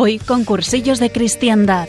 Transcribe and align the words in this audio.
Hoy 0.00 0.20
con 0.20 0.44
cursillos 0.44 1.00
de 1.00 1.10
cristiandad. 1.10 1.88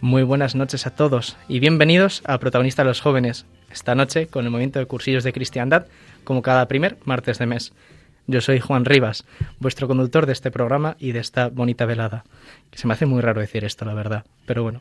Muy 0.00 0.24
buenas 0.24 0.56
noches 0.56 0.88
a 0.88 0.90
todos 0.90 1.36
y 1.46 1.60
bienvenidos 1.60 2.20
a 2.24 2.38
Protagonistas 2.38 2.84
los 2.84 3.00
Jóvenes. 3.00 3.46
Esta 3.70 3.94
noche 3.94 4.26
con 4.26 4.44
el 4.44 4.50
movimiento 4.50 4.80
de 4.80 4.86
cursillos 4.86 5.22
de 5.22 5.32
cristiandad, 5.32 5.86
como 6.24 6.42
cada 6.42 6.66
primer 6.66 6.98
martes 7.04 7.38
de 7.38 7.46
mes. 7.46 7.72
Yo 8.26 8.40
soy 8.40 8.58
Juan 8.58 8.84
Rivas, 8.84 9.24
vuestro 9.60 9.86
conductor 9.86 10.26
de 10.26 10.32
este 10.32 10.50
programa 10.50 10.96
y 10.98 11.12
de 11.12 11.20
esta 11.20 11.48
bonita 11.48 11.86
velada. 11.86 12.24
Se 12.72 12.88
me 12.88 12.94
hace 12.94 13.06
muy 13.06 13.20
raro 13.20 13.40
decir 13.40 13.64
esto, 13.64 13.84
la 13.84 13.94
verdad, 13.94 14.24
pero 14.46 14.64
bueno. 14.64 14.80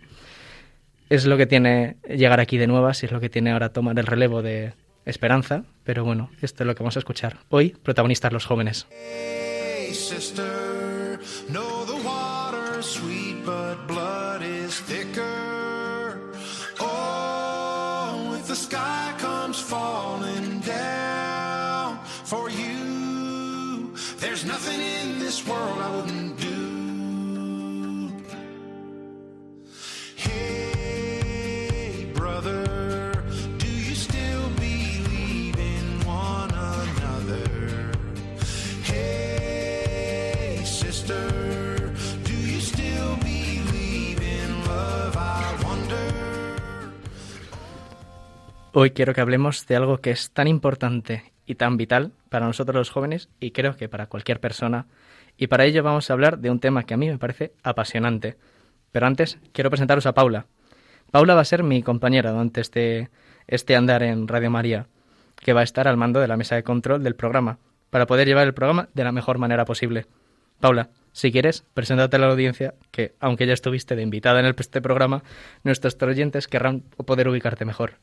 Es 1.13 1.25
lo 1.25 1.37
que 1.37 1.45
tiene 1.45 1.97
llegar 2.09 2.39
aquí 2.39 2.57
de 2.57 2.65
nuevas 2.65 3.03
y 3.03 3.05
es 3.05 3.11
lo 3.11 3.19
que 3.19 3.29
tiene 3.29 3.51
ahora 3.51 3.69
tomar 3.69 3.99
el 3.99 4.07
relevo 4.07 4.41
de 4.41 4.73
Esperanza, 5.05 5.63
pero 5.83 6.03
bueno, 6.03 6.31
esto 6.41 6.63
es 6.63 6.67
lo 6.67 6.73
que 6.73 6.81
vamos 6.81 6.95
a 6.95 6.99
escuchar. 7.01 7.37
Hoy, 7.49 7.77
protagonistas 7.83 8.33
los 8.33 8.47
jóvenes. 8.47 8.87
Hey, 8.89 9.93
sister, 9.93 11.19
know 11.49 11.85
the 11.85 12.01
water's 12.03 12.87
sweet, 12.87 13.45
but 13.45 13.85
blood 13.85 14.41
is 14.41 14.81
thicker. 14.87 16.31
Oh, 16.79 18.35
if 18.39 18.47
the 18.47 18.55
sky 18.55 19.13
comes 19.19 19.61
falling 19.61 20.61
down 20.61 21.99
for 22.25 22.49
you, 22.49 23.93
there's 24.19 24.45
nothing 24.45 24.81
in 24.81 25.19
this 25.19 25.45
world 25.45 25.77
I 25.77 25.95
wouldn't 25.95 26.39
do. 26.39 26.52
Hoy 48.75 48.89
quiero 48.89 49.13
que 49.13 49.21
hablemos 49.21 49.67
de 49.67 49.75
algo 49.75 49.99
que 49.99 50.09
es 50.09 50.31
tan 50.31 50.47
importante 50.47 51.31
y 51.45 51.53
tan 51.53 51.77
vital 51.77 52.11
para 52.29 52.47
nosotros 52.47 52.75
los 52.75 52.89
jóvenes 52.89 53.29
y 53.39 53.51
creo 53.51 53.75
que 53.75 53.87
para 53.87 54.07
cualquier 54.07 54.39
persona. 54.39 54.87
Y 55.37 55.45
para 55.45 55.65
ello 55.65 55.83
vamos 55.83 56.09
a 56.09 56.13
hablar 56.13 56.39
de 56.39 56.49
un 56.49 56.59
tema 56.59 56.81
que 56.81 56.95
a 56.95 56.97
mí 56.97 57.07
me 57.07 57.19
parece 57.19 57.53
apasionante. 57.61 58.35
Pero 58.91 59.05
antes 59.05 59.37
quiero 59.51 59.69
presentaros 59.69 60.07
a 60.07 60.15
Paula. 60.15 60.47
Paula 61.11 61.35
va 61.35 61.41
a 61.41 61.45
ser 61.45 61.61
mi 61.61 61.83
compañera 61.83 62.31
durante 62.31 62.61
este, 62.61 63.11
este 63.45 63.75
andar 63.75 64.01
en 64.01 64.27
Radio 64.27 64.49
María, 64.49 64.87
que 65.39 65.53
va 65.53 65.59
a 65.61 65.65
estar 65.65 65.87
al 65.87 65.97
mando 65.97 66.19
de 66.19 66.27
la 66.27 66.37
mesa 66.37 66.55
de 66.55 66.63
control 66.63 67.03
del 67.03 67.13
programa, 67.13 67.59
para 67.91 68.07
poder 68.07 68.27
llevar 68.27 68.47
el 68.47 68.55
programa 68.55 68.89
de 68.95 69.03
la 69.03 69.11
mejor 69.11 69.37
manera 69.37 69.65
posible. 69.65 70.07
Paula, 70.59 70.89
si 71.13 71.31
quieres, 71.31 71.63
preséntate 71.75 72.15
a 72.15 72.19
la 72.19 72.27
audiencia, 72.27 72.73
que 72.91 73.13
aunque 73.19 73.45
ya 73.45 73.53
estuviste 73.53 73.95
de 73.95 74.01
invitada 74.01 74.39
en 74.39 74.47
este 74.47 74.81
programa, 74.81 75.23
nuestros 75.63 75.95
oyentes 76.01 76.47
querrán 76.47 76.81
poder 76.81 77.27
ubicarte 77.27 77.65
mejor. 77.65 77.93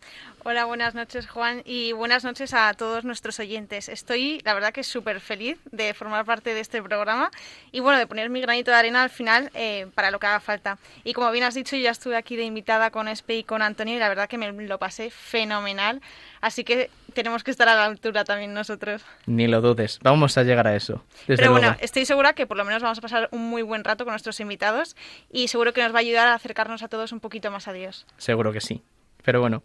Hola, 0.44 0.65
buenas 0.65 0.94
noches 0.94 1.28
Juan 1.28 1.62
y 1.65 1.93
buenas 1.93 2.25
noches 2.25 2.54
a 2.54 2.72
todos 2.75 3.04
nuestros 3.04 3.41
oyentes. 3.41 3.88
Estoy, 3.88 4.41
la 4.44 4.54
verdad 4.54 4.72
que 4.72 4.84
súper 4.84 5.20
feliz 5.20 5.59
de 5.72 5.93
formar 5.93 6.25
parte 6.25 6.54
de 6.54 6.60
este 6.60 6.81
programa 6.82 7.31
y 7.72 7.81
bueno, 7.81 7.99
de 7.99 8.06
poner 8.06 8.31
mi 8.31 8.41
granito 8.41 8.70
de 8.70 8.76
arena 8.76 9.03
al 9.03 9.10
final 9.10 9.50
eh, 9.54 9.88
para 9.94 10.12
lo 10.12 10.20
que 10.20 10.28
haga 10.28 10.41
falta. 10.41 10.78
Y 11.03 11.12
como 11.12 11.31
bien 11.32 11.44
has 11.44 11.54
dicho, 11.54 11.75
yo 11.75 11.82
ya 11.82 11.91
estuve 11.91 12.16
aquí 12.16 12.37
de 12.37 12.44
invitada 12.44 12.91
con 12.91 13.09
Espe 13.09 13.38
y 13.38 13.44
con 13.44 13.60
Antonio 13.60 13.97
y 13.97 13.99
la 13.99 14.09
verdad 14.09 14.28
que 14.28 14.38
me 14.38 14.50
lo 14.53 14.78
pasé 14.78 15.10
fenomenal. 15.10 16.00
Así 16.41 16.62
que 16.65 16.91
tenemos 17.12 17.44
que 17.44 17.50
estar 17.50 17.69
a 17.69 17.75
la 17.75 17.84
altura 17.84 18.25
también 18.25 18.54
nosotros. 18.54 19.03
Ni 19.26 19.47
lo 19.47 19.60
dudes, 19.60 19.99
vamos 20.03 20.38
a 20.38 20.43
llegar 20.43 20.66
a 20.66 20.76
eso. 20.76 21.04
Desde 21.26 21.43
Pero 21.43 21.50
luego. 21.50 21.66
bueno, 21.66 21.76
estoy 21.81 22.04
segura 22.06 22.32
que 22.34 22.47
por 22.47 22.56
lo 22.56 22.65
menos 22.65 22.82
vamos 22.82 23.00
pasar 23.00 23.28
un 23.33 23.49
muy 23.49 23.62
buen 23.62 23.84
rato 23.84 24.05
con 24.05 24.12
nuestros 24.12 24.41
invitados 24.41 24.97
y 25.31 25.49
seguro 25.49 25.72
que 25.72 25.83
nos 25.83 25.93
va 25.93 25.99
a 25.99 26.00
ayudar 26.00 26.28
a 26.28 26.34
acercarnos 26.34 26.83
a 26.83 26.88
todos 26.88 27.12
un 27.12 27.21
poquito 27.21 27.50
más 27.50 27.69
a 27.69 27.72
Dios. 27.72 28.06
Seguro 28.16 28.53
que 28.53 28.61
sí. 28.61 28.83
Pero 29.22 29.41
bueno, 29.41 29.62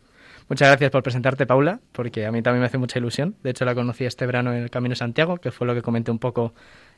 muchas 0.50 0.68
gracias 0.68 0.92
por 0.92 1.04
presentarte, 1.04 1.46
Paula, 1.46 1.80
porque 1.92 2.26
a 2.26 2.32
mí 2.32 2.42
también 2.42 2.62
me 2.62 2.68
hace 2.68 2.78
mucha 2.78 3.00
ilusión. 3.00 3.36
De 3.44 3.52
hecho, 3.52 3.66
la 3.66 3.76
conocí 3.76 4.06
este 4.06 4.26
verano 4.26 4.54
en 4.54 4.64
el 4.64 4.70
Camino 4.70 4.96
Santiago, 4.96 5.38
que 5.38 5.52
fue 5.52 5.68
lo 5.68 5.74
que 5.74 5.82
comenté 5.82 6.12
un 6.12 6.20
poco 6.20 6.54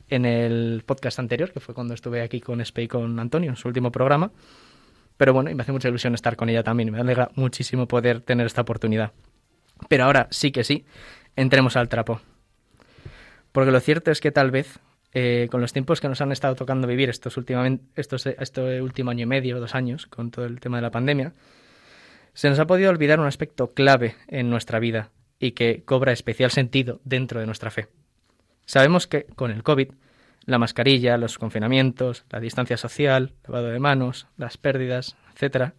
en 0.10 0.26
el 0.26 0.84
podcast 0.86 1.20
anterior, 1.20 1.52
que 1.52 1.60
fue 1.60 1.76
cuando 1.76 1.94
estuve 1.94 2.22
aquí 2.22 2.42
con 2.42 2.62
Espe 2.62 2.84
y 2.84 2.88
con 2.88 3.20
Antonio, 3.20 3.50
en 3.50 3.56
su 3.56 3.68
último 3.68 3.92
programa. 3.92 4.32
Pero 5.18 5.34
bueno, 5.34 5.50
y 5.50 5.56
me 5.56 5.64
hace 5.64 5.72
mucha 5.72 5.90
ilusión 5.90 6.14
estar 6.14 6.36
con 6.36 6.50
ella 6.50 6.64
también. 6.64 6.92
Me 6.92 7.00
alegra 7.00 7.30
muchísimo 7.36 7.88
poder 7.88 8.22
tener 8.22 8.46
esta 8.46 8.62
oportunidad. 8.62 9.12
Pero 9.90 10.06
ahora 10.06 10.28
sí 10.32 10.52
que 10.52 10.64
sí, 10.64 10.86
entremos 11.36 11.76
al 11.76 11.90
trapo. 11.90 12.22
Porque 13.52 13.72
lo 13.72 13.80
cierto 13.80 14.12
es 14.12 14.22
que 14.22 14.32
tal 14.32 14.52
vez, 14.52 14.80
eh, 15.20 15.48
con 15.50 15.62
los 15.62 15.74
tiempos 15.74 16.00
que 16.00 16.08
nos 16.08 16.22
han 16.22 16.32
estado 16.32 16.54
tocando 16.54 16.88
vivir 16.88 17.10
estos, 17.10 17.38
últimamente, 17.38 17.84
este 17.96 18.82
último 18.84 19.10
año 19.10 19.24
y 19.24 19.26
medio, 19.26 19.60
dos 19.60 19.74
años, 19.74 20.06
con 20.06 20.30
todo 20.30 20.46
el 20.46 20.60
tema 20.60 20.78
de 20.78 20.84
la 20.84 20.92
pandemia, 20.92 21.34
se 22.36 22.52
nos 22.52 22.60
ha 22.60 22.68
podido 22.68 22.92
olvidar 22.92 23.20
un 23.20 23.26
aspecto 23.26 23.74
clave 23.74 24.14
en 24.28 24.52
nuestra 24.52 24.78
vida 24.78 25.10
y 25.40 25.54
que 25.54 25.82
cobra 25.84 26.12
especial 26.12 26.52
sentido 26.52 27.02
dentro 27.04 27.40
de 27.40 27.48
nuestra 27.48 27.72
fe. 27.72 27.88
Sabemos 28.68 29.08
que 29.08 29.24
con 29.24 29.50
el 29.50 29.64
COVID, 29.64 29.90
la 30.46 30.60
mascarilla, 30.60 31.18
los 31.18 31.40
confinamientos, 31.40 32.24
la 32.30 32.40
distancia 32.40 32.78
social, 32.78 33.34
lavado 33.48 33.70
de 33.70 33.80
manos, 33.80 34.28
las 34.38 34.58
pérdidas, 34.58 35.18
etc., 35.36 35.72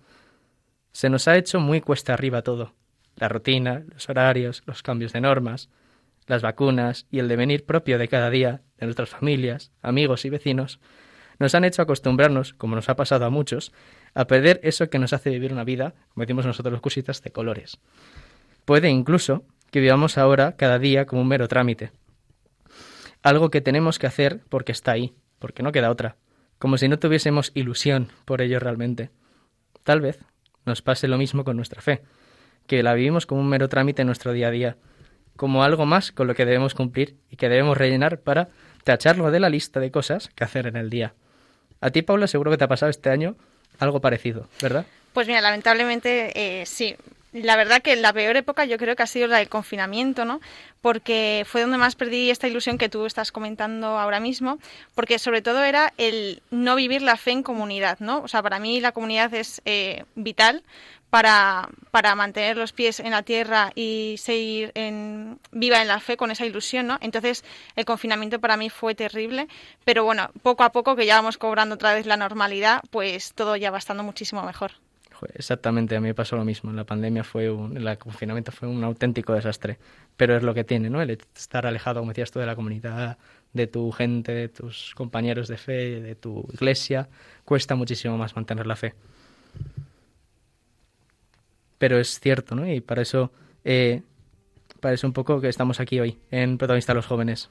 se 0.91 1.11
nos 1.11 1.29
ha 1.29 1.37
hecho 1.37 1.61
muy 1.61 1.81
cuesta 1.81 2.13
arriba 2.13 2.43
todo. 2.43 2.75
La 3.15 3.29
rutina, 3.29 3.85
los 3.95 4.09
horarios, 4.09 4.65
los 4.67 4.83
cambios 4.83 5.13
de 5.13 5.21
normas, 5.21 5.71
las 6.29 6.43
vacunas 6.43 7.07
y 7.11 7.19
el 7.19 7.29
devenir 7.29 7.65
propio 7.65 7.99
de 7.99 8.09
cada 8.09 8.31
día 8.31 8.63
de 8.77 8.87
nuestras 8.87 9.09
familias, 9.09 9.73
amigos 9.83 10.25
y 10.25 10.31
vecinos 10.31 10.79
nos 11.39 11.55
han 11.55 11.65
hecho 11.65 11.83
acostumbrarnos, 11.83 12.53
como 12.55 12.75
nos 12.75 12.89
ha 12.89 12.97
pasado 12.97 13.25
a 13.25 13.31
muchos, 13.31 13.73
a 14.15 14.27
perder 14.27 14.61
eso 14.63 14.91
que 14.91 14.99
nos 14.99 15.13
hace 15.13 15.31
vivir 15.31 15.53
una 15.53 15.65
vida, 15.65 15.95
como 16.13 16.23
decimos 16.23 16.47
nosotros 16.47 16.81
los 16.83 17.23
de 17.23 17.33
colores. 17.33 17.79
Puede 18.65 18.91
incluso 18.91 19.45
que 19.71 19.81
vivamos 19.81 20.19
ahora 20.19 20.57
cada 20.57 20.79
día 20.79 21.07
como 21.07 21.23
un 21.23 21.29
mero 21.29 21.49
trámite. 21.49 21.93
Algo 23.23 23.51
que 23.51 23.61
tenemos 23.61 23.99
que 23.99 24.07
hacer 24.07 24.41
porque 24.49 24.73
está 24.73 24.93
ahí, 24.93 25.15
porque 25.39 25.63
no 25.63 25.73
queda 25.73 25.91
otra, 25.91 26.17
como 26.59 26.77
si 26.77 26.89
no 26.89 26.99
tuviésemos 26.99 27.53
ilusión 27.55 28.09
por 28.25 28.43
ello 28.43 28.59
realmente. 28.59 29.11
Tal 29.85 30.01
vez 30.01 30.19
nos 30.67 30.83
pase 30.83 31.09
lo 31.09 31.19
mismo 31.19 31.45
con 31.45 31.57
nuestra 31.57 31.81
fe, 31.81 32.03
que 32.67 32.83
la 32.83 32.95
vivimos 32.95 33.27
como 33.27 33.41
un 33.41 33.49
mero 33.49 33.69
trámite 33.69 34.03
en 34.03 34.07
nuestro 34.07 34.33
día 34.33 34.49
a 34.49 34.51
día, 34.51 34.77
como 35.39 35.63
algo 35.63 35.87
más 35.87 36.11
con 36.11 36.27
lo 36.27 36.35
que 36.35 36.45
debemos 36.45 36.75
cumplir 36.75 37.15
y 37.31 37.37
que 37.37 37.49
debemos 37.49 37.79
rellenar 37.79 38.19
para 38.19 38.49
tacharlo 38.83 39.31
de 39.31 39.39
la 39.39 39.49
lista 39.49 39.79
de 39.79 39.93
cosas 39.93 40.31
que 40.35 40.43
hacer 40.43 40.67
en 40.67 40.77
el 40.77 40.91
día. 40.91 41.15
A 41.81 41.91
ti, 41.91 42.03
Paula, 42.03 42.27
seguro 42.27 42.51
que 42.51 42.59
te 42.59 42.65
ha 42.65 42.69
pasado 42.69 42.91
este 42.91 43.09
año 43.09 43.37
algo 43.79 44.01
parecido, 44.01 44.49
¿verdad? 44.61 44.85
Pues 45.13 45.29
mira, 45.29 45.41
lamentablemente 45.41 46.33
eh, 46.35 46.67
sí. 46.67 46.97
La 47.33 47.57
verdad 47.57 47.83
que 47.83 47.95
la 47.97 48.15
peor 48.15 48.37
época 48.39 48.65
yo 48.65 48.79
creo 48.79 48.97
que 48.97 49.03
ha 49.03 49.07
sido 49.07 49.27
la 49.27 49.39
del 49.39 49.51
confinamiento, 49.51 50.25
¿no? 50.25 50.41
Porque 50.81 51.45
fue 51.47 51.61
donde 51.61 51.77
más 51.77 51.95
perdí 51.95 52.31
esta 52.31 52.49
ilusión 52.49 52.79
que 52.79 52.89
tú 52.89 53.05
estás 53.05 53.33
comentando 53.33 53.99
ahora 53.99 54.19
mismo, 54.19 54.59
porque 54.95 55.19
sobre 55.19 55.43
todo 55.43 55.63
era 55.63 55.93
el 55.99 56.43
no 56.51 56.75
vivir 56.75 57.03
la 57.03 57.17
fe 57.17 57.33
en 57.33 57.43
comunidad, 57.43 57.99
¿no? 58.01 58.23
O 58.23 58.29
sea, 58.29 58.43
para 58.43 58.59
mí 58.59 58.81
la 58.81 58.93
comunidad 58.93 59.35
es 59.35 59.61
eh, 59.67 60.05
vital 60.15 60.63
para, 61.11 61.69
para 61.91 62.15
mantener 62.15 62.57
los 62.57 62.73
pies 62.73 62.99
en 63.01 63.11
la 63.11 63.23
tierra 63.23 63.73
y 63.75 64.17
seguir 64.19 64.73
en, 64.75 65.39
viva 65.53 65.83
en 65.83 65.89
la 65.89 66.01
fe 66.01 66.17
con 66.17 66.31
esa 66.31 66.47
ilusión, 66.47 66.87
¿no? 66.87 66.97
Entonces 67.03 67.45
el 67.77 67.85
confinamiento 67.85 68.41
para 68.41 68.57
mí 68.57 68.71
fue 68.71 68.95
terrible, 68.95 69.49
pero 69.85 70.03
bueno, 70.03 70.31
poco 70.43 70.65
a 70.65 70.73
poco 70.73 70.97
que 70.97 71.05
ya 71.05 71.17
vamos 71.17 71.37
cobrando 71.37 71.75
otra 71.75 71.93
vez 71.93 72.07
la 72.07 72.17
normalidad, 72.17 72.81
pues 72.91 73.35
todo 73.35 73.55
ya 73.57 73.71
va 73.71 73.79
estando 73.79 74.03
muchísimo 74.03 74.43
mejor. 74.45 74.73
Exactamente, 75.35 75.97
a 75.97 76.01
mí 76.01 76.09
me 76.09 76.15
pasó 76.15 76.37
lo 76.37 76.45
mismo. 76.45 76.73
La 76.73 76.85
pandemia 76.85 77.25
fue 77.25 77.51
un, 77.51 77.77
el 77.77 77.99
confinamiento 77.99 78.53
fue 78.53 78.69
un 78.69 78.83
auténtico 78.85 79.33
desastre. 79.35 79.79
Pero 80.17 80.37
es 80.37 80.43
lo 80.43 80.55
que 80.55 80.65
tiene, 80.65 80.91
¿no? 80.91 81.01
El 81.01 81.11
estar 81.11 81.67
alejado, 81.67 82.01
como 82.01 82.13
decías 82.13 82.31
tú, 82.31 82.39
de 82.41 82.47
la 82.47 82.57
comunidad, 82.57 83.19
de 83.53 83.67
tu 83.67 83.91
gente, 83.93 84.33
de 84.33 84.49
tus 84.49 84.95
compañeros 84.95 85.49
de 85.49 85.57
fe, 85.57 86.01
de 86.01 86.15
tu 86.15 86.47
iglesia, 86.53 87.09
cuesta 87.45 87.75
muchísimo 87.75 88.17
más 88.19 88.37
mantener 88.37 88.67
la 88.67 88.77
fe. 88.77 88.95
Pero 91.79 91.99
es 91.99 92.21
cierto, 92.21 92.55
¿no? 92.55 92.71
Y 92.71 92.81
para 92.81 93.03
eso, 93.03 93.31
eh, 93.65 94.03
para 94.81 94.95
eso 94.95 95.07
un 95.07 95.13
poco 95.13 95.41
que 95.41 95.49
estamos 95.49 95.81
aquí 95.81 96.01
hoy, 96.01 96.19
en 96.31 96.59
Protagonista 96.59 96.95
los 96.95 97.07
Jóvenes. 97.07 97.49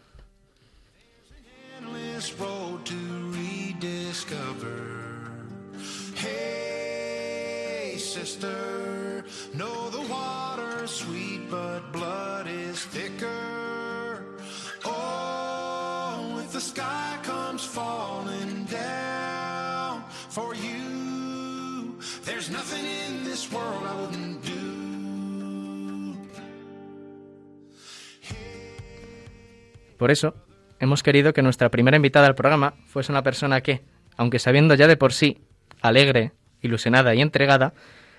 Por 29.97 30.11
eso, 30.11 30.35
hemos 30.79 31.03
querido 31.03 31.33
que 31.33 31.41
nuestra 31.41 31.69
primera 31.69 31.97
invitada 31.97 32.27
al 32.27 32.35
programa 32.35 32.75
fuese 32.85 33.11
una 33.11 33.23
persona 33.23 33.61
que, 33.61 33.81
aunque 34.15 34.39
sabiendo 34.39 34.75
ya 34.75 34.87
de 34.87 34.97
por 34.97 35.13
sí, 35.13 35.39
alegre, 35.81 36.33
ilusionada 36.61 37.13
y 37.15 37.21
entregada, 37.21 37.73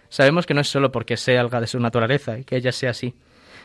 sabemos 0.09 0.47
que 0.47 0.55
no 0.55 0.61
es 0.61 0.69
solo 0.69 0.93
porque 0.93 1.17
sea 1.17 1.41
algo 1.41 1.61
de 1.61 1.67
su 1.67 1.79
naturaleza 1.81 2.39
y 2.39 2.45
que 2.45 2.57
ella 2.57 2.73
sea 2.73 2.91
así, 2.91 3.15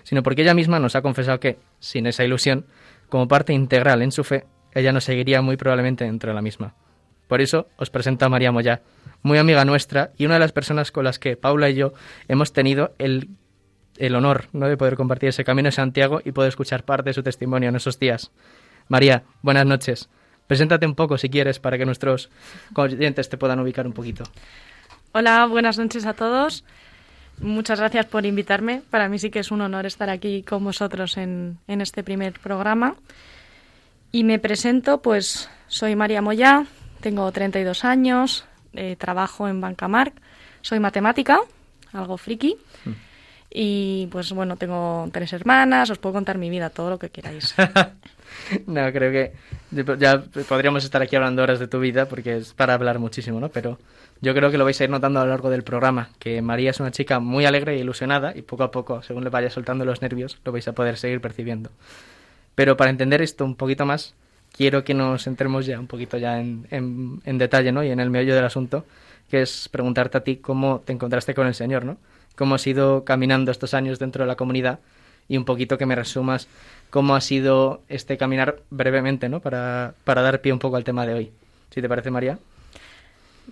sino 0.03 0.23
porque 0.23 0.41
ella 0.41 0.53
misma 0.53 0.79
nos 0.79 0.95
ha 0.95 1.01
confesado 1.01 1.39
que, 1.39 1.57
sin 1.79 2.07
esa 2.07 2.23
ilusión, 2.23 2.65
como 3.09 3.27
parte 3.27 3.53
integral 3.53 4.01
en 4.01 4.11
su 4.11 4.23
fe, 4.23 4.45
ella 4.73 4.91
nos 4.91 5.03
seguiría 5.03 5.41
muy 5.41 5.57
probablemente 5.57 6.05
dentro 6.05 6.31
de 6.31 6.35
la 6.35 6.41
misma. 6.41 6.75
Por 7.27 7.41
eso 7.41 7.67
os 7.77 7.89
presento 7.89 8.25
a 8.25 8.29
María 8.29 8.51
Moya, 8.51 8.81
muy 9.21 9.37
amiga 9.37 9.65
nuestra 9.65 10.11
y 10.17 10.25
una 10.25 10.35
de 10.35 10.41
las 10.41 10.51
personas 10.51 10.91
con 10.91 11.05
las 11.05 11.19
que 11.19 11.37
Paula 11.37 11.69
y 11.69 11.75
yo 11.75 11.93
hemos 12.27 12.53
tenido 12.53 12.93
el 12.99 13.29
el 13.97 14.15
honor 14.15 14.47
¿no? 14.53 14.67
de 14.67 14.77
poder 14.77 14.95
compartir 14.95 15.29
ese 15.29 15.43
camino 15.43 15.67
de 15.67 15.71
Santiago 15.71 16.21
y 16.23 16.31
poder 16.31 16.49
escuchar 16.49 16.83
parte 16.83 17.09
de 17.09 17.13
su 17.13 17.23
testimonio 17.23 17.69
en 17.69 17.75
esos 17.75 17.99
días. 17.99 18.31
María, 18.87 19.23
buenas 19.41 19.65
noches. 19.65 20.09
Preséntate 20.47 20.85
un 20.85 20.95
poco 20.95 21.17
si 21.17 21.29
quieres 21.29 21.59
para 21.59 21.77
que 21.77 21.85
nuestros 21.85 22.29
oyentes 22.75 23.29
te 23.29 23.37
puedan 23.37 23.59
ubicar 23.59 23.87
un 23.87 23.93
poquito. 23.93 24.23
Hola, 25.13 25.45
buenas 25.45 25.77
noches 25.77 26.05
a 26.05 26.13
todos. 26.13 26.65
Muchas 27.39 27.79
gracias 27.79 28.05
por 28.05 28.25
invitarme. 28.25 28.81
Para 28.89 29.09
mí 29.09 29.19
sí 29.19 29.29
que 29.29 29.39
es 29.39 29.51
un 29.51 29.61
honor 29.61 29.85
estar 29.85 30.09
aquí 30.09 30.43
con 30.43 30.63
vosotros 30.63 31.17
en, 31.17 31.59
este 31.67 32.03
primer 32.03 32.33
programa. 32.39 32.95
Y 34.11 34.23
me 34.23 34.37
presento, 34.37 35.01
pues 35.01 35.49
soy 35.67 35.95
María 35.95 36.21
Moya, 36.21 36.65
tengo 36.99 37.31
32 37.31 37.83
años, 37.85 38.45
eh, 38.73 38.95
trabajo 38.95 39.47
en 39.47 39.59
Bancamark, 39.59 40.13
soy 40.61 40.79
matemática, 40.79 41.39
algo 41.93 42.17
friki. 42.17 42.57
Mm. 42.85 42.91
Y 43.55 44.07
pues 44.07 44.31
bueno, 44.31 44.55
tengo 44.55 45.07
tres 45.11 45.31
hermanas, 45.31 45.91
os 45.91 45.99
puedo 45.99 46.13
contar 46.13 46.39
mi 46.39 46.49
vida, 46.49 46.71
todo 46.71 46.89
lo 46.89 46.97
que 46.97 47.11
queráis. 47.11 47.53
no, 48.65 48.91
creo 48.91 49.11
que 49.11 49.33
ya 49.99 50.23
podríamos 50.49 50.83
estar 50.83 51.03
aquí 51.03 51.15
hablando 51.15 51.43
horas 51.43 51.59
de 51.59 51.67
tu 51.67 51.79
vida 51.79 52.07
porque 52.07 52.37
es 52.37 52.53
para 52.55 52.73
hablar 52.73 52.97
muchísimo, 52.97 53.39
¿no? 53.39 53.49
Pero 53.49 53.77
yo 54.21 54.33
creo 54.33 54.49
que 54.49 54.57
lo 54.57 54.65
vais 54.65 54.81
a 54.81 54.85
ir 54.85 54.89
notando 54.89 55.19
a 55.19 55.25
lo 55.25 55.29
largo 55.29 55.51
del 55.51 55.61
programa, 55.61 56.09
que 56.17 56.41
María 56.41 56.71
es 56.71 56.79
una 56.79 56.89
chica 56.89 57.19
muy 57.19 57.45
alegre 57.45 57.75
e 57.75 57.77
ilusionada 57.77 58.35
y 58.35 58.41
poco 58.41 58.63
a 58.63 58.71
poco, 58.71 59.03
según 59.03 59.23
le 59.23 59.29
vaya 59.29 59.51
soltando 59.51 59.85
los 59.85 60.01
nervios, 60.01 60.39
lo 60.43 60.51
vais 60.51 60.67
a 60.67 60.73
poder 60.73 60.97
seguir 60.97 61.21
percibiendo. 61.21 61.69
Pero 62.55 62.75
para 62.75 62.89
entender 62.89 63.21
esto 63.21 63.45
un 63.45 63.55
poquito 63.55 63.85
más, 63.85 64.15
quiero 64.51 64.83
que 64.83 64.95
nos 64.95 65.27
entremos 65.27 65.67
ya 65.67 65.79
un 65.79 65.85
poquito 65.85 66.17
ya 66.17 66.39
en, 66.39 66.65
en, 66.71 67.21
en 67.23 67.37
detalle, 67.37 67.71
¿no? 67.71 67.83
Y 67.83 67.91
en 67.91 67.99
el 67.99 68.09
meollo 68.09 68.33
del 68.33 68.45
asunto, 68.45 68.83
que 69.29 69.43
es 69.43 69.69
preguntarte 69.69 70.17
a 70.17 70.23
ti 70.23 70.37
cómo 70.37 70.81
te 70.83 70.91
encontraste 70.91 71.35
con 71.35 71.45
el 71.45 71.53
Señor, 71.53 71.85
¿no? 71.85 71.97
Cómo 72.35 72.55
has 72.55 72.65
ido 72.67 73.03
caminando 73.03 73.51
estos 73.51 73.73
años 73.73 73.99
dentro 73.99 74.23
de 74.23 74.27
la 74.27 74.35
comunidad 74.35 74.79
y 75.27 75.37
un 75.37 75.45
poquito 75.45 75.77
que 75.77 75.85
me 75.85 75.95
resumas 75.95 76.47
cómo 76.89 77.15
ha 77.15 77.21
sido 77.21 77.81
este 77.89 78.17
caminar 78.17 78.59
brevemente, 78.69 79.29
¿no? 79.29 79.39
Para, 79.39 79.93
para 80.03 80.21
dar 80.21 80.41
pie 80.41 80.53
un 80.53 80.59
poco 80.59 80.75
al 80.75 80.83
tema 80.83 81.05
de 81.05 81.13
hoy. 81.13 81.31
Si 81.71 81.81
te 81.81 81.89
parece, 81.89 82.11
María. 82.11 82.37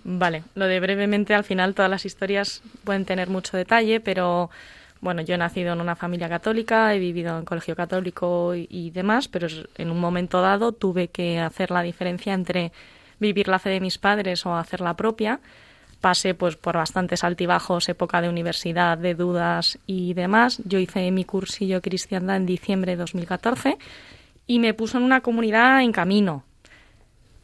Vale, 0.04 0.42
lo 0.54 0.66
de 0.66 0.80
brevemente, 0.80 1.34
al 1.34 1.44
final 1.44 1.74
todas 1.74 1.90
las 1.90 2.06
historias 2.06 2.62
pueden 2.84 3.04
tener 3.04 3.28
mucho 3.28 3.56
detalle, 3.56 4.00
pero 4.00 4.50
bueno, 5.00 5.22
yo 5.22 5.34
he 5.34 5.38
nacido 5.38 5.72
en 5.72 5.80
una 5.80 5.96
familia 5.96 6.28
católica, 6.28 6.94
he 6.94 6.98
vivido 6.98 7.38
en 7.38 7.44
colegio 7.44 7.74
católico 7.74 8.54
y, 8.54 8.68
y 8.70 8.90
demás, 8.90 9.28
pero 9.28 9.48
en 9.76 9.90
un 9.90 10.00
momento 10.00 10.40
dado 10.40 10.72
tuve 10.72 11.08
que 11.08 11.40
hacer 11.40 11.70
la 11.70 11.82
diferencia 11.82 12.32
entre 12.32 12.72
vivir 13.18 13.48
la 13.48 13.58
fe 13.58 13.70
de 13.70 13.80
mis 13.80 13.98
padres 13.98 14.46
o 14.46 14.54
hacer 14.54 14.80
la 14.80 14.94
propia 14.94 15.40
pasé 16.02 16.34
pues 16.34 16.56
por 16.56 16.74
bastantes 16.74 17.24
altibajos, 17.24 17.88
época 17.88 18.20
de 18.20 18.28
universidad, 18.28 18.98
de 18.98 19.14
dudas 19.14 19.78
y 19.86 20.12
demás. 20.12 20.60
Yo 20.66 20.78
hice 20.78 21.10
mi 21.12 21.24
cursillo 21.24 21.80
cristiandad 21.80 22.36
en 22.36 22.44
diciembre 22.44 22.92
de 22.92 22.98
2014 22.98 23.78
y 24.46 24.58
me 24.58 24.74
puso 24.74 24.98
en 24.98 25.04
una 25.04 25.20
comunidad 25.22 25.80
en 25.80 25.92
camino. 25.92 26.44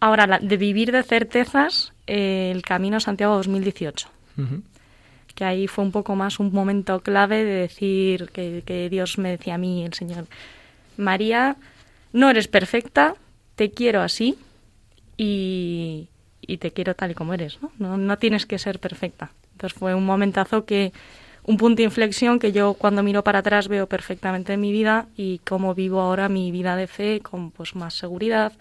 Ahora, 0.00 0.38
de 0.40 0.56
vivir 0.56 0.90
de 0.92 1.04
certezas, 1.04 1.92
eh, 2.06 2.50
el 2.52 2.62
Camino 2.62 3.00
Santiago 3.00 3.36
2018. 3.36 4.08
Que 5.34 5.44
ahí 5.44 5.68
fue 5.68 5.84
un 5.84 5.92
poco 5.92 6.16
más 6.16 6.38
un 6.40 6.52
momento 6.52 7.00
clave 7.00 7.44
de 7.44 7.54
decir 7.60 8.30
que, 8.32 8.62
que 8.66 8.88
Dios 8.90 9.18
me 9.18 9.30
decía 9.30 9.54
a 9.54 9.58
mí, 9.58 9.84
el 9.84 9.94
Señor, 9.94 10.26
María, 10.96 11.56
no 12.12 12.28
eres 12.30 12.48
perfecta, 12.48 13.14
te 13.54 13.70
quiero 13.70 14.02
así 14.02 14.36
y, 15.16 16.08
y 16.48 16.56
te 16.56 16.72
quiero 16.72 16.96
tal 16.96 17.12
y 17.12 17.14
como 17.14 17.34
eres, 17.34 17.58
¿no? 17.62 17.70
¿no? 17.78 17.96
No 17.96 18.18
tienes 18.18 18.46
que 18.46 18.58
ser 18.58 18.80
perfecta. 18.80 19.30
Entonces 19.52 19.78
fue 19.78 19.94
un 19.94 20.04
momentazo 20.04 20.64
que, 20.64 20.92
un 21.44 21.56
punto 21.56 21.76
de 21.76 21.84
inflexión 21.84 22.38
que 22.38 22.52
yo 22.52 22.74
cuando 22.74 23.02
miro 23.02 23.22
para 23.22 23.40
atrás 23.40 23.68
veo 23.68 23.86
perfectamente 23.86 24.54
en 24.54 24.60
mi 24.60 24.72
vida 24.72 25.06
y 25.16 25.38
cómo 25.46 25.74
vivo 25.74 26.00
ahora 26.00 26.28
mi 26.28 26.50
vida 26.50 26.74
de 26.74 26.86
fe 26.86 27.20
con 27.20 27.50
pues 27.50 27.74
más 27.74 27.94
seguridad, 27.94 28.52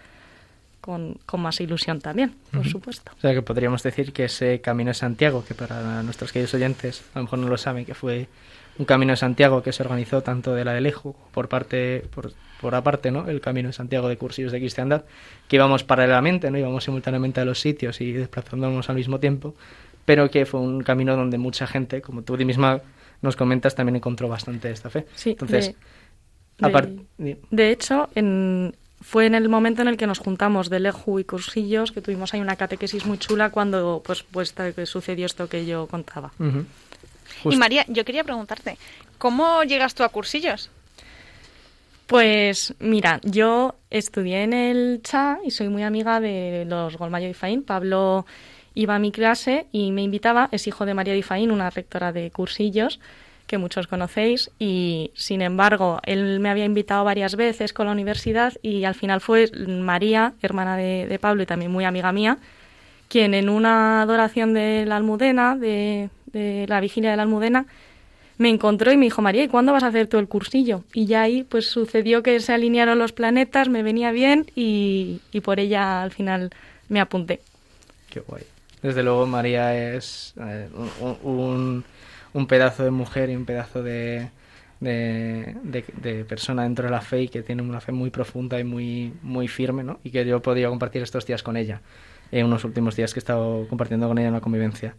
con, 0.80 1.18
con 1.26 1.40
más 1.40 1.60
ilusión 1.60 2.00
también, 2.00 2.34
por 2.52 2.66
supuesto. 2.66 3.10
O 3.16 3.20
sea 3.20 3.34
que 3.34 3.42
podríamos 3.42 3.82
decir 3.82 4.12
que 4.12 4.24
ese 4.24 4.60
Camino 4.60 4.88
de 4.88 4.94
Santiago, 4.94 5.44
que 5.46 5.54
para 5.54 6.02
nuestros 6.02 6.32
queridos 6.32 6.54
oyentes 6.54 7.02
a 7.14 7.18
lo 7.18 7.24
mejor 7.24 7.38
no 7.40 7.48
lo 7.48 7.58
saben, 7.58 7.84
que 7.84 7.94
fue 7.94 8.28
un 8.78 8.84
Camino 8.84 9.12
de 9.12 9.16
Santiago 9.16 9.62
que 9.62 9.72
se 9.72 9.82
organizó 9.82 10.22
tanto 10.22 10.54
de 10.54 10.64
la 10.64 10.72
de 10.72 10.80
Lejo 10.80 11.16
por 11.32 11.48
parte, 11.48 12.04
por 12.14 12.32
por 12.60 12.74
aparte, 12.74 13.10
¿no? 13.10 13.28
El 13.28 13.40
Camino 13.40 13.68
de 13.68 13.72
Santiago 13.72 14.08
de 14.08 14.16
Cursillos 14.16 14.52
de 14.52 14.58
Cristiandad, 14.58 15.04
que 15.48 15.56
íbamos 15.56 15.84
paralelamente, 15.84 16.50
¿no? 16.50 16.58
Íbamos 16.58 16.84
simultáneamente 16.84 17.40
a 17.40 17.44
los 17.44 17.60
sitios 17.60 18.00
y 18.00 18.12
desplazándonos 18.12 18.88
al 18.90 18.96
mismo 18.96 19.20
tiempo, 19.20 19.54
pero 20.04 20.30
que 20.30 20.44
fue 20.44 20.60
un 20.60 20.82
camino 20.82 21.16
donde 21.16 21.38
mucha 21.38 21.66
gente, 21.66 22.02
como 22.02 22.22
tú 22.22 22.36
misma 22.38 22.80
nos 23.22 23.36
comentas, 23.36 23.74
también 23.74 23.96
encontró 23.96 24.28
bastante 24.28 24.70
esta 24.70 24.90
fe. 24.90 25.06
Sí, 25.14 25.30
Entonces, 25.30 25.74
de, 26.58 27.38
de, 27.50 27.70
hecho, 27.70 28.08
en, 28.14 28.74
fue 29.00 29.26
en 29.26 29.34
el 29.34 29.48
momento 29.48 29.82
en 29.82 29.88
el 29.88 29.96
que 29.96 30.06
nos 30.06 30.18
juntamos 30.18 30.70
de 30.70 30.80
Leju 30.80 31.20
y 31.20 31.24
Cursillos, 31.24 31.92
que 31.92 32.00
tuvimos 32.00 32.34
ahí 32.34 32.40
una 32.40 32.56
catequesis 32.56 33.06
muy 33.06 33.18
chula 33.18 33.50
cuando 33.50 34.02
pues, 34.04 34.24
pues 34.24 34.54
sucedió 34.84 35.26
esto 35.26 35.48
que 35.48 35.66
yo 35.66 35.86
contaba. 35.86 36.32
Y 37.44 37.56
María, 37.56 37.84
yo 37.88 38.04
quería 38.04 38.24
preguntarte, 38.24 38.78
¿cómo 39.18 39.62
llegas 39.64 39.94
tú 39.94 40.02
a 40.02 40.08
Cursillos? 40.08 40.70
Pues 42.06 42.74
mira, 42.78 43.20
yo 43.22 43.74
estudié 43.90 44.42
en 44.42 44.54
el 44.54 45.00
CHA 45.02 45.40
y 45.44 45.50
soy 45.50 45.68
muy 45.68 45.82
amiga 45.82 46.20
de 46.20 46.64
los 46.66 46.96
Golmayo 46.96 47.28
y 47.28 47.34
Faín. 47.34 47.62
Pablo 47.62 48.24
iba 48.74 48.94
a 48.94 48.98
mi 48.98 49.12
clase 49.12 49.66
y 49.72 49.92
me 49.92 50.02
invitaba, 50.02 50.48
es 50.52 50.66
hijo 50.66 50.86
de 50.86 50.94
María 50.94 51.12
Di 51.12 51.22
Faín, 51.22 51.50
una 51.50 51.68
rectora 51.68 52.12
de 52.12 52.30
cursillos 52.30 52.98
que 53.48 53.58
muchos 53.58 53.88
conocéis 53.88 54.50
y 54.58 55.10
sin 55.14 55.42
embargo 55.42 56.00
él 56.04 56.38
me 56.38 56.50
había 56.50 56.66
invitado 56.66 57.02
varias 57.02 57.34
veces 57.34 57.72
con 57.72 57.86
la 57.86 57.92
universidad 57.92 58.52
y 58.62 58.84
al 58.84 58.94
final 58.94 59.20
fue 59.20 59.50
María, 59.66 60.34
hermana 60.42 60.76
de, 60.76 61.18
Pablo 61.20 61.42
y 61.42 61.46
también 61.46 61.72
muy 61.72 61.84
amiga 61.84 62.12
mía, 62.12 62.38
quien 63.08 63.34
en 63.34 63.48
una 63.48 64.02
adoración 64.02 64.54
de 64.54 64.84
la 64.86 64.96
Almudena, 64.96 65.56
de, 65.56 66.10
la 66.68 66.80
vigilia 66.80 67.10
de 67.10 67.16
la 67.16 67.22
Almudena, 67.24 67.66
me 68.38 68.48
encontró 68.48 68.92
y 68.92 68.96
me 68.96 69.06
dijo, 69.06 69.20
María, 69.20 69.42
¿y 69.42 69.48
cuándo 69.48 69.72
vas 69.72 69.82
a 69.82 69.88
hacer 69.88 70.06
tú 70.06 70.18
el 70.18 70.28
cursillo? 70.28 70.84
Y 70.94 71.06
ya 71.06 71.22
ahí 71.22 71.42
pues 71.42 71.66
sucedió 71.66 72.22
que 72.22 72.38
se 72.40 72.52
alinearon 72.52 72.98
los 72.98 73.12
planetas, 73.12 73.68
me 73.68 73.82
venía 73.82 74.12
bien 74.12 74.46
y, 74.54 75.20
por 75.42 75.58
ella 75.60 76.02
al 76.02 76.12
final 76.12 76.50
me 76.88 77.00
apunté. 77.00 77.40
Qué 78.08 78.20
guay. 78.20 78.44
Desde 78.80 79.02
luego 79.02 79.26
María 79.26 79.94
es 79.94 80.34
eh, 80.40 80.68
un, 81.24 81.84
un, 82.32 82.46
pedazo 82.46 82.84
de 82.84 82.92
mujer 82.92 83.28
y 83.28 83.34
un 83.34 83.44
pedazo 83.44 83.82
de, 83.82 84.28
de, 84.80 86.24
persona 86.28 86.62
dentro 86.62 86.84
de 86.84 86.92
la 86.92 87.00
fe 87.00 87.22
y 87.22 87.28
que 87.28 87.42
tiene 87.42 87.62
una 87.62 87.80
fe 87.80 87.90
muy 87.90 88.10
profunda 88.10 88.60
y 88.60 88.64
muy, 88.64 89.12
muy 89.22 89.48
firme, 89.48 89.82
¿no? 89.82 89.98
Y 90.04 90.10
que 90.10 90.24
yo 90.24 90.36
he 90.36 90.40
podido 90.40 90.70
compartir 90.70 91.02
estos 91.02 91.26
días 91.26 91.42
con 91.42 91.56
ella, 91.56 91.80
en 92.30 92.46
unos 92.46 92.64
últimos 92.64 92.94
días 92.94 93.12
que 93.12 93.18
he 93.18 93.22
estado 93.22 93.66
compartiendo 93.68 94.06
con 94.06 94.18
ella 94.18 94.28
en 94.28 94.34
la 94.34 94.40
convivencia. 94.40 94.94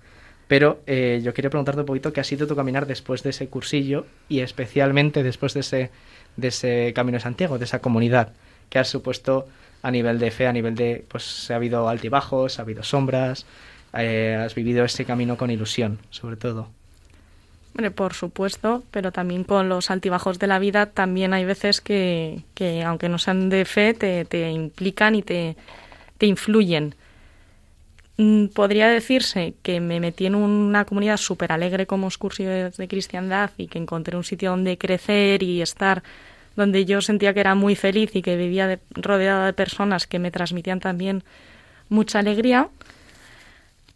Pero 0.50 0.82
eh, 0.88 1.22
yo 1.24 1.32
quería 1.36 1.52
preguntarte 1.52 1.82
un 1.82 1.86
poquito 1.86 2.12
qué 2.12 2.22
ha 2.22 2.24
sido 2.24 2.48
tu 2.48 2.56
caminar 2.56 2.88
después 2.88 3.22
de 3.22 3.30
ese 3.30 3.50
cursillo 3.50 4.08
y 4.30 4.40
especialmente 4.40 5.22
después 5.22 5.54
de 5.54 5.60
ese, 5.60 5.92
de 6.38 6.48
ese 6.48 6.92
Camino 6.96 7.18
de 7.18 7.22
Santiago, 7.22 7.60
de 7.60 7.66
esa 7.66 7.82
comunidad 7.82 8.34
que 8.72 8.80
has 8.80 8.88
supuesto 8.88 9.48
a 9.84 9.92
nivel 9.92 10.18
de 10.18 10.32
fe, 10.32 10.48
a 10.48 10.52
nivel 10.52 10.74
de, 10.74 11.06
pues 11.08 11.52
ha 11.52 11.56
habido 11.56 11.88
altibajos, 11.88 12.58
ha 12.58 12.64
habido 12.64 12.82
sombras, 12.82 13.46
eh, 13.94 14.42
has 14.44 14.56
vivido 14.56 14.84
ese 14.84 15.06
camino 15.06 15.38
con 15.38 15.52
ilusión, 15.52 16.00
sobre 16.10 16.36
todo. 16.36 16.68
Hombre, 17.76 17.92
por 17.92 18.16
supuesto, 18.16 18.82
pero 18.90 19.12
también 19.12 19.44
con 19.44 19.70
los 19.70 19.92
altibajos 19.92 20.40
de 20.40 20.48
la 20.48 20.58
vida 20.58 20.88
también 20.88 21.32
hay 21.36 21.46
veces 21.46 21.80
que, 21.80 22.42
que 22.56 22.82
aunque 22.84 23.08
no 23.08 23.20
sean 23.20 23.50
de 23.50 23.66
fe, 23.66 23.94
te, 23.94 24.26
te 24.26 24.50
implican 24.50 25.14
y 25.14 25.22
te, 25.22 25.58
te 26.18 26.26
influyen. 26.26 26.96
Mm, 28.20 28.48
podría 28.48 28.90
decirse 28.90 29.54
que 29.64 29.80
me 29.80 30.02
metí 30.02 30.26
en 30.26 30.36
una 30.36 30.84
comunidad 30.84 31.16
súper 31.16 31.54
alegre 31.54 31.88
como 31.88 32.08
excursiones 32.08 32.76
de 32.76 32.88
cristiandad 32.90 33.52
y 33.56 33.68
que 33.68 33.78
encontré 33.78 34.18
un 34.18 34.26
sitio 34.26 34.50
donde 34.50 34.78
crecer 34.78 35.42
y 35.42 35.62
estar 35.62 36.04
donde 36.58 36.84
yo 36.84 37.00
sentía 37.00 37.34
que 37.34 37.40
era 37.40 37.56
muy 37.56 37.78
feliz 37.78 38.14
y 38.18 38.22
que 38.22 38.36
vivía 38.36 38.82
rodeada 38.90 39.46
de 39.46 39.54
personas 39.54 40.06
que 40.06 40.20
me 40.20 40.32
transmitían 40.32 40.82
también 40.82 41.24
mucha 41.88 42.20
alegría, 42.20 42.68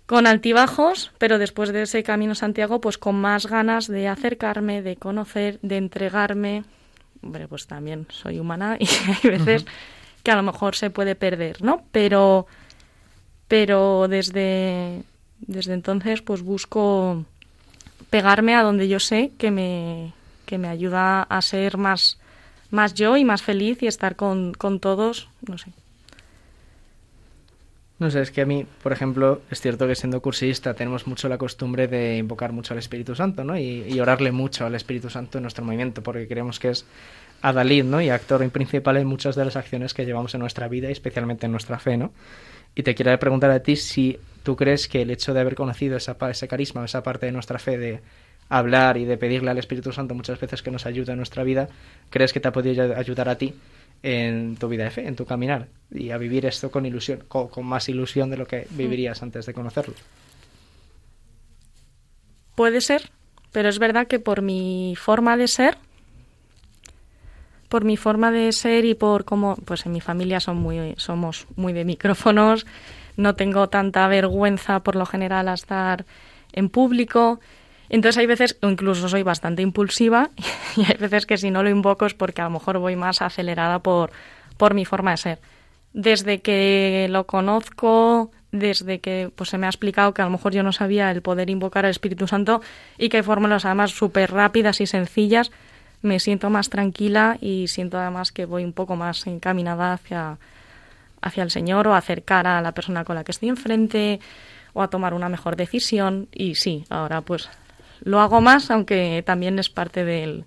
con 0.05 0.25
altibajos, 0.25 1.11
pero 1.17 1.37
después 1.37 1.73
de 1.73 1.81
ese 1.81 2.01
camino 2.03 2.33
Santiago, 2.33 2.79
pues 2.79 2.97
con 2.97 3.19
más 3.19 3.47
ganas 3.47 3.87
de 3.89 4.07
acercarme, 4.07 4.81
de 4.81 4.95
conocer, 4.95 5.59
de 5.63 5.75
entregarme. 5.75 6.63
Hombre, 7.21 7.49
pues 7.49 7.67
también 7.67 8.07
soy 8.09 8.39
humana 8.39 8.77
y 8.79 8.87
hay 9.23 9.31
veces 9.31 9.65
que 10.23 10.31
a 10.31 10.37
lo 10.37 10.43
mejor 10.43 10.77
se 10.77 10.89
puede 10.89 11.15
perder, 11.15 11.61
¿no? 11.61 11.83
Pero, 11.91 12.47
pero 13.53 14.07
desde, 14.07 15.03
desde 15.41 15.75
entonces, 15.75 16.23
pues 16.23 16.41
busco 16.41 17.23
pegarme 18.09 18.55
a 18.55 18.63
donde 18.63 18.87
yo 18.87 18.99
sé 18.99 19.31
que 19.37 19.51
me, 19.51 20.11
que 20.47 20.57
me 20.57 20.67
ayuda 20.69 21.21
a 21.21 21.39
ser 21.43 21.77
más 21.77 22.17
más 22.71 22.95
yo 22.95 23.15
y 23.15 23.23
más 23.23 23.43
feliz 23.43 23.83
y 23.83 23.85
estar 23.85 24.15
con, 24.15 24.55
con 24.55 24.79
todos, 24.79 25.29
no 25.47 25.59
sé. 25.59 25.69
No 27.99 28.09
sé, 28.09 28.21
es 28.21 28.31
que 28.31 28.41
a 28.41 28.47
mí, 28.47 28.65
por 28.81 28.91
ejemplo, 28.91 29.43
es 29.51 29.61
cierto 29.61 29.87
que 29.87 29.93
siendo 29.93 30.19
cursista 30.19 30.73
tenemos 30.73 31.05
mucho 31.05 31.29
la 31.29 31.37
costumbre 31.37 31.87
de 31.87 32.17
invocar 32.17 32.53
mucho 32.53 32.73
al 32.73 32.79
Espíritu 32.79 33.13
Santo, 33.13 33.43
¿no? 33.43 33.55
Y, 33.55 33.99
orarle 33.99 34.31
mucho 34.31 34.65
al 34.65 34.73
Espíritu 34.73 35.11
Santo 35.11 35.37
en 35.37 35.43
nuestro 35.43 35.63
movimiento, 35.63 36.01
porque 36.01 36.27
creemos 36.27 36.59
que 36.59 36.69
es 36.69 36.87
adalid, 37.43 37.83
¿no? 37.83 38.01
Y 38.01 38.09
actor 38.09 38.49
principal 38.49 38.97
en 38.97 39.05
muchas 39.05 39.35
de 39.35 39.45
las 39.45 39.57
acciones 39.57 39.93
que 39.93 40.05
llevamos 40.05 40.33
en 40.33 40.39
nuestra 40.39 40.67
vida 40.67 40.89
y 40.89 40.93
especialmente 40.93 41.45
en 41.45 41.51
nuestra 41.51 41.77
fe, 41.77 41.97
¿no? 41.97 42.11
Y 42.75 42.83
te 42.83 42.95
quiero 42.95 43.17
preguntar 43.19 43.51
a 43.51 43.61
ti 43.61 43.75
si 43.75 44.19
tú 44.43 44.55
crees 44.55 44.87
que 44.87 45.01
el 45.01 45.11
hecho 45.11 45.33
de 45.33 45.39
haber 45.39 45.55
conocido 45.55 45.97
esa, 45.97 46.17
ese 46.29 46.47
carisma, 46.47 46.83
esa 46.85 47.03
parte 47.03 47.25
de 47.25 47.31
nuestra 47.31 47.59
fe 47.59 47.77
de 47.77 48.01
hablar 48.49 48.97
y 48.97 49.05
de 49.05 49.17
pedirle 49.17 49.51
al 49.51 49.57
Espíritu 49.57 49.91
Santo 49.91 50.15
muchas 50.15 50.39
veces 50.39 50.61
que 50.61 50.71
nos 50.71 50.85
ayude 50.85 51.11
en 51.11 51.17
nuestra 51.17 51.43
vida, 51.43 51.69
¿crees 52.09 52.33
que 52.33 52.39
te 52.39 52.47
ha 52.47 52.51
podido 52.51 52.95
ayudar 52.95 53.29
a 53.29 53.37
ti 53.37 53.53
en 54.03 54.57
tu 54.57 54.67
vida 54.67 54.83
de 54.83 54.91
fe, 54.91 55.07
en 55.07 55.15
tu 55.15 55.25
caminar 55.25 55.67
y 55.89 56.11
a 56.11 56.17
vivir 56.17 56.45
esto 56.45 56.69
con 56.69 56.85
ilusión, 56.85 57.23
con, 57.27 57.65
más 57.65 57.87
ilusión 57.89 58.29
de 58.29 58.37
lo 58.37 58.45
que 58.45 58.67
mm. 58.69 58.77
vivirías 58.77 59.23
antes 59.23 59.45
de 59.45 59.53
conocerlo? 59.53 59.95
Puede 62.55 62.81
ser, 62.81 63.09
pero 63.51 63.69
es 63.69 63.79
verdad 63.79 64.07
que 64.07 64.19
por 64.19 64.41
mi 64.41 64.95
forma 64.97 65.37
de 65.37 65.47
ser, 65.47 65.77
por 67.73 67.85
mi 67.85 67.97
forma 67.97 68.29
de 68.29 68.51
ser 68.51 68.85
y 68.85 68.93
por 68.93 69.25
cómo, 69.25 69.55
pues 69.65 69.87
en 69.87 69.93
mi 69.93 69.99
familia 69.99 70.39
son 70.39 70.57
muy, 70.57 70.93
somos 70.97 71.47
muy 71.55 71.73
de 71.73 71.85
micrófonos, 71.85 72.67
no 73.17 73.33
tengo 73.33 73.67
tanta 73.67 74.07
vergüenza 74.07 74.81
por 74.81 74.95
lo 74.95 75.07
general 75.07 75.47
a 75.47 75.55
estar 75.55 76.05
en 76.51 76.69
público 76.69 77.39
entonces 77.89 78.19
hay 78.19 78.27
veces, 78.27 78.57
incluso 78.61 79.09
soy 79.09 79.23
bastante 79.23 79.63
impulsiva, 79.63 80.29
y 80.77 80.81
hay 80.81 80.97
veces 80.99 81.25
que 81.25 81.37
si 81.37 81.49
no 81.49 81.63
lo 81.63 81.69
invoco 81.69 82.05
es 82.05 82.13
porque 82.13 82.41
a 82.41 82.45
lo 82.45 82.51
mejor 82.51 82.77
voy 82.77 82.95
más 82.95 83.23
acelerada 83.23 83.79
por, 83.79 84.11
por 84.57 84.75
mi 84.75 84.85
forma 84.85 85.11
de 85.11 85.17
ser. 85.17 85.39
Desde 85.93 86.41
que 86.41 87.07
lo 87.09 87.25
conozco, 87.25 88.31
desde 88.51 88.99
que 88.99 89.31
pues 89.35 89.49
se 89.49 89.57
me 89.57 89.65
ha 89.65 89.69
explicado 89.69 90.13
que 90.13 90.21
a 90.21 90.25
lo 90.25 90.31
mejor 90.31 90.53
yo 90.53 90.63
no 90.63 90.71
sabía 90.71 91.11
el 91.11 91.21
poder 91.21 91.49
invocar 91.49 91.85
al 91.85 91.91
Espíritu 91.91 92.27
Santo 92.27 92.61
y 92.97 93.09
que 93.09 93.17
hay 93.17 93.23
fórmulas 93.23 93.65
además 93.65 93.91
súper 93.91 94.31
rápidas 94.31 94.81
y 94.81 94.87
sencillas, 94.87 95.51
me 96.03 96.19
siento 96.19 96.49
más 96.49 96.69
tranquila 96.69 97.37
y 97.41 97.67
siento 97.67 97.97
además 97.97 98.31
que 98.31 98.45
voy 98.45 98.63
un 98.63 98.73
poco 98.73 98.95
más 98.95 99.25
encaminada 99.25 99.93
hacia, 99.93 100.37
hacia 101.21 101.43
el 101.43 101.49
Señor 101.49 101.87
o 101.87 101.95
acercar 101.95 102.45
a 102.45 102.61
la 102.61 102.73
persona 102.73 103.05
con 103.05 103.15
la 103.15 103.23
que 103.23 103.31
estoy 103.31 103.49
enfrente 103.49 104.19
o 104.73 104.83
a 104.83 104.89
tomar 104.89 105.13
una 105.13 105.29
mejor 105.29 105.55
decisión. 105.55 106.27
Y 106.31 106.55
sí, 106.55 106.83
ahora 106.89 107.21
pues 107.21 107.49
lo 108.01 108.19
hago 108.19 108.41
más, 108.41 108.69
aunque 108.69 109.23
también 109.25 109.57
es 109.59 109.69
parte 109.69 110.03
del, 110.03 110.45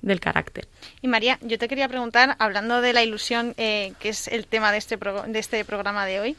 del 0.00 0.18
carácter. 0.18 0.66
Y 1.02 1.08
María, 1.08 1.38
yo 1.42 1.58
te 1.58 1.68
quería 1.68 1.88
preguntar, 1.88 2.34
hablando 2.38 2.80
de 2.80 2.94
la 2.94 3.02
ilusión, 3.02 3.54
eh, 3.58 3.92
que 4.00 4.08
es 4.08 4.28
el 4.28 4.46
tema 4.46 4.72
de 4.72 4.78
este, 4.78 4.96
de 4.96 5.38
este 5.38 5.64
programa 5.66 6.06
de 6.06 6.20
hoy, 6.20 6.36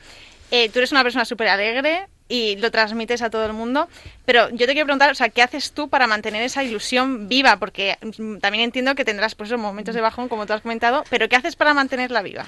eh, 0.49 0.69
tú 0.69 0.79
eres 0.79 0.91
una 0.91 1.03
persona 1.03 1.25
súper 1.25 1.49
alegre 1.49 2.07
y 2.29 2.57
lo 2.57 2.71
transmites 2.71 3.21
a 3.21 3.29
todo 3.29 3.45
el 3.45 3.53
mundo, 3.53 3.87
pero 4.25 4.49
yo 4.49 4.65
te 4.65 4.73
quiero 4.73 4.85
preguntar, 4.85 5.11
o 5.11 5.15
sea, 5.15 5.29
¿qué 5.29 5.41
haces 5.41 5.71
tú 5.71 5.89
para 5.89 6.07
mantener 6.07 6.43
esa 6.43 6.63
ilusión 6.63 7.27
viva? 7.27 7.57
Porque 7.57 7.97
mm, 8.01 8.37
también 8.37 8.63
entiendo 8.63 8.95
que 8.95 9.05
tendrás 9.05 9.35
pues 9.35 9.49
esos 9.49 9.61
momentos 9.61 9.95
de 9.95 10.01
bajón, 10.01 10.27
como 10.29 10.45
tú 10.45 10.53
has 10.53 10.61
comentado, 10.61 11.03
pero 11.09 11.29
¿qué 11.29 11.35
haces 11.35 11.55
para 11.55 11.73
mantenerla 11.73 12.21
viva? 12.21 12.45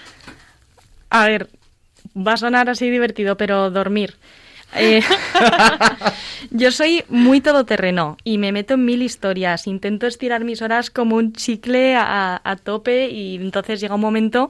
A 1.10 1.26
ver, 1.26 1.50
va 2.16 2.34
a 2.34 2.38
sonar 2.38 2.70
así 2.70 2.90
divertido, 2.90 3.38
pero 3.38 3.70
dormir. 3.72 4.16
Eh, 4.76 5.02
yo 6.52 6.72
soy 6.72 7.04
muy 7.10 7.42
todoterreno 7.42 8.18
y 8.24 8.38
me 8.38 8.52
meto 8.52 8.76
en 8.76 8.86
mil 8.86 9.02
historias. 9.02 9.68
Intento 9.68 10.08
estirar 10.08 10.44
mis 10.44 10.62
horas 10.62 10.90
como 10.90 11.16
un 11.16 11.34
chicle 11.34 11.96
a, 11.96 12.58
tope 12.64 13.10
y 13.10 13.36
entonces 13.36 13.80
llega 13.80 13.96
un 13.96 14.02
momento 14.02 14.50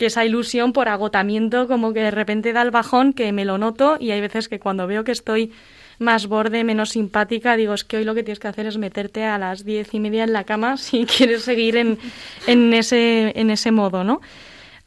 que 0.00 0.06
esa 0.06 0.24
ilusión 0.24 0.72
por 0.72 0.88
agotamiento 0.88 1.68
como 1.68 1.92
que 1.92 2.00
de 2.00 2.10
repente 2.10 2.54
da 2.54 2.62
el 2.62 2.70
bajón 2.70 3.12
que 3.12 3.32
me 3.32 3.44
lo 3.44 3.58
noto 3.58 3.98
y 4.00 4.12
hay 4.12 4.22
veces 4.22 4.48
que 4.48 4.58
cuando 4.58 4.86
veo 4.86 5.04
que 5.04 5.12
estoy 5.12 5.52
más 5.98 6.26
borde, 6.26 6.64
menos 6.64 6.88
simpática, 6.88 7.54
digo, 7.54 7.74
es 7.74 7.84
que 7.84 7.98
hoy 7.98 8.04
lo 8.04 8.14
que 8.14 8.22
tienes 8.22 8.38
que 8.38 8.48
hacer 8.48 8.64
es 8.64 8.78
meterte 8.78 9.26
a 9.26 9.36
las 9.36 9.62
diez 9.62 9.92
y 9.92 10.00
media 10.00 10.24
en 10.24 10.32
la 10.32 10.44
cama 10.44 10.76
si 10.78 11.04
quieres 11.04 11.42
seguir 11.42 11.76
en, 11.76 11.98
en, 12.46 12.72
ese, 12.72 13.38
en 13.38 13.50
ese 13.50 13.72
modo, 13.72 14.02
¿no? 14.02 14.22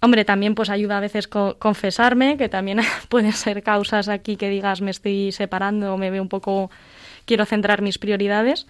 Hombre, 0.01 0.25
también 0.25 0.55
pues 0.55 0.71
ayuda 0.71 0.97
a 0.97 1.01
veces 1.01 1.27
confesarme, 1.27 2.35
que 2.35 2.49
también 2.49 2.79
pueden 3.07 3.33
ser 3.33 3.61
causas 3.61 4.09
aquí 4.09 4.35
que 4.35 4.49
digas 4.49 4.81
me 4.81 4.89
estoy 4.89 5.31
separando 5.31 5.95
me 5.95 6.09
veo 6.09 6.23
un 6.23 6.29
poco, 6.29 6.71
quiero 7.25 7.45
centrar 7.45 7.83
mis 7.83 7.99
prioridades. 7.99 8.65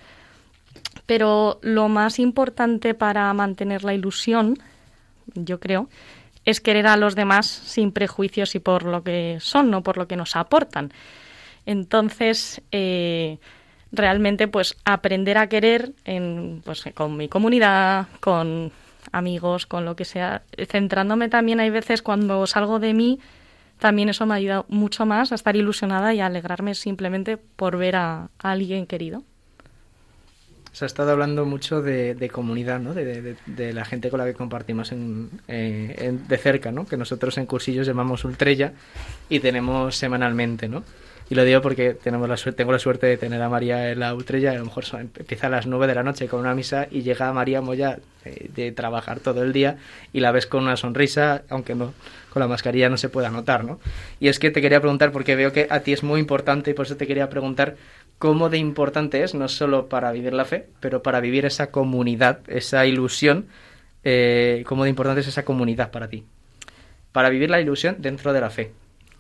Pero 1.06 1.60
lo 1.62 1.88
más 1.88 2.20
importante 2.20 2.94
para 2.94 3.34
mantener 3.34 3.86
la 3.86 3.94
ilusión, 3.94 4.58
yo 5.36 5.62
creo, 5.62 5.88
es 6.46 6.62
querer 6.62 6.88
a 6.88 6.98
los 6.98 7.16
demás 7.16 7.48
sin 7.48 7.92
prejuicios 7.92 8.56
y 8.56 8.60
por 8.60 8.84
lo 8.84 9.04
que 9.04 9.38
son, 9.40 9.72
no 9.72 9.84
por 9.84 9.98
lo 9.98 10.08
que 10.08 10.16
nos 10.16 10.36
aportan. 10.36 10.92
Entonces, 11.66 12.62
eh, 12.72 13.40
realmente, 13.92 14.48
pues 14.48 14.76
aprender 14.86 15.38
a 15.38 15.48
querer 15.48 15.94
en, 16.04 16.62
pues, 16.66 16.84
con 16.94 17.16
mi 17.16 17.30
comunidad, 17.30 18.08
con 18.20 18.72
amigos, 19.12 19.66
con 19.66 19.86
lo 19.86 19.96
que 19.96 20.06
sea. 20.06 20.44
Centrándome 20.68 21.30
también 21.30 21.60
hay 21.60 21.70
veces 21.70 22.02
cuando 22.02 22.46
salgo 22.48 22.80
de 22.80 22.94
mí, 22.94 23.20
también 23.80 24.10
eso 24.10 24.26
me 24.26 24.34
ha 24.34 24.38
ayudado 24.38 24.66
mucho 24.70 25.06
más 25.06 25.32
a 25.32 25.36
estar 25.36 25.56
ilusionada 25.56 26.14
y 26.14 26.20
a 26.20 26.26
alegrarme 26.26 26.76
simplemente 26.76 27.38
por 27.38 27.78
ver 27.78 27.96
a, 27.96 28.30
alguien 28.40 28.88
querido. 28.88 29.24
Se 30.74 30.86
ha 30.86 30.88
estado 30.88 31.12
hablando 31.12 31.46
mucho 31.46 31.84
de, 31.84 32.30
comunidad, 32.34 32.80
¿no? 32.80 32.94
De, 32.96 33.74
la 33.74 33.86
gente 33.86 34.10
con 34.10 34.20
la 34.20 34.26
que 34.26 34.34
compartimos 34.34 34.92
eh, 35.48 36.18
de 36.28 36.38
cerca, 36.38 36.72
¿no? 36.72 36.88
Que 36.88 36.98
nosotros 36.98 37.38
en 37.38 37.46
cursillos 37.46 37.86
llamamos 37.86 38.26
Ultrella 38.26 38.74
y 39.30 39.40
tenemos 39.40 39.96
semanalmente, 39.96 40.68
¿no? 40.68 40.84
Y 41.30 41.36
lo 41.36 41.46
digo 41.46 41.62
porque 41.62 41.94
tenemos 41.94 42.28
la 42.28 42.52
tengo 42.54 42.72
la 42.72 42.80
suerte 42.80 43.08
de 43.08 43.18
tener 43.18 43.42
a 43.42 43.50
María 43.50 43.92
en 43.92 44.00
la 44.00 44.14
Utrella, 44.14 44.52
a 44.52 44.56
lo 44.56 44.66
mejor 44.66 44.84
empieza 44.94 45.48
a 45.48 45.50
las 45.50 45.68
9 45.68 45.88
de 45.88 45.96
la 45.96 46.04
noche 46.04 46.28
con 46.28 46.42
una 46.42 46.54
misa 46.54 46.88
y 46.92 47.02
llega 47.02 47.32
María 47.32 47.62
Moya 47.62 48.00
de, 48.26 48.50
de, 48.54 48.72
trabajar 48.72 49.20
todo 49.20 49.44
el 49.44 49.54
día 49.54 49.78
y 50.12 50.20
la 50.20 50.32
ves 50.32 50.48
con 50.48 50.64
una 50.64 50.76
sonrisa, 50.76 51.44
aunque 51.50 51.76
no 51.76 51.94
con 52.34 52.40
la 52.40 52.48
mascarilla 52.48 52.90
no 52.90 52.98
se 52.98 53.10
pueda 53.10 53.30
notar, 53.30 53.64
¿no? 53.64 53.80
Y 54.20 54.28
es 54.28 54.40
que 54.40 54.50
te 54.50 54.60
quería 54.60 54.80
preguntar, 54.82 55.12
porque 55.12 55.36
veo 55.36 55.54
que 55.54 55.68
a 55.70 55.82
ti 55.82 55.94
es 55.94 56.02
muy 56.02 56.20
importante 56.20 56.72
y 56.72 56.74
por 56.74 56.88
eso 56.88 56.98
te 56.98 57.06
quería 57.06 57.30
preguntar 57.30 57.76
cómo 58.18 58.50
de 58.50 58.58
importante 58.58 59.24
es, 59.24 59.34
no 59.34 59.48
solo 59.48 59.90
para 59.90 60.12
vivir 60.12 60.34
la 60.34 60.46
fe, 60.46 60.68
pero 60.80 61.04
para 61.04 61.20
vivir 61.20 61.46
esa 61.46 61.72
comunidad, 61.72 62.40
esa 62.48 62.86
ilusión, 62.86 63.48
eh, 64.04 64.64
cómo 64.66 64.84
de 64.84 64.90
importante 64.90 65.22
es 65.22 65.28
esa 65.28 65.46
comunidad 65.46 65.92
para 65.92 66.08
ti, 66.08 66.24
para 67.12 67.30
vivir 67.30 67.50
la 67.50 67.62
ilusión 67.62 67.98
dentro 68.00 68.34
de 68.34 68.42
la 68.42 68.50
fe. 68.50 68.72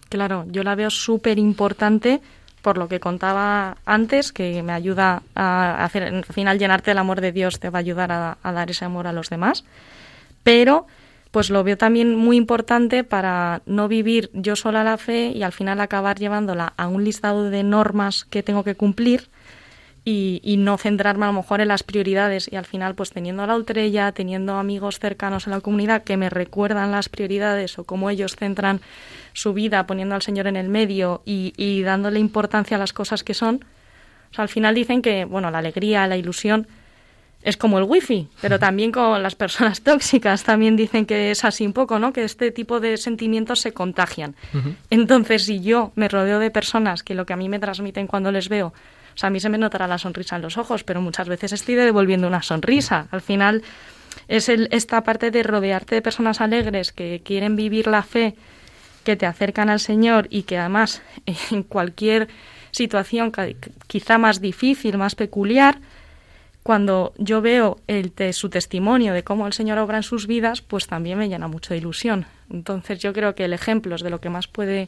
Claro, 0.10 0.46
yo 0.50 0.64
la 0.64 0.76
veo 0.76 0.90
súper 0.90 1.40
importante 1.40 2.22
por 2.64 2.78
lo 2.78 2.88
que 2.88 3.02
contaba 3.02 3.78
antes, 3.86 4.32
que 4.32 4.64
me 4.64 4.72
ayuda 4.72 5.22
a 5.36 5.84
hacer, 5.84 6.04
al 6.04 6.24
final 6.24 6.58
llenarte 6.58 6.92
el 6.92 6.98
amor 6.98 7.20
de 7.20 7.34
Dios 7.34 7.60
te 7.60 7.70
va 7.70 7.80
a 7.80 7.82
ayudar 7.82 8.12
a, 8.12 8.38
dar 8.42 8.72
ese 8.72 8.86
amor 8.86 9.06
a 9.06 9.12
los 9.12 9.30
demás, 9.30 9.66
pero 10.44 10.88
pues 11.34 11.50
lo 11.50 11.64
veo 11.64 11.76
también 11.80 12.16
muy 12.16 12.38
importante 12.38 13.04
para 13.04 13.64
no 13.66 13.88
vivir 13.88 14.30
yo 14.34 14.56
sola 14.56 14.84
la 14.84 15.00
fe 15.00 15.32
y 15.34 15.42
al 15.42 15.52
final 15.52 15.82
acabar 15.82 16.20
llevándola 16.20 16.74
a 16.78 16.88
un 16.88 17.04
listado 17.04 17.50
de 17.50 17.64
normas 17.64 18.26
que 18.26 18.44
tengo 18.44 18.64
que 18.64 18.76
cumplir 18.76 19.30
y, 20.06 20.58
no 20.60 20.78
centrarme 20.78 21.26
a 21.26 21.30
lo 21.30 21.34
mejor 21.34 21.60
en 21.60 21.70
las 21.70 21.82
prioridades. 21.82 22.52
Y 22.52 22.56
al 22.56 22.66
final 22.66 22.94
pues 22.94 23.10
teniendo 23.10 23.48
la 23.48 23.56
ultrella, 23.56 24.12
teniendo 24.12 24.58
amigos 24.58 25.00
cercanos 25.00 25.48
en 25.48 25.54
la 25.54 25.62
comunidad 25.62 26.04
que 26.04 26.18
me 26.18 26.30
recuerdan 26.30 26.92
las 26.92 27.10
prioridades 27.10 27.80
o 27.80 27.84
cómo 27.84 28.12
ellos 28.12 28.36
centran 28.36 28.82
su 29.34 29.54
vida 29.54 29.88
poniendo 29.88 30.14
al 30.14 30.22
Señor 30.22 30.46
en 30.46 30.56
el 30.56 30.70
medio 30.70 31.24
y 31.26 31.82
dándole 31.82 32.20
importancia 32.20 32.78
a 32.78 32.80
las 32.80 32.94
cosas 32.94 33.24
que 33.24 33.34
son, 33.34 33.66
al 34.38 34.50
final 34.50 34.76
dicen 34.76 35.02
que 35.02 35.26
bueno 35.26 35.50
la 35.50 35.58
alegría, 35.58 36.06
la 36.06 36.16
ilusión 36.18 36.68
es 37.44 37.58
como 37.58 37.78
el 37.78 37.84
wifi, 37.84 38.30
pero 38.42 38.58
también 38.58 38.92
con 38.92 39.22
las 39.22 39.36
personas 39.36 39.82
tóxicas 39.84 40.44
también 40.44 40.76
dicen 40.76 41.06
que 41.06 41.32
es 41.32 41.44
así 41.44 41.66
un 41.66 41.74
poco, 41.74 42.00
¿no? 42.00 42.14
Que 42.14 42.24
este 42.24 42.52
tipo 42.52 42.80
de 42.80 42.98
sentimientos 42.98 43.60
se 43.60 43.74
contagian. 43.74 44.36
Entonces, 44.90 45.46
si 45.46 45.62
yo 45.62 45.92
me 45.96 46.08
rodeo 46.08 46.40
de 46.40 46.52
personas 46.52 47.04
que 47.04 47.16
lo 47.16 47.26
que 47.26 47.34
a 47.34 47.38
mí 47.38 47.50
me 47.50 47.60
transmiten 47.60 48.08
cuando 48.08 48.32
les 48.32 48.50
veo, 48.50 48.68
o 48.68 49.18
sea, 49.18 49.28
a 49.28 49.30
mí 49.30 49.40
se 49.40 49.50
me 49.50 49.58
notará 49.58 49.88
la 49.88 49.98
sonrisa 49.98 50.38
en 50.38 50.42
los 50.42 50.58
ojos, 50.58 50.84
pero 50.84 51.02
muchas 51.02 51.28
veces 51.28 51.52
estoy 51.52 51.76
devolviendo 51.76 52.28
una 52.28 52.42
sonrisa. 52.42 53.08
Al 53.12 53.22
final 53.22 53.62
es 54.28 54.50
el, 54.50 54.70
esta 54.72 55.04
parte 55.04 55.30
de 55.30 55.44
rodearte 55.44 55.96
de 55.96 56.02
personas 56.02 56.42
alegres 56.42 56.92
que 56.92 57.22
quieren 57.24 57.56
vivir 57.56 57.88
la 57.88 58.04
fe, 58.04 58.36
que 59.04 59.16
te 59.16 59.26
acercan 59.26 59.70
al 59.70 59.80
Señor 59.80 60.28
y 60.30 60.44
que 60.44 60.58
además 60.58 61.02
en 61.52 61.64
cualquier 61.64 62.30
situación 62.72 63.32
quizá 63.88 64.18
más 64.18 64.42
difícil, 64.42 64.98
más 64.98 65.14
peculiar, 65.14 65.78
cuando 66.64 67.14
yo 67.18 67.42
veo 67.42 67.78
el 67.88 68.14
su 68.34 68.50
testimonio 68.50 69.14
de 69.14 69.24
cómo 69.24 69.46
el 69.46 69.54
Señor 69.54 69.78
obra 69.78 69.98
en 69.98 70.04
sus 70.04 70.28
vidas, 70.28 70.62
pues 70.62 70.88
también 70.88 71.18
me 71.18 71.28
llena 71.28 71.48
mucho 71.50 71.74
de 71.74 71.78
ilusión. 71.78 72.26
Entonces 72.50 73.00
yo 73.00 73.12
creo 73.12 73.36
que 73.36 73.46
el 73.46 73.54
ejemplo 73.54 73.96
es 73.96 74.02
de 74.02 74.10
lo 74.10 74.22
que 74.22 74.30
más 74.30 74.48
puede 74.48 74.88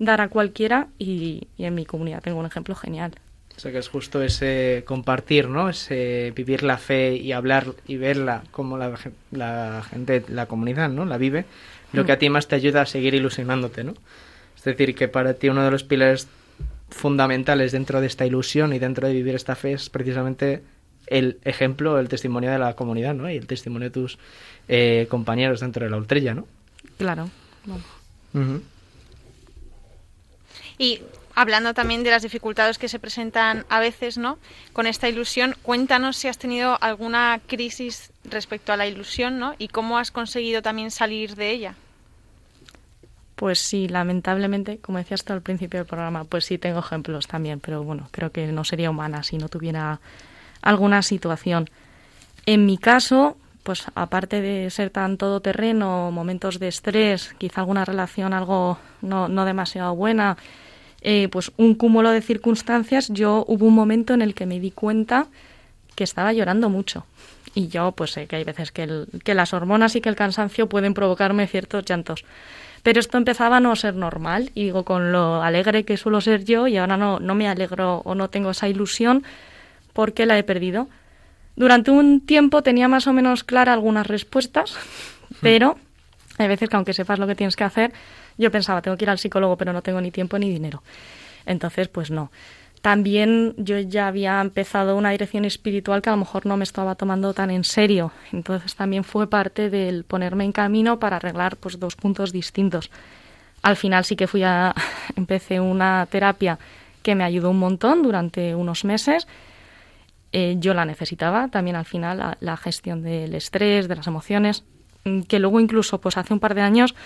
dar 0.00 0.20
a 0.20 0.28
cualquiera 0.28 0.88
y, 0.98 1.46
en 1.56 1.74
mi 1.74 1.86
comunidad 1.86 2.20
tengo 2.20 2.40
un 2.40 2.46
ejemplo 2.46 2.74
genial. 2.74 3.12
O 3.56 3.60
sea 3.60 3.70
que 3.70 3.78
es 3.78 3.88
justo 3.88 4.20
ese 4.20 4.82
compartir, 4.84 5.48
¿no? 5.48 5.68
Ese 5.68 6.32
vivir 6.34 6.64
la 6.64 6.76
fe 6.76 7.14
y 7.14 7.30
hablar 7.30 7.66
y 7.86 7.96
verla 7.96 8.42
como 8.50 8.76
la 8.76 9.82
gente, 9.88 10.24
la 10.28 10.46
comunidad, 10.46 10.88
¿no? 10.88 11.04
La 11.04 11.18
vive, 11.18 11.44
lo 11.92 12.04
que 12.04 12.10
a 12.10 12.18
ti 12.18 12.28
más 12.28 12.48
te 12.48 12.56
ayuda 12.56 12.82
a 12.82 12.86
seguir 12.86 13.14
ilusionándote, 13.14 13.84
¿no? 13.84 13.94
Es 14.56 14.64
decir, 14.64 14.96
que 14.96 15.06
para 15.06 15.34
ti 15.34 15.48
uno 15.48 15.64
de 15.64 15.70
los 15.70 15.84
pilares 15.84 16.26
fundamentales 16.88 17.70
dentro 17.70 18.00
de 18.00 18.08
esta 18.08 18.26
ilusión 18.26 18.72
y 18.72 18.80
dentro 18.80 19.06
de 19.06 19.14
vivir 19.14 19.36
esta 19.36 19.54
fe 19.54 19.74
es 19.74 19.88
precisamente 19.90 20.62
el 21.06 21.38
ejemplo, 21.44 21.98
el 21.98 22.08
testimonio 22.08 22.50
de 22.50 22.58
la 22.58 22.74
comunidad, 22.74 23.14
¿no? 23.14 23.30
Y 23.30 23.36
el 23.36 23.46
testimonio 23.46 23.88
de 23.88 23.92
tus 23.92 24.18
eh, 24.68 25.06
compañeros 25.10 25.60
dentro 25.60 25.84
de 25.84 25.90
la 25.90 25.96
ultrella, 25.96 26.34
¿no? 26.34 26.46
Claro. 26.98 27.30
Y 30.78 31.00
hablando 31.34 31.74
también 31.74 32.02
de 32.02 32.10
las 32.10 32.22
dificultades 32.22 32.78
que 32.78 32.88
se 32.88 32.98
presentan 32.98 33.64
a 33.68 33.80
veces, 33.80 34.18
¿no? 34.18 34.38
Con 34.72 34.86
esta 34.86 35.08
ilusión, 35.08 35.54
cuéntanos 35.62 36.16
si 36.16 36.28
has 36.28 36.38
tenido 36.38 36.78
alguna 36.80 37.40
crisis 37.46 38.12
respecto 38.24 38.72
a 38.72 38.76
la 38.76 38.86
ilusión, 38.86 39.38
¿no? 39.38 39.54
Y 39.58 39.68
cómo 39.68 39.98
has 39.98 40.10
conseguido 40.10 40.62
también 40.62 40.90
salir 40.90 41.34
de 41.36 41.50
ella. 41.50 41.74
Pues 43.36 43.58
sí, 43.58 43.88
lamentablemente, 43.88 44.78
como 44.78 44.98
decías 44.98 45.24
tú 45.24 45.32
al 45.32 45.42
principio 45.42 45.80
del 45.80 45.86
programa, 45.86 46.24
pues 46.24 46.44
sí 46.44 46.56
tengo 46.56 46.78
ejemplos 46.78 47.26
también, 47.26 47.58
pero 47.58 47.82
bueno, 47.82 48.08
creo 48.12 48.30
que 48.30 48.46
no 48.46 48.64
sería 48.64 48.90
humana 48.90 49.24
si 49.24 49.38
no 49.38 49.48
tuviera 49.48 50.00
alguna 50.64 51.02
situación. 51.02 51.70
En 52.46 52.66
mi 52.66 52.78
caso, 52.78 53.36
pues 53.62 53.84
aparte 53.94 54.40
de 54.40 54.70
ser 54.70 54.90
tan 54.90 55.16
todoterreno, 55.16 56.10
momentos 56.10 56.58
de 56.58 56.68
estrés, 56.68 57.34
quizá 57.38 57.60
alguna 57.60 57.84
relación 57.84 58.32
algo 58.32 58.78
no, 59.02 59.28
no 59.28 59.44
demasiado 59.44 59.94
buena, 59.94 60.36
eh, 61.02 61.28
pues 61.30 61.52
un 61.58 61.74
cúmulo 61.74 62.10
de 62.10 62.22
circunstancias, 62.22 63.08
yo 63.10 63.44
hubo 63.46 63.66
un 63.66 63.74
momento 63.74 64.14
en 64.14 64.22
el 64.22 64.34
que 64.34 64.46
me 64.46 64.58
di 64.58 64.70
cuenta 64.70 65.26
que 65.94 66.04
estaba 66.04 66.32
llorando 66.32 66.70
mucho. 66.70 67.06
Y 67.54 67.68
yo 67.68 67.92
pues 67.92 68.12
sé 68.12 68.26
que 68.26 68.36
hay 68.36 68.44
veces 68.44 68.72
que, 68.72 69.04
que 69.22 69.34
las 69.34 69.52
hormonas 69.52 69.94
y 69.94 70.00
que 70.00 70.08
el 70.08 70.16
cansancio 70.16 70.68
pueden 70.68 70.94
provocarme 70.94 71.46
ciertos 71.46 71.84
llantos. 71.84 72.24
Pero 72.82 73.00
esto 73.00 73.16
empezaba 73.16 73.58
a 73.58 73.60
no 73.60 73.76
ser 73.76 73.94
normal 73.94 74.50
y 74.54 74.64
digo, 74.64 74.84
con 74.84 75.12
lo 75.12 75.42
alegre 75.42 75.84
que 75.84 75.96
suelo 75.96 76.20
ser 76.20 76.44
yo 76.44 76.66
y 76.66 76.76
ahora 76.76 76.96
no, 76.96 77.20
no 77.20 77.34
me 77.34 77.48
alegro 77.48 78.02
o 78.04 78.14
no 78.14 78.28
tengo 78.28 78.50
esa 78.50 78.68
ilusión, 78.68 79.24
porque 79.94 80.26
la 80.26 80.36
he 80.36 80.42
perdido. 80.42 80.88
Durante 81.56 81.90
un 81.90 82.20
tiempo 82.20 82.62
tenía 82.62 82.88
más 82.88 83.06
o 83.06 83.14
menos 83.14 83.44
clara 83.44 83.72
algunas 83.72 84.06
respuestas, 84.06 84.76
pero 85.40 85.78
hay 86.36 86.48
veces 86.48 86.68
que 86.68 86.76
aunque 86.76 86.92
sepas 86.92 87.18
lo 87.18 87.26
que 87.26 87.34
tienes 87.34 87.56
que 87.56 87.64
hacer, 87.64 87.92
yo 88.36 88.50
pensaba, 88.50 88.82
tengo 88.82 88.96
que 88.98 89.04
ir 89.04 89.10
al 89.10 89.18
psicólogo, 89.18 89.56
pero 89.56 89.72
no 89.72 89.80
tengo 89.80 90.00
ni 90.00 90.10
tiempo 90.10 90.38
ni 90.38 90.50
dinero. 90.50 90.82
Entonces, 91.46 91.88
pues 91.88 92.10
no. 92.10 92.30
También 92.84 93.54
yo 93.56 93.78
ya 93.78 94.08
había 94.08 94.42
empezado 94.42 94.96
una 94.96 95.10
dirección 95.10 95.46
espiritual 95.46 96.02
que 96.02 96.10
a 96.10 96.12
lo 96.12 96.18
mejor 96.18 96.44
no 96.44 96.58
me 96.58 96.64
estaba 96.64 96.96
tomando 96.96 97.32
tan 97.32 97.50
en 97.50 97.64
serio. 97.64 98.12
Entonces 98.30 98.74
también 98.74 99.04
fue 99.04 99.26
parte 99.26 99.70
del 99.70 100.04
ponerme 100.04 100.44
en 100.44 100.52
camino 100.52 100.98
para 100.98 101.16
arreglar 101.16 101.56
pues 101.56 101.80
dos 101.80 101.96
puntos 101.96 102.30
distintos. 102.30 102.90
Al 103.62 103.76
final 103.76 104.04
sí 104.04 104.16
que 104.16 104.26
fui 104.26 104.42
a 104.42 104.74
empecé 105.16 105.60
una 105.60 106.06
terapia 106.10 106.58
que 107.02 107.14
me 107.14 107.24
ayudó 107.24 107.48
un 107.48 107.58
montón 107.58 108.02
durante 108.02 108.54
unos 108.54 108.84
meses 108.84 109.26
eh, 110.36 110.56
yo 110.58 110.74
la 110.74 110.84
necesitaba 110.84 111.46
también 111.46 111.76
al 111.76 111.84
final, 111.84 112.36
la, 112.40 112.56
gestión 112.56 113.04
del 113.04 113.36
estrés, 113.36 113.86
de 113.86 113.94
las 113.94 114.08
emociones, 114.08 114.64
mm, 115.04 115.20
que 115.20 115.38
luego 115.38 115.60
incluso 115.60 116.00
pues 116.00 116.16
hace 116.16 116.34
un 116.34 116.40
par 116.40 116.56
de 116.56 116.60
años 116.60 116.96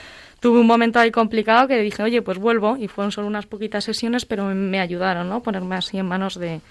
tuve 0.41 0.59
un 0.59 0.67
momento 0.67 0.99
ahí 0.99 1.11
complicado 1.11 1.69
que 1.69 1.79
dije, 1.83 2.03
oye, 2.03 2.23
pues 2.23 2.39
vuelvo, 2.39 2.79
y 2.79 2.89
fueron 2.89 3.13
solo 3.13 3.27
unas 3.27 3.45
poquitas 3.45 3.85
sesiones, 3.85 4.25
pero 4.25 4.47
me 4.47 4.81
ayudaron, 4.81 5.29
¿no? 5.29 5.43
Ponerme 5.43 5.77
así 5.77 5.99
en 5.99 6.07
manos 6.07 6.37
de, 6.37 6.63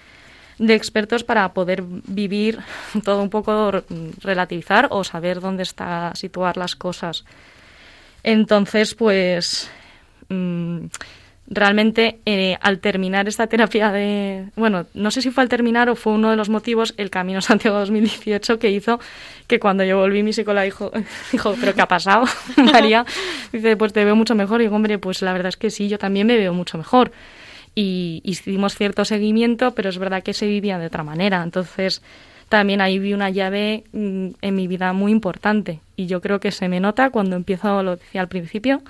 de 0.58 0.74
expertos 0.74 1.22
para 1.22 1.54
poder 1.54 1.84
vivir 1.84 2.58
todo 3.04 3.22
un 3.22 3.30
poco, 3.30 3.70
relativizar 4.20 4.88
o 4.90 5.04
saber 5.04 5.38
dónde 5.40 5.62
está 5.62 6.12
situar 6.16 6.56
las 6.56 6.74
cosas. 6.74 7.24
Entonces, 8.24 8.96
pues... 8.96 9.70
Mm, 10.28 10.86
realmente 11.50 12.20
eh, 12.26 12.58
al 12.60 12.78
terminar 12.78 13.26
esta 13.26 13.46
terapia 13.46 13.90
de, 13.90 14.48
bueno, 14.54 14.86
no 14.94 15.10
sé 15.10 15.22
si 15.22 15.30
fue 15.30 15.42
al 15.42 15.48
terminar 15.48 15.88
o 15.88 15.96
fue 15.96 16.12
uno 16.12 16.30
de 16.30 16.36
los 16.36 16.48
motivos 16.50 16.94
el 16.98 17.10
Camino 17.10 17.40
Santiago 17.40 17.78
2018 17.78 18.58
que 18.58 18.70
hizo 18.70 19.00
que 19.46 19.58
cuando 19.58 19.82
yo 19.82 19.98
volví 19.98 20.22
mi 20.22 20.32
psicóloga 20.32 20.62
dijo, 20.62 20.92
dijo 21.32 21.54
pero 21.58 21.74
¿qué 21.74 21.80
ha 21.80 21.88
pasado, 21.88 22.26
María? 22.72 23.06
Dice, 23.50 23.76
pues 23.76 23.92
te 23.92 24.04
veo 24.04 24.14
mucho 24.14 24.34
mejor. 24.34 24.60
Y 24.60 24.64
digo, 24.64 24.76
hombre, 24.76 24.98
pues 24.98 25.22
la 25.22 25.32
verdad 25.32 25.48
es 25.48 25.56
que 25.56 25.70
sí, 25.70 25.88
yo 25.88 25.98
también 25.98 26.26
me 26.26 26.36
veo 26.36 26.52
mucho 26.52 26.76
mejor. 26.76 27.12
Y 27.74 28.20
hicimos 28.24 28.74
cierto 28.74 29.04
seguimiento, 29.04 29.74
pero 29.74 29.88
es 29.88 29.98
verdad 29.98 30.22
que 30.22 30.34
se 30.34 30.46
vivía 30.46 30.78
de 30.78 30.86
otra 30.86 31.04
manera. 31.04 31.42
Entonces, 31.42 32.02
también 32.48 32.80
ahí 32.80 32.98
vi 32.98 33.14
una 33.14 33.30
llave 33.30 33.84
mm, 33.92 34.28
en 34.42 34.54
mi 34.54 34.66
vida 34.66 34.92
muy 34.92 35.12
importante. 35.12 35.80
Y 35.96 36.06
yo 36.06 36.20
creo 36.20 36.40
que 36.40 36.50
se 36.50 36.68
me 36.68 36.80
nota 36.80 37.10
cuando 37.10 37.36
empiezo, 37.36 37.82
lo 37.82 37.96
decía 37.96 38.20
al 38.20 38.28
principio, 38.28 38.82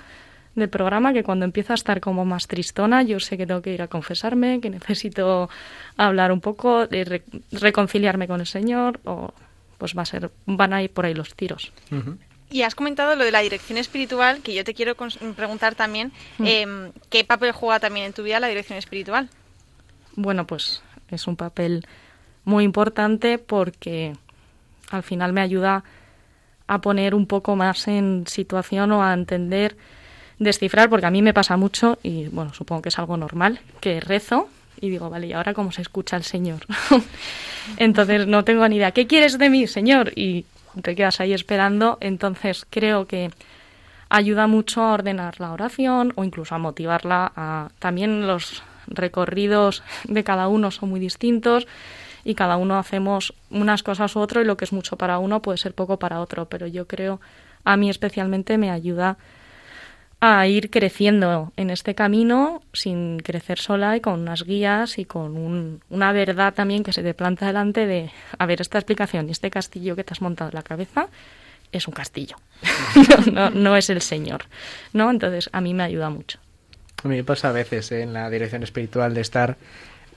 del 0.55 0.69
programa 0.69 1.13
que 1.13 1.23
cuando 1.23 1.45
empiezo 1.45 1.73
a 1.73 1.75
estar 1.75 1.99
como 2.01 2.25
más 2.25 2.47
tristona, 2.47 3.03
yo 3.03 3.19
sé 3.19 3.37
que 3.37 3.45
tengo 3.45 3.61
que 3.61 3.73
ir 3.73 3.81
a 3.81 3.87
confesarme, 3.87 4.59
que 4.61 4.69
necesito 4.69 5.49
hablar 5.97 6.31
un 6.31 6.41
poco, 6.41 6.87
de 6.87 7.21
reconciliarme 7.51 8.27
con 8.27 8.39
el 8.39 8.47
Señor, 8.47 8.99
o 9.05 9.33
pues 9.77 9.97
va 9.97 10.01
a 10.01 10.05
ser, 10.05 10.31
van 10.45 10.73
a 10.73 10.83
ir 10.83 10.91
por 10.91 11.05
ahí 11.05 11.13
los 11.13 11.33
tiros. 11.35 11.71
Y 12.51 12.63
has 12.63 12.75
comentado 12.75 13.15
lo 13.15 13.23
de 13.23 13.31
la 13.31 13.39
dirección 13.41 13.77
espiritual, 13.77 14.41
que 14.41 14.53
yo 14.53 14.63
te 14.63 14.73
quiero 14.73 14.95
preguntar 15.35 15.75
también, 15.75 16.11
mm. 16.39 16.45
em, 16.45 16.91
¿qué 17.09 17.23
papel 17.23 17.51
juega 17.51 17.79
también 17.79 18.07
en 18.07 18.13
tu 18.13 18.23
vida 18.23 18.39
la 18.39 18.47
dirección 18.47 18.77
espiritual? 18.77 19.29
Bueno, 20.15 20.47
pues 20.47 20.81
es 21.09 21.27
un 21.27 21.35
papel 21.35 21.85
muy 22.43 22.63
importante 22.63 23.37
porque 23.37 24.13
al 24.89 25.03
final 25.03 25.31
me 25.31 25.41
ayuda 25.41 25.83
a 26.67 26.81
poner 26.81 27.15
un 27.15 27.25
poco 27.25 27.55
más 27.55 27.87
en 27.87 28.25
situación 28.27 28.91
o 28.91 29.03
a 29.03 29.13
entender 29.13 29.77
descifrar, 30.39 30.89
porque 30.89 31.05
a 31.05 31.11
mí 31.11 31.21
me 31.21 31.33
pasa 31.33 31.57
mucho, 31.57 31.99
y 32.01 32.27
bueno, 32.27 32.53
supongo 32.53 32.81
que 32.81 32.89
es 32.89 32.97
algo 32.97 33.17
normal, 33.17 33.59
que 33.81 33.99
rezo 33.99 34.49
y 34.81 34.89
digo, 34.89 35.09
vale, 35.09 35.27
¿y 35.27 35.33
ahora 35.33 35.53
cómo 35.53 35.71
se 35.71 35.81
escucha 35.81 36.15
el 36.15 36.23
Señor? 36.23 36.61
entonces 37.77 38.25
no 38.25 38.43
tengo 38.45 38.67
ni 38.67 38.77
idea, 38.77 38.91
¿qué 38.91 39.07
quieres 39.07 39.37
de 39.37 39.49
mí, 39.49 39.67
Señor? 39.67 40.13
Y 40.15 40.45
te 40.81 40.95
quedas 40.95 41.19
ahí 41.19 41.33
esperando, 41.33 41.97
entonces 41.99 42.65
creo 42.69 43.05
que 43.05 43.31
ayuda 44.09 44.47
mucho 44.47 44.81
a 44.81 44.93
ordenar 44.93 45.39
la 45.39 45.51
oración 45.51 46.13
o 46.15 46.23
incluso 46.23 46.55
a 46.55 46.57
motivarla 46.57 47.31
a 47.35 47.69
también 47.79 48.25
los 48.25 48.63
recorridos 48.87 49.83
de 50.05 50.23
cada 50.23 50.47
uno 50.47 50.71
son 50.71 50.89
muy 50.89 50.99
distintos 50.99 51.67
y 52.23 52.33
cada 52.33 52.57
uno 52.57 52.77
hacemos 52.77 53.33
unas 53.51 53.83
cosas 53.83 54.15
u 54.15 54.19
otro 54.19 54.41
y 54.41 54.45
lo 54.45 54.57
que 54.57 54.65
es 54.65 54.73
mucho 54.73 54.97
para 54.97 55.19
uno 55.19 55.41
puede 55.41 55.57
ser 55.57 55.73
poco 55.73 55.97
para 55.97 56.21
otro, 56.21 56.45
pero 56.45 56.65
yo 56.65 56.87
creo 56.87 57.19
a 57.65 57.77
mí 57.77 57.89
especialmente 57.89 58.57
me 58.57 58.71
ayuda 58.71 59.17
a 60.21 60.45
ir 60.47 60.69
creciendo 60.69 61.53
en 61.55 61.69
este 61.69 61.95
camino 61.95 62.61
sin 62.73 63.19
crecer 63.19 63.57
sola 63.59 63.95
y 63.95 64.01
con 64.01 64.19
unas 64.19 64.43
guías 64.43 64.97
y 64.97 65.05
con 65.05 65.81
una 65.89 66.11
verdad 66.11 66.53
también 66.53 66.83
que 66.83 66.91
se 66.91 67.03
te 67.03 67.13
planta 67.13 67.47
delante 67.47 67.87
de, 67.87 68.11
a 68.37 68.45
ver, 68.45 68.59
esta 68.59 68.77
explicación 68.77 69.29
y 69.29 69.31
este 69.31 69.49
castillo 69.49 69.95
que 69.95 70.03
te 70.03 70.13
has 70.13 70.21
montado 70.21 70.49
en 70.49 70.55
la 70.55 70.63
cabeza, 70.63 71.07
es 71.71 71.87
un 71.87 71.93
castillo, 71.93 72.35
no, 73.31 73.49
no, 73.51 73.77
es 73.77 73.89
el 73.89 74.01
Señor, 74.01 74.45
¿no? 74.91 75.09
Entonces 75.09 75.49
a 75.53 75.61
mí 75.61 75.73
me 75.73 75.83
ayuda 75.83 76.09
mucho. 76.09 76.39
A 77.03 77.07
mí 77.07 77.15
me 77.15 77.23
pasa 77.23 77.49
a 77.49 77.51
veces 77.53 77.91
en 77.91 78.11
la 78.11 78.29
dirección 78.29 78.63
espiritual 78.63 79.13
de 79.13 79.21
estar 79.21 79.55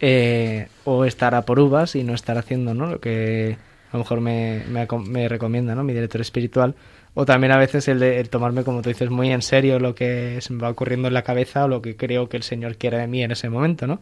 eh, 0.01 0.67
o 0.85 1.05
estar 1.05 1.35
a 1.37 1.43
por 1.43 1.61
uvas 1.61 1.95
y 1.95 2.03
no 2.03 2.13
estar 2.13 2.37
haciendo 2.37 2.75
¿no? 2.75 2.87
lo 2.87 3.01
que 3.01 3.57
a 3.93 3.97
lo 3.97 4.01
mejor 4.01 4.21
me, 4.21 4.65
me, 4.67 5.29
recomienda 5.29 5.77
¿no? 5.77 5.85
mi 5.85 5.93
director 5.93 6.21
espiritual. 6.21 6.75
O 7.15 7.27
también 7.27 7.53
a 7.53 7.59
veces 7.59 7.89
el 7.89 7.99
de 7.99 8.25
tomarme, 8.25 8.65
como 8.65 8.81
tú 8.81 8.89
dices, 8.89 9.11
muy 9.11 9.31
en 9.31 9.43
serio 9.43 9.79
lo 9.79 9.95
que 9.95 10.41
se 10.41 10.53
me 10.53 10.63
va 10.63 10.71
ocurriendo 10.71 11.09
en 11.09 11.15
la 11.15 11.23
cabeza 11.23 11.65
o 11.65 11.69
lo 11.69 11.83
que 11.83 11.97
creo 11.97 12.29
que 12.29 12.39
el 12.39 12.43
Señor 12.43 12.77
quiere 12.77 12.99
de 12.99 13.07
mí 13.07 13.23
en 13.23 13.33
ese 13.33 13.51
momento, 13.51 13.87
¿no? 13.87 14.01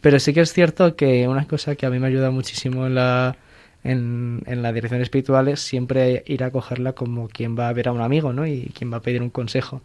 Pero 0.00 0.18
sí 0.18 0.34
que 0.34 0.40
es 0.40 0.52
cierto 0.52 0.96
que 0.96 1.28
una 1.28 1.46
cosa 1.46 1.76
que 1.76 1.86
a 1.86 1.90
mí 1.90 2.00
me 2.00 2.08
ayuda 2.08 2.32
muchísimo 2.32 2.86
en 2.88 2.96
la, 2.96 3.36
en, 3.84 4.42
la 4.46 4.72
dirección 4.72 5.00
espiritual 5.00 5.46
es 5.46 5.60
siempre 5.60 6.24
ir 6.26 6.42
a 6.42 6.50
cogerla 6.50 6.94
como 6.94 7.28
quien 7.28 7.56
va 7.56 7.68
a 7.68 7.72
ver 7.72 7.88
a 7.88 7.92
un 7.92 8.00
amigo, 8.00 8.32
¿no? 8.32 8.44
Y 8.44 8.72
quien 8.76 8.92
va 8.92 8.96
a 8.96 9.02
pedir 9.02 9.22
un 9.22 9.30
consejo, 9.30 9.80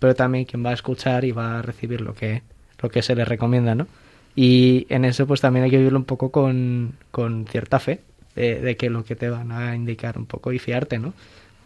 pero 0.00 0.16
también 0.16 0.44
quien 0.44 0.64
va 0.64 0.70
a 0.70 0.74
escuchar 0.74 1.24
y 1.24 1.30
va 1.30 1.60
a 1.60 1.62
recibir 1.62 2.00
lo 2.00 2.14
que, 2.14 2.42
lo 2.80 2.90
que 2.90 3.02
se 3.02 3.14
le 3.14 3.24
recomienda, 3.24 3.76
¿no? 3.76 3.86
Y 4.34 4.86
en 4.88 5.04
eso 5.04 5.26
pues 5.28 5.40
también 5.40 5.64
hay 5.64 5.70
que 5.70 5.78
vivirlo 5.78 5.98
un 5.98 6.06
poco 6.06 6.32
con, 6.32 6.94
con 7.12 7.46
cierta 7.46 7.78
fe, 7.78 8.00
de, 8.34 8.60
de, 8.60 8.76
que 8.76 8.90
lo 8.90 9.04
que 9.04 9.14
te 9.14 9.28
van 9.28 9.52
a 9.52 9.76
indicar 9.76 10.18
un 10.18 10.26
poco 10.26 10.52
y 10.52 10.58
fiarte, 10.58 10.98
¿no? 10.98 11.12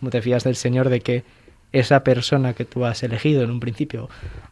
Como 0.00 0.10
te 0.10 0.22
fías 0.22 0.44
del 0.44 0.56
Señor 0.56 0.88
de 0.88 1.00
que 1.00 1.24
esa 1.72 2.04
persona 2.04 2.54
que 2.54 2.64
tú 2.64 2.84
has 2.84 3.02
elegido 3.02 3.42
en 3.42 3.50
un 3.50 3.60
principio 3.60 4.08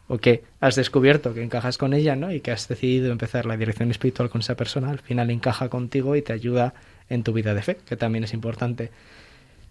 o 0.07 0.17
que 0.17 0.43
has 0.59 0.75
descubierto 0.75 1.33
que 1.33 1.43
encajas 1.43 1.77
con 1.77 1.93
ella, 1.93 2.15
¿no? 2.15 2.31
Y 2.31 2.41
que 2.41 2.51
has 2.51 2.67
decidido 2.67 3.11
empezar 3.11 3.45
la 3.45 3.57
dirección 3.57 3.89
espiritual 3.89 4.29
con 4.29 4.41
esa 4.41 4.55
persona, 4.55 4.89
al 4.89 4.99
final 4.99 5.29
encaja 5.29 5.69
contigo 5.69 6.15
y 6.15 6.21
te 6.21 6.33
ayuda 6.33 6.73
en 7.09 7.23
tu 7.23 7.33
vida 7.33 7.53
de 7.53 7.61
fe, 7.61 7.77
que 7.87 7.95
también 7.95 8.23
es 8.23 8.33
importante. 8.33 8.91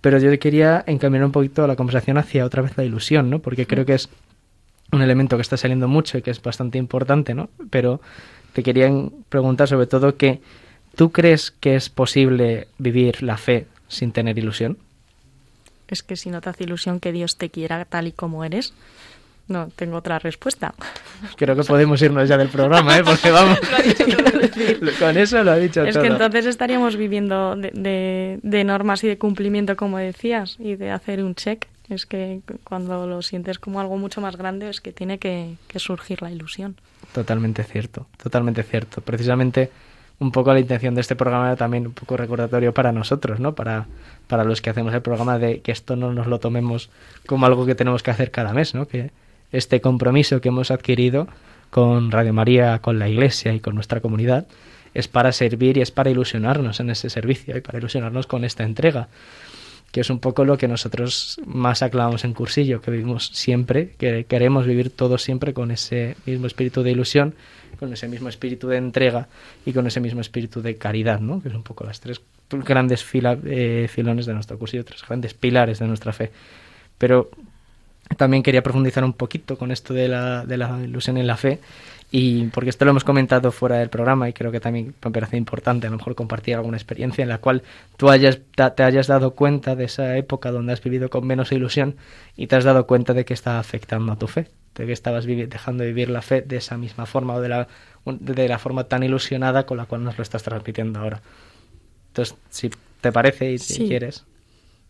Pero 0.00 0.18
yo 0.18 0.36
quería 0.38 0.84
encaminar 0.86 1.26
un 1.26 1.32
poquito 1.32 1.66
la 1.66 1.76
conversación 1.76 2.18
hacia 2.18 2.44
otra 2.44 2.62
vez 2.62 2.76
la 2.76 2.84
ilusión, 2.84 3.30
¿no? 3.30 3.38
Porque 3.38 3.66
creo 3.66 3.84
que 3.84 3.94
es 3.94 4.08
un 4.92 5.02
elemento 5.02 5.36
que 5.36 5.42
está 5.42 5.56
saliendo 5.56 5.88
mucho 5.88 6.18
y 6.18 6.22
que 6.22 6.30
es 6.30 6.42
bastante 6.42 6.78
importante, 6.78 7.34
¿no? 7.34 7.48
Pero 7.70 8.00
te 8.52 8.62
quería 8.62 8.90
preguntar 9.28 9.68
sobre 9.68 9.86
todo 9.86 10.16
que 10.16 10.40
¿tú 10.94 11.10
crees 11.10 11.50
que 11.52 11.74
es 11.74 11.88
posible 11.88 12.68
vivir 12.78 13.22
la 13.22 13.36
fe 13.36 13.66
sin 13.88 14.12
tener 14.12 14.38
ilusión? 14.38 14.78
Es 15.88 16.02
que 16.02 16.16
si 16.16 16.30
no 16.30 16.40
te 16.40 16.50
hace 16.50 16.64
ilusión 16.64 17.00
que 17.00 17.12
Dios 17.12 17.36
te 17.36 17.50
quiera 17.50 17.84
tal 17.84 18.06
y 18.06 18.12
como 18.12 18.44
eres, 18.44 18.72
no 19.48 19.68
tengo 19.74 19.96
otra 19.96 20.18
respuesta. 20.18 20.74
Creo 21.36 21.54
que 21.54 21.62
podemos 21.62 22.00
irnos 22.02 22.28
ya 22.28 22.36
del 22.36 22.48
programa, 22.48 22.98
¿eh? 22.98 23.04
Porque 23.04 23.30
vamos. 23.32 23.58
Con 24.98 25.16
eso 25.16 25.42
lo 25.44 25.52
ha 25.52 25.56
dicho 25.56 25.84
es 25.84 25.94
todo. 25.94 26.02
que 26.02 26.08
entonces 26.08 26.46
estaríamos 26.46 26.96
viviendo 26.96 27.56
de, 27.56 28.38
de, 28.42 28.64
normas 28.64 29.04
y 29.04 29.08
de 29.08 29.18
cumplimiento, 29.18 29.76
como 29.76 29.98
decías, 29.98 30.56
y 30.58 30.76
de 30.76 30.90
hacer 30.90 31.22
un 31.22 31.34
check. 31.34 31.66
Es 31.90 32.06
que 32.06 32.40
cuando 32.64 33.06
lo 33.06 33.20
sientes 33.20 33.58
como 33.58 33.78
algo 33.78 33.98
mucho 33.98 34.22
más 34.22 34.36
grande, 34.36 34.70
es 34.70 34.80
que 34.80 34.92
tiene 34.92 35.18
que, 35.18 35.56
que 35.68 35.78
surgir 35.78 36.22
la 36.22 36.30
ilusión. 36.30 36.76
Totalmente 37.12 37.62
cierto, 37.62 38.06
totalmente 38.22 38.62
cierto. 38.62 39.02
Precisamente 39.02 39.70
un 40.24 40.32
poco 40.32 40.52
la 40.52 40.60
intención 40.60 40.94
de 40.94 41.00
este 41.02 41.16
programa 41.16 41.54
también 41.56 41.86
un 41.86 41.92
poco 41.92 42.16
recordatorio 42.16 42.72
para 42.72 42.92
nosotros, 42.92 43.40
¿no? 43.40 43.54
Para, 43.54 43.86
para 44.26 44.44
los 44.44 44.60
que 44.62 44.70
hacemos 44.70 44.92
el 44.94 45.02
programa 45.02 45.38
de 45.38 45.60
que 45.60 45.70
esto 45.70 45.96
no 45.96 46.12
nos 46.12 46.26
lo 46.26 46.40
tomemos 46.40 46.90
como 47.26 47.46
algo 47.46 47.66
que 47.66 47.74
tenemos 47.74 48.02
que 48.02 48.10
hacer 48.10 48.30
cada 48.30 48.52
mes, 48.52 48.74
¿no? 48.74 48.88
Que 48.88 49.10
este 49.52 49.80
compromiso 49.80 50.40
que 50.40 50.48
hemos 50.48 50.70
adquirido 50.70 51.28
con 51.70 52.10
Radio 52.10 52.32
María, 52.32 52.80
con 52.80 52.98
la 52.98 53.08
Iglesia 53.08 53.52
y 53.52 53.60
con 53.60 53.74
nuestra 53.74 54.00
comunidad 54.00 54.46
es 54.94 55.08
para 55.08 55.32
servir 55.32 55.76
y 55.76 55.82
es 55.82 55.90
para 55.90 56.10
ilusionarnos 56.10 56.80
en 56.80 56.90
ese 56.90 57.10
servicio 57.10 57.56
y 57.56 57.60
para 57.60 57.78
ilusionarnos 57.78 58.26
con 58.26 58.44
esta 58.44 58.64
entrega 58.64 59.08
que 59.94 60.00
es 60.00 60.10
un 60.10 60.18
poco 60.18 60.44
lo 60.44 60.58
que 60.58 60.66
nosotros 60.66 61.40
más 61.46 61.80
aclamamos 61.80 62.24
en 62.24 62.34
cursillo, 62.34 62.80
que 62.80 62.90
vivimos 62.90 63.30
siempre, 63.32 63.90
que 63.96 64.24
queremos 64.24 64.66
vivir 64.66 64.90
todos 64.90 65.22
siempre 65.22 65.54
con 65.54 65.70
ese 65.70 66.16
mismo 66.26 66.48
espíritu 66.48 66.82
de 66.82 66.90
ilusión, 66.90 67.36
con 67.78 67.92
ese 67.92 68.08
mismo 68.08 68.28
espíritu 68.28 68.66
de 68.66 68.78
entrega 68.78 69.28
y 69.64 69.72
con 69.72 69.86
ese 69.86 70.00
mismo 70.00 70.20
espíritu 70.20 70.62
de 70.62 70.74
caridad, 70.78 71.20
¿no? 71.20 71.40
que 71.40 71.48
es 71.48 71.54
un 71.54 71.62
poco 71.62 71.84
las 71.84 72.00
tres 72.00 72.20
grandes 72.50 73.06
eh, 73.12 73.86
filones 73.88 74.26
de 74.26 74.34
nuestro 74.34 74.58
cursillo, 74.58 74.84
tres 74.84 75.04
grandes 75.06 75.32
pilares 75.32 75.78
de 75.78 75.86
nuestra 75.86 76.12
fe. 76.12 76.32
Pero 76.98 77.30
también 78.16 78.42
quería 78.42 78.64
profundizar 78.64 79.04
un 79.04 79.12
poquito 79.12 79.56
con 79.56 79.70
esto 79.70 79.94
de 79.94 80.08
la 80.08 80.80
ilusión 80.82 81.18
en 81.18 81.28
la 81.28 81.36
fe 81.36 81.60
y 82.10 82.46
porque 82.46 82.70
esto 82.70 82.84
lo 82.84 82.92
hemos 82.92 83.02
comentado 83.02 83.50
fuera 83.50 83.78
del 83.78 83.88
programa 83.88 84.28
y 84.28 84.32
creo 84.32 84.52
que 84.52 84.60
también 84.60 84.94
me 85.04 85.10
parece 85.10 85.36
importante 85.36 85.86
a 85.86 85.90
lo 85.90 85.96
mejor 85.96 86.14
compartir 86.14 86.54
alguna 86.54 86.76
experiencia 86.76 87.22
en 87.22 87.28
la 87.28 87.38
cual 87.38 87.62
tú 87.96 88.08
hayas, 88.08 88.38
te 88.54 88.82
hayas 88.82 89.08
dado 89.08 89.32
cuenta 89.32 89.74
de 89.74 89.84
esa 89.84 90.16
época 90.16 90.52
donde 90.52 90.72
has 90.72 90.82
vivido 90.82 91.10
con 91.10 91.26
menos 91.26 91.50
ilusión 91.50 91.96
y 92.36 92.46
te 92.46 92.56
has 92.56 92.64
dado 92.64 92.86
cuenta 92.86 93.14
de 93.14 93.24
que 93.24 93.34
está 93.34 93.58
afectando 93.58 94.12
a 94.12 94.16
tu 94.16 94.28
fe, 94.28 94.48
de 94.76 94.86
que 94.86 94.92
estabas 94.92 95.26
dejando 95.26 95.82
de 95.82 95.88
vivir 95.88 96.08
la 96.08 96.22
fe 96.22 96.42
de 96.42 96.56
esa 96.56 96.78
misma 96.78 97.06
forma 97.06 97.34
o 97.34 97.40
de 97.40 97.48
la, 97.48 97.68
de 98.04 98.48
la 98.48 98.58
forma 98.58 98.84
tan 98.84 99.02
ilusionada 99.02 99.66
con 99.66 99.76
la 99.76 99.86
cual 99.86 100.04
nos 100.04 100.16
lo 100.16 100.22
estás 100.22 100.42
transmitiendo 100.44 101.00
ahora. 101.00 101.20
Entonces, 102.08 102.36
si 102.50 102.70
te 103.00 103.10
parece 103.10 103.50
y 103.50 103.58
si 103.58 103.88
quieres. 103.88 104.24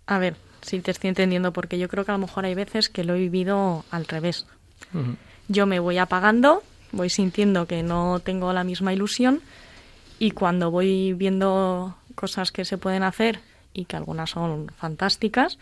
A 0.07 0.19
ver, 0.19 0.37
si 0.61 0.79
te 0.81 0.91
estoy 0.91 1.09
entendiendo, 1.09 1.53
porque 1.53 1.79
yo 1.79 1.89
creo 1.89 2.05
que 2.05 2.11
a 2.11 2.15
lo 2.15 2.21
mejor 2.21 2.45
hay 2.45 2.55
veces 2.55 2.89
que 2.89 3.03
lo 3.03 3.15
he 3.15 3.19
vivido 3.19 3.85
al 3.91 4.07
revés. 4.07 4.47
Yo 5.49 5.67
me 5.67 5.81
voy 5.81 5.99
apagando 5.99 6.63
voy 6.95 7.11
sintiendo 7.11 7.67
que 7.67 7.83
no 7.83 8.21
tengo 8.21 8.53
la 8.53 8.65
misma 8.65 8.93
ilusión 8.93 9.41
y 10.19 10.31
cuando 10.31 10.71
voy 10.71 11.13
viendo 11.13 11.97
cosas 12.15 12.53
que 12.53 12.65
se 12.65 12.79
pueden 12.79 13.03
hacer 13.03 13.41
y 13.73 13.85
que 13.87 13.97
algunas 13.97 14.31
son 14.31 14.71
fantásticas, 14.77 15.59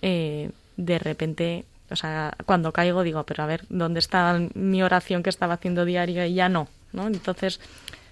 eh, 0.00 0.50
de 0.76 0.98
repente, 0.98 1.64
o 1.90 1.96
sea, 1.96 2.34
cuando 2.46 2.72
caigo 2.72 3.02
digo, 3.02 3.24
pero 3.24 3.44
a 3.44 3.46
ver, 3.46 3.64
¿dónde 3.68 4.00
está 4.00 4.40
mi 4.54 4.82
oración 4.82 5.22
que 5.22 5.30
estaba 5.30 5.54
haciendo 5.54 5.84
diario 5.84 6.24
y 6.24 6.34
ya 6.34 6.48
no? 6.48 6.68
¿no? 6.92 7.06
Entonces 7.06 7.60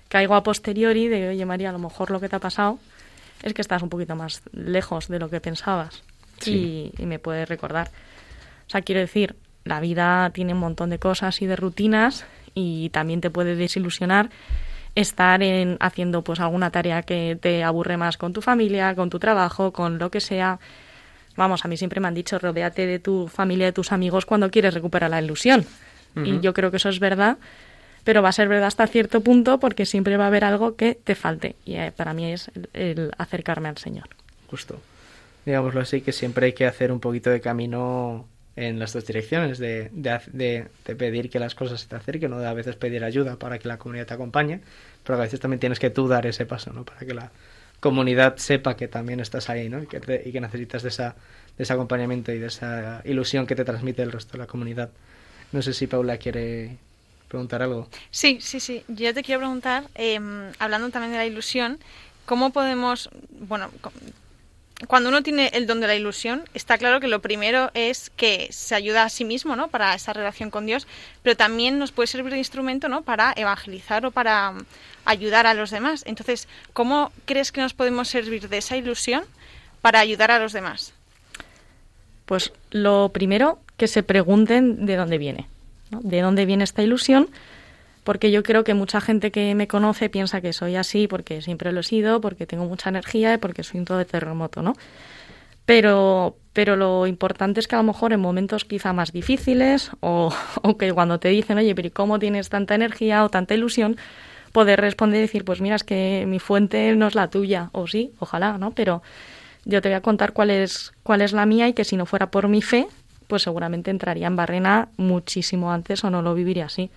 caigo 0.08 0.34
a 0.34 0.42
posteriori 0.42 1.08
de, 1.08 1.28
oye 1.28 1.46
María, 1.46 1.70
a 1.70 1.72
lo 1.72 1.78
mejor 1.78 2.10
lo 2.10 2.20
que 2.20 2.28
te 2.28 2.36
ha 2.36 2.40
pasado 2.40 2.78
es 3.42 3.54
que 3.54 3.62
estás 3.62 3.82
un 3.82 3.88
poquito 3.88 4.14
más 4.16 4.42
lejos 4.52 5.08
de 5.08 5.18
lo 5.18 5.30
que 5.30 5.40
pensabas 5.40 6.02
y, 6.44 6.92
y 6.98 7.06
me 7.06 7.18
puedes 7.18 7.48
recordar. 7.48 7.90
O 8.66 8.70
sea, 8.70 8.82
quiero 8.82 9.00
decir, 9.00 9.34
la 9.64 9.80
vida 9.80 10.30
tiene 10.34 10.52
un 10.52 10.60
montón 10.60 10.90
de 10.90 10.98
cosas 10.98 11.40
y 11.42 11.46
de 11.46 11.56
rutinas 11.56 12.24
y 12.54 12.90
también 12.90 13.20
te 13.20 13.30
puede 13.30 13.56
desilusionar 13.56 14.30
estar 14.94 15.42
en, 15.42 15.76
haciendo 15.80 16.22
pues 16.22 16.40
alguna 16.40 16.70
tarea 16.70 17.02
que 17.02 17.38
te 17.40 17.62
aburre 17.62 17.96
más 17.96 18.16
con 18.16 18.32
tu 18.32 18.42
familia, 18.42 18.94
con 18.94 19.10
tu 19.10 19.18
trabajo, 19.18 19.72
con 19.72 19.98
lo 19.98 20.10
que 20.10 20.20
sea. 20.20 20.58
Vamos, 21.36 21.64
a 21.64 21.68
mí 21.68 21.76
siempre 21.76 22.00
me 22.00 22.08
han 22.08 22.14
dicho, 22.14 22.38
rodéate 22.38 22.86
de 22.86 22.98
tu 22.98 23.28
familia, 23.28 23.66
de 23.66 23.72
tus 23.72 23.92
amigos 23.92 24.26
cuando 24.26 24.50
quieres 24.50 24.74
recuperar 24.74 25.10
la 25.10 25.22
ilusión. 25.22 25.64
Y 26.16 26.40
yo 26.40 26.52
creo 26.52 26.72
que 26.72 26.78
eso 26.78 26.88
es 26.88 26.98
verdad, 26.98 27.38
pero 28.02 28.20
va 28.20 28.30
a 28.30 28.32
ser 28.32 28.48
verdad 28.48 28.66
hasta 28.66 28.86
cierto 28.88 29.20
punto 29.20 29.60
porque 29.60 29.86
siempre 29.86 30.16
va 30.16 30.24
a 30.24 30.26
haber 30.26 30.44
algo 30.44 30.74
que 30.74 30.96
te 30.96 31.14
falte. 31.14 31.54
Y 31.64 31.76
eh, 31.76 31.92
para 31.96 32.14
mí 32.14 32.32
es 32.32 32.50
el 32.72 33.12
acercarme 33.16 33.68
al 33.68 33.78
Señor. 33.78 34.08
Justo. 34.48 34.80
Digámoslo 35.46 35.80
así, 35.80 36.00
que 36.00 36.10
siempre 36.10 36.46
hay 36.46 36.52
que 36.52 36.66
hacer 36.66 36.90
un 36.90 36.98
poquito 36.98 37.30
de 37.30 37.40
camino 37.40 38.26
en 38.56 38.78
las 38.78 38.92
dos 38.92 39.06
direcciones, 39.06 39.58
de, 39.58 39.90
de, 39.92 40.68
de, 40.84 40.96
pedir 40.96 41.30
que 41.30 41.38
las 41.38 41.54
cosas 41.54 41.80
se 41.80 41.88
te 41.88 41.96
acerquen, 41.96 42.32
o 42.32 42.38
de 42.38 42.46
a 42.46 42.52
veces 42.52 42.76
pedir 42.76 43.04
ayuda 43.04 43.36
para 43.36 43.58
que 43.58 43.68
la 43.68 43.78
comunidad 43.78 44.06
te 44.06 44.14
acompañe, 44.14 44.60
pero 45.04 45.18
a 45.18 45.22
veces 45.22 45.40
también 45.40 45.60
tienes 45.60 45.78
que 45.78 45.90
tú 45.90 46.08
dar 46.08 46.26
ese 46.26 46.46
paso, 46.46 46.72
¿no? 46.72 46.84
Para 46.84 47.00
que 47.00 47.14
la 47.14 47.30
comunidad 47.78 48.36
sepa 48.36 48.76
que 48.76 48.88
también 48.88 49.20
estás 49.20 49.48
ahí, 49.48 49.68
¿no? 49.68 49.82
Y 49.82 49.86
que, 49.86 50.22
y 50.24 50.32
que 50.32 50.40
necesitas 50.40 50.82
de, 50.82 50.90
esa, 50.90 51.14
de 51.56 51.62
ese 51.62 51.72
acompañamiento 51.72 52.32
y 52.32 52.38
de 52.38 52.48
esa 52.48 53.02
ilusión 53.04 53.46
que 53.46 53.54
te 53.54 53.64
transmite 53.64 54.02
el 54.02 54.12
resto 54.12 54.32
de 54.32 54.38
la 54.38 54.46
comunidad. 54.46 54.90
No 55.52 55.62
sé 55.62 55.72
si 55.72 55.86
Paula 55.86 56.18
quiere 56.18 56.76
preguntar 57.28 57.62
algo. 57.62 57.88
Sí, 58.10 58.38
sí, 58.40 58.60
sí. 58.60 58.84
Yo 58.88 59.14
te 59.14 59.22
quiero 59.22 59.40
preguntar, 59.40 59.84
eh, 59.94 60.20
hablando 60.58 60.90
también 60.90 61.12
de 61.12 61.18
la 61.18 61.26
ilusión, 61.26 61.78
¿cómo 62.26 62.50
podemos, 62.50 63.08
bueno, 63.30 63.70
cuando 64.86 65.10
uno 65.10 65.22
tiene 65.22 65.50
el 65.52 65.66
don 65.66 65.80
de 65.80 65.86
la 65.86 65.94
ilusión, 65.94 66.44
está 66.54 66.78
claro 66.78 67.00
que 67.00 67.08
lo 67.08 67.20
primero 67.20 67.70
es 67.74 68.10
que 68.10 68.48
se 68.50 68.74
ayuda 68.74 69.04
a 69.04 69.08
sí 69.10 69.24
mismo, 69.24 69.54
¿no? 69.54 69.68
Para 69.68 69.94
esa 69.94 70.12
relación 70.12 70.50
con 70.50 70.64
Dios, 70.64 70.86
pero 71.22 71.36
también 71.36 71.78
nos 71.78 71.92
puede 71.92 72.06
servir 72.06 72.32
de 72.32 72.38
instrumento, 72.38 72.88
¿no? 72.88 73.02
Para 73.02 73.32
evangelizar 73.36 74.06
o 74.06 74.10
para 74.10 74.52
mm, 74.52 74.64
ayudar 75.04 75.46
a 75.46 75.54
los 75.54 75.70
demás. 75.70 76.02
Entonces, 76.06 76.48
¿cómo 76.72 77.12
crees 77.26 77.52
que 77.52 77.60
nos 77.60 77.74
podemos 77.74 78.08
servir 78.08 78.48
de 78.48 78.58
esa 78.58 78.76
ilusión 78.76 79.24
para 79.82 80.00
ayudar 80.00 80.30
a 80.30 80.38
los 80.38 80.52
demás? 80.52 80.94
Pues 82.24 82.52
lo 82.70 83.10
primero, 83.12 83.58
que 83.76 83.88
se 83.88 84.02
pregunten 84.02 84.86
de 84.86 84.96
dónde 84.96 85.18
viene, 85.18 85.46
¿no? 85.90 86.00
De 86.02 86.20
dónde 86.20 86.46
viene 86.46 86.64
esta 86.64 86.82
ilusión 86.82 87.28
porque 88.04 88.30
yo 88.30 88.42
creo 88.42 88.64
que 88.64 88.74
mucha 88.74 89.00
gente 89.00 89.30
que 89.30 89.54
me 89.54 89.68
conoce 89.68 90.08
piensa 90.08 90.40
que 90.40 90.52
soy 90.52 90.76
así 90.76 91.06
porque 91.06 91.42
siempre 91.42 91.72
lo 91.72 91.80
he 91.80 91.82
sido, 91.82 92.20
porque 92.20 92.46
tengo 92.46 92.64
mucha 92.64 92.88
energía 92.88 93.34
y 93.34 93.38
porque 93.38 93.62
soy 93.62 93.80
un 93.80 93.86
todo 93.86 93.98
de 93.98 94.04
terremoto, 94.04 94.62
¿no? 94.62 94.74
Pero, 95.66 96.36
pero 96.52 96.76
lo 96.76 97.06
importante 97.06 97.60
es 97.60 97.68
que 97.68 97.76
a 97.76 97.78
lo 97.78 97.84
mejor 97.84 98.12
en 98.12 98.20
momentos 98.20 98.64
quizá 98.64 98.92
más 98.92 99.12
difíciles 99.12 99.90
o, 100.00 100.34
o 100.62 100.76
que 100.76 100.92
cuando 100.92 101.20
te 101.20 101.28
dicen, 101.28 101.58
oye, 101.58 101.74
pero 101.74 101.90
¿cómo 101.92 102.18
tienes 102.18 102.48
tanta 102.48 102.74
energía 102.74 103.24
o 103.24 103.28
tanta 103.28 103.54
ilusión? 103.54 103.96
Poder 104.52 104.80
responder 104.80 105.18
y 105.18 105.22
decir, 105.22 105.44
pues 105.44 105.60
mira, 105.60 105.76
es 105.76 105.84
que 105.84 106.24
mi 106.26 106.40
fuente 106.40 106.96
no 106.96 107.06
es 107.06 107.14
la 107.14 107.28
tuya, 107.28 107.70
o 107.72 107.86
sí, 107.86 108.12
ojalá, 108.18 108.58
¿no? 108.58 108.72
Pero 108.72 109.02
yo 109.64 109.80
te 109.80 109.88
voy 109.88 109.96
a 109.96 110.00
contar 110.00 110.32
cuál 110.32 110.50
es, 110.50 110.92
cuál 111.02 111.20
es 111.20 111.32
la 111.32 111.46
mía 111.46 111.68
y 111.68 111.72
que 111.72 111.84
si 111.84 111.96
no 111.96 112.06
fuera 112.06 112.30
por 112.30 112.48
mi 112.48 112.62
fe, 112.62 112.88
pues 113.28 113.42
seguramente 113.42 113.90
entraría 113.90 114.26
en 114.26 114.36
Barrena 114.36 114.88
muchísimo 114.96 115.72
antes 115.72 116.02
o 116.02 116.10
no 116.10 116.20
lo 116.20 116.34
viviría 116.34 116.66
así. 116.66 116.90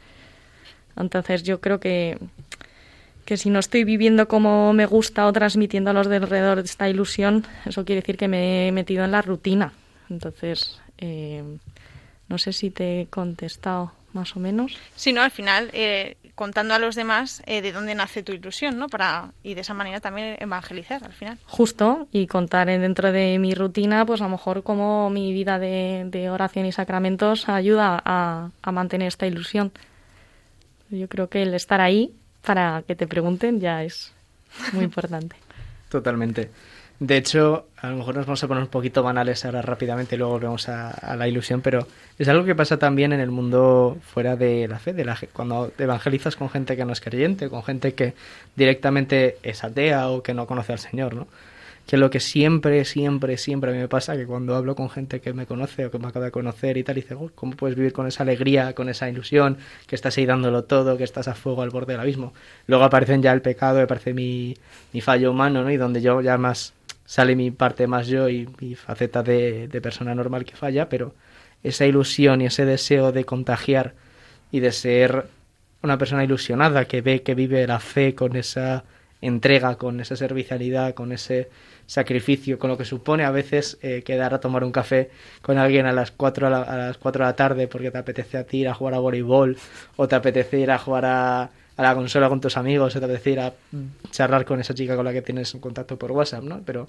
Entonces 0.98 1.44
yo 1.44 1.60
creo 1.62 1.80
que, 1.80 2.18
que 3.26 3.38
si 3.38 3.50
no 3.50 3.60
estoy 3.60 3.84
viviendo 3.84 4.28
como 4.28 4.74
me 4.74 4.86
gusta 4.86 5.28
o 5.28 5.34
transmitiendo 5.34 5.92
a 5.92 5.94
los 5.94 6.08
de 6.08 6.18
alrededor 6.18 6.60
esta 6.60 6.90
ilusión, 6.90 7.46
eso 7.66 7.86
quiere 7.86 8.02
decir 8.02 8.18
que 8.18 8.28
me 8.28 8.68
he 8.68 8.72
metido 8.72 9.04
en 9.04 9.12
la 9.12 9.22
rutina. 9.22 9.74
Entonces, 10.10 10.80
eh, 10.98 11.44
no 12.28 12.38
sé 12.38 12.54
si 12.54 12.70
te 12.70 13.02
he 13.02 13.08
contestado 13.08 13.92
más 14.14 14.36
o 14.36 14.40
menos. 14.40 14.78
Sí, 14.96 15.12
no, 15.12 15.22
al 15.22 15.32
final, 15.32 15.70
eh, 15.74 16.18
contando 16.36 16.74
a 16.74 16.80
los 16.80 16.96
demás 16.96 17.42
eh, 17.46 17.62
de 17.62 17.72
dónde 17.72 17.96
nace 17.96 18.24
tu 18.24 18.32
ilusión, 18.32 18.78
¿no? 18.78 18.88
Para, 18.88 19.32
y 19.44 19.54
de 19.56 19.62
esa 19.62 19.74
manera 19.74 20.00
también 20.00 20.38
evangelizar 20.40 21.04
al 21.04 21.14
final. 21.14 21.38
Justo, 21.46 22.08
y 22.12 22.28
contar 22.28 22.68
dentro 22.68 23.12
de 23.12 23.40
mi 23.40 23.54
rutina, 23.54 24.06
pues 24.06 24.22
a 24.22 24.26
lo 24.26 24.32
mejor 24.32 24.64
como 24.64 25.10
mi 25.10 25.34
vida 25.34 25.60
de, 25.60 26.30
oración 26.32 26.66
y 26.66 26.72
sacramentos 26.72 27.50
ayuda 27.50 28.02
a, 28.04 28.50
a 28.62 28.72
mantener 28.72 29.08
esta 29.08 29.28
ilusión. 29.28 29.72
Yo 30.90 31.08
creo 31.08 31.30
que 31.30 31.42
el 31.42 31.54
estar 31.54 31.82
ahí 31.82 32.14
para 32.46 32.84
que 32.86 32.96
te 32.96 33.08
pregunten 33.08 33.60
ya 33.60 33.84
es 33.84 34.14
muy 34.74 34.84
importante. 34.86 35.36
Totalmente. 35.90 36.50
De 37.00 37.18
hecho, 37.18 37.68
a 37.78 37.90
lo 37.90 37.98
mejor 37.98 38.16
nos 38.16 38.26
vamos 38.26 38.44
a 38.44 38.48
poner 38.48 38.64
un 38.64 38.70
poquito 38.70 39.04
banales 39.04 39.44
ahora 39.44 39.62
rápidamente 39.62 40.16
y 40.16 40.18
luego 40.18 40.34
volvemos 40.34 40.70
a, 40.70 41.16
la 41.18 41.28
ilusión, 41.28 41.62
pero 41.62 41.88
es 42.18 42.28
algo 42.30 42.46
que 42.46 42.56
pasa 42.56 42.78
también 42.78 43.12
en 43.14 43.20
el 43.20 43.32
mundo 43.32 43.98
fuera 44.02 44.36
de 44.36 44.68
la 44.68 44.80
fe, 44.80 44.94
de 44.94 45.04
la, 45.04 45.18
cuando 45.34 45.72
evangelizas 45.78 46.36
con 46.36 46.50
gente 46.50 46.78
que 46.78 46.86
no 46.86 46.94
es 46.94 47.02
creyente, 47.02 47.50
con 47.50 47.64
gente 47.64 47.94
que 47.94 48.14
directamente 48.56 49.38
es 49.44 49.64
atea 49.64 50.10
o 50.10 50.24
que 50.24 50.34
no 50.34 50.48
conoce 50.48 50.72
al 50.72 50.80
Señor, 50.80 51.16
¿no? 51.16 51.28
Que 51.86 51.98
lo 51.98 52.10
que 52.10 52.20
siempre, 52.20 52.86
siempre, 52.86 53.38
siempre 53.38 53.72
a 53.72 53.74
mí 53.74 53.80
me 53.80 53.88
pasa, 53.88 54.16
que 54.16 54.26
cuando 54.26 54.56
hablo 54.56 54.76
con 54.76 54.90
gente 54.90 55.20
que 55.20 55.34
me 55.34 55.46
conoce 55.46 55.86
o 55.86 55.92
que 55.92 56.00
me 56.00 56.08
acaba 56.08 56.26
de 56.26 56.32
conocer 56.32 56.78
y 56.78 56.84
tal, 56.84 56.96
dice, 56.96 57.16
¿cómo 57.36 57.56
puedes 57.56 57.76
vivir 57.76 57.92
con 57.92 58.08
esa 58.08 58.24
alegría, 58.24 58.74
con 58.74 58.90
esa 58.90 59.10
ilusión, 59.10 59.58
que 59.88 59.96
estás 59.96 60.18
ahí 60.18 60.26
dándolo 60.26 60.64
todo, 60.64 60.98
que 60.98 61.04
estás 61.04 61.28
a 61.28 61.36
fuego 61.36 61.62
al 61.62 61.72
borde 61.72 61.94
del 61.94 62.02
abismo? 62.02 62.34
Luego 62.68 62.86
aparecen 62.86 63.22
ya 63.22 63.34
el 63.34 63.42
pecado, 63.42 63.82
aparece 63.82 64.14
mi, 64.14 64.56
mi 64.94 65.02
fallo 65.02 65.32
humano, 65.32 65.64
¿no? 65.64 65.72
Y 65.72 65.78
donde 65.78 66.02
yo 66.02 66.22
ya 66.22 66.38
más 66.38 66.74
sale 67.06 67.36
mi 67.36 67.52
parte 67.52 67.86
más 67.86 68.08
yo 68.08 68.30
y 68.30 68.48
mi 68.62 68.76
faceta 68.76 69.22
de 69.24 69.80
persona 69.82 70.16
normal 70.16 70.46
que 70.46 70.56
falla, 70.56 70.88
pero 70.88 71.14
esa 71.64 71.86
ilusión 71.86 72.42
y 72.42 72.46
ese 72.46 72.66
deseo 72.66 73.12
de 73.12 73.26
contagiar 73.26 73.94
y 74.52 74.60
de 74.60 74.72
ser 74.72 75.28
una 75.82 75.98
persona 75.98 76.24
ilusionada 76.24 76.86
que 76.86 77.02
ve 77.02 77.24
que 77.24 77.36
vive 77.36 77.66
la 77.68 77.80
fe 77.80 78.16
con 78.16 78.36
esa 78.36 78.84
entrega, 79.28 79.76
con 79.76 80.00
esa 80.00 80.16
servicialidad, 80.16 80.94
con 80.94 81.12
ese 81.12 81.50
sacrificio, 81.86 82.60
con 82.60 82.70
lo 82.70 82.78
que 82.78 82.86
supone 82.86 83.24
a 83.24 83.32
veces 83.32 83.78
eh, 83.82 84.04
quedar 84.04 84.34
a 84.34 84.40
tomar 84.40 84.64
un 84.64 84.72
café 84.72 85.10
con 85.42 85.58
alguien 85.58 85.86
a 85.86 85.92
las 85.92 86.12
4 86.12 86.48
a, 86.48 86.78
las 86.78 86.98
4 86.98 87.24
de 87.24 87.30
la 87.32 87.36
tarde 87.36 87.68
porque 87.68 87.92
te 87.92 87.98
apetece 87.98 88.38
a 88.38 88.44
ti 88.46 88.60
ir 88.60 88.70
a 88.70 88.74
jugar 88.74 88.94
a 88.96 89.00
voleibol 89.00 89.58
o 89.96 90.08
te 90.08 90.16
apetece 90.16 90.60
ir 90.60 90.72
a 90.72 90.78
jugar 90.78 91.06
a, 91.06 91.50
la 91.78 91.96
consola 91.96 92.30
con 92.30 92.40
tus 92.40 92.58
amigos 92.58 92.96
o 92.96 93.00
te 93.00 93.06
apetece 93.06 93.32
ir 93.32 93.40
a 93.40 93.54
charlar 94.12 94.46
con 94.46 94.60
esa 94.60 94.74
chica 94.74 94.96
con 94.96 95.06
la 95.06 95.14
que 95.14 95.22
tienes 95.22 95.54
un 95.54 95.60
contacto 95.60 95.98
por 95.98 96.12
WhatsApp, 96.12 96.44
¿no? 96.44 96.62
Pero 96.66 96.88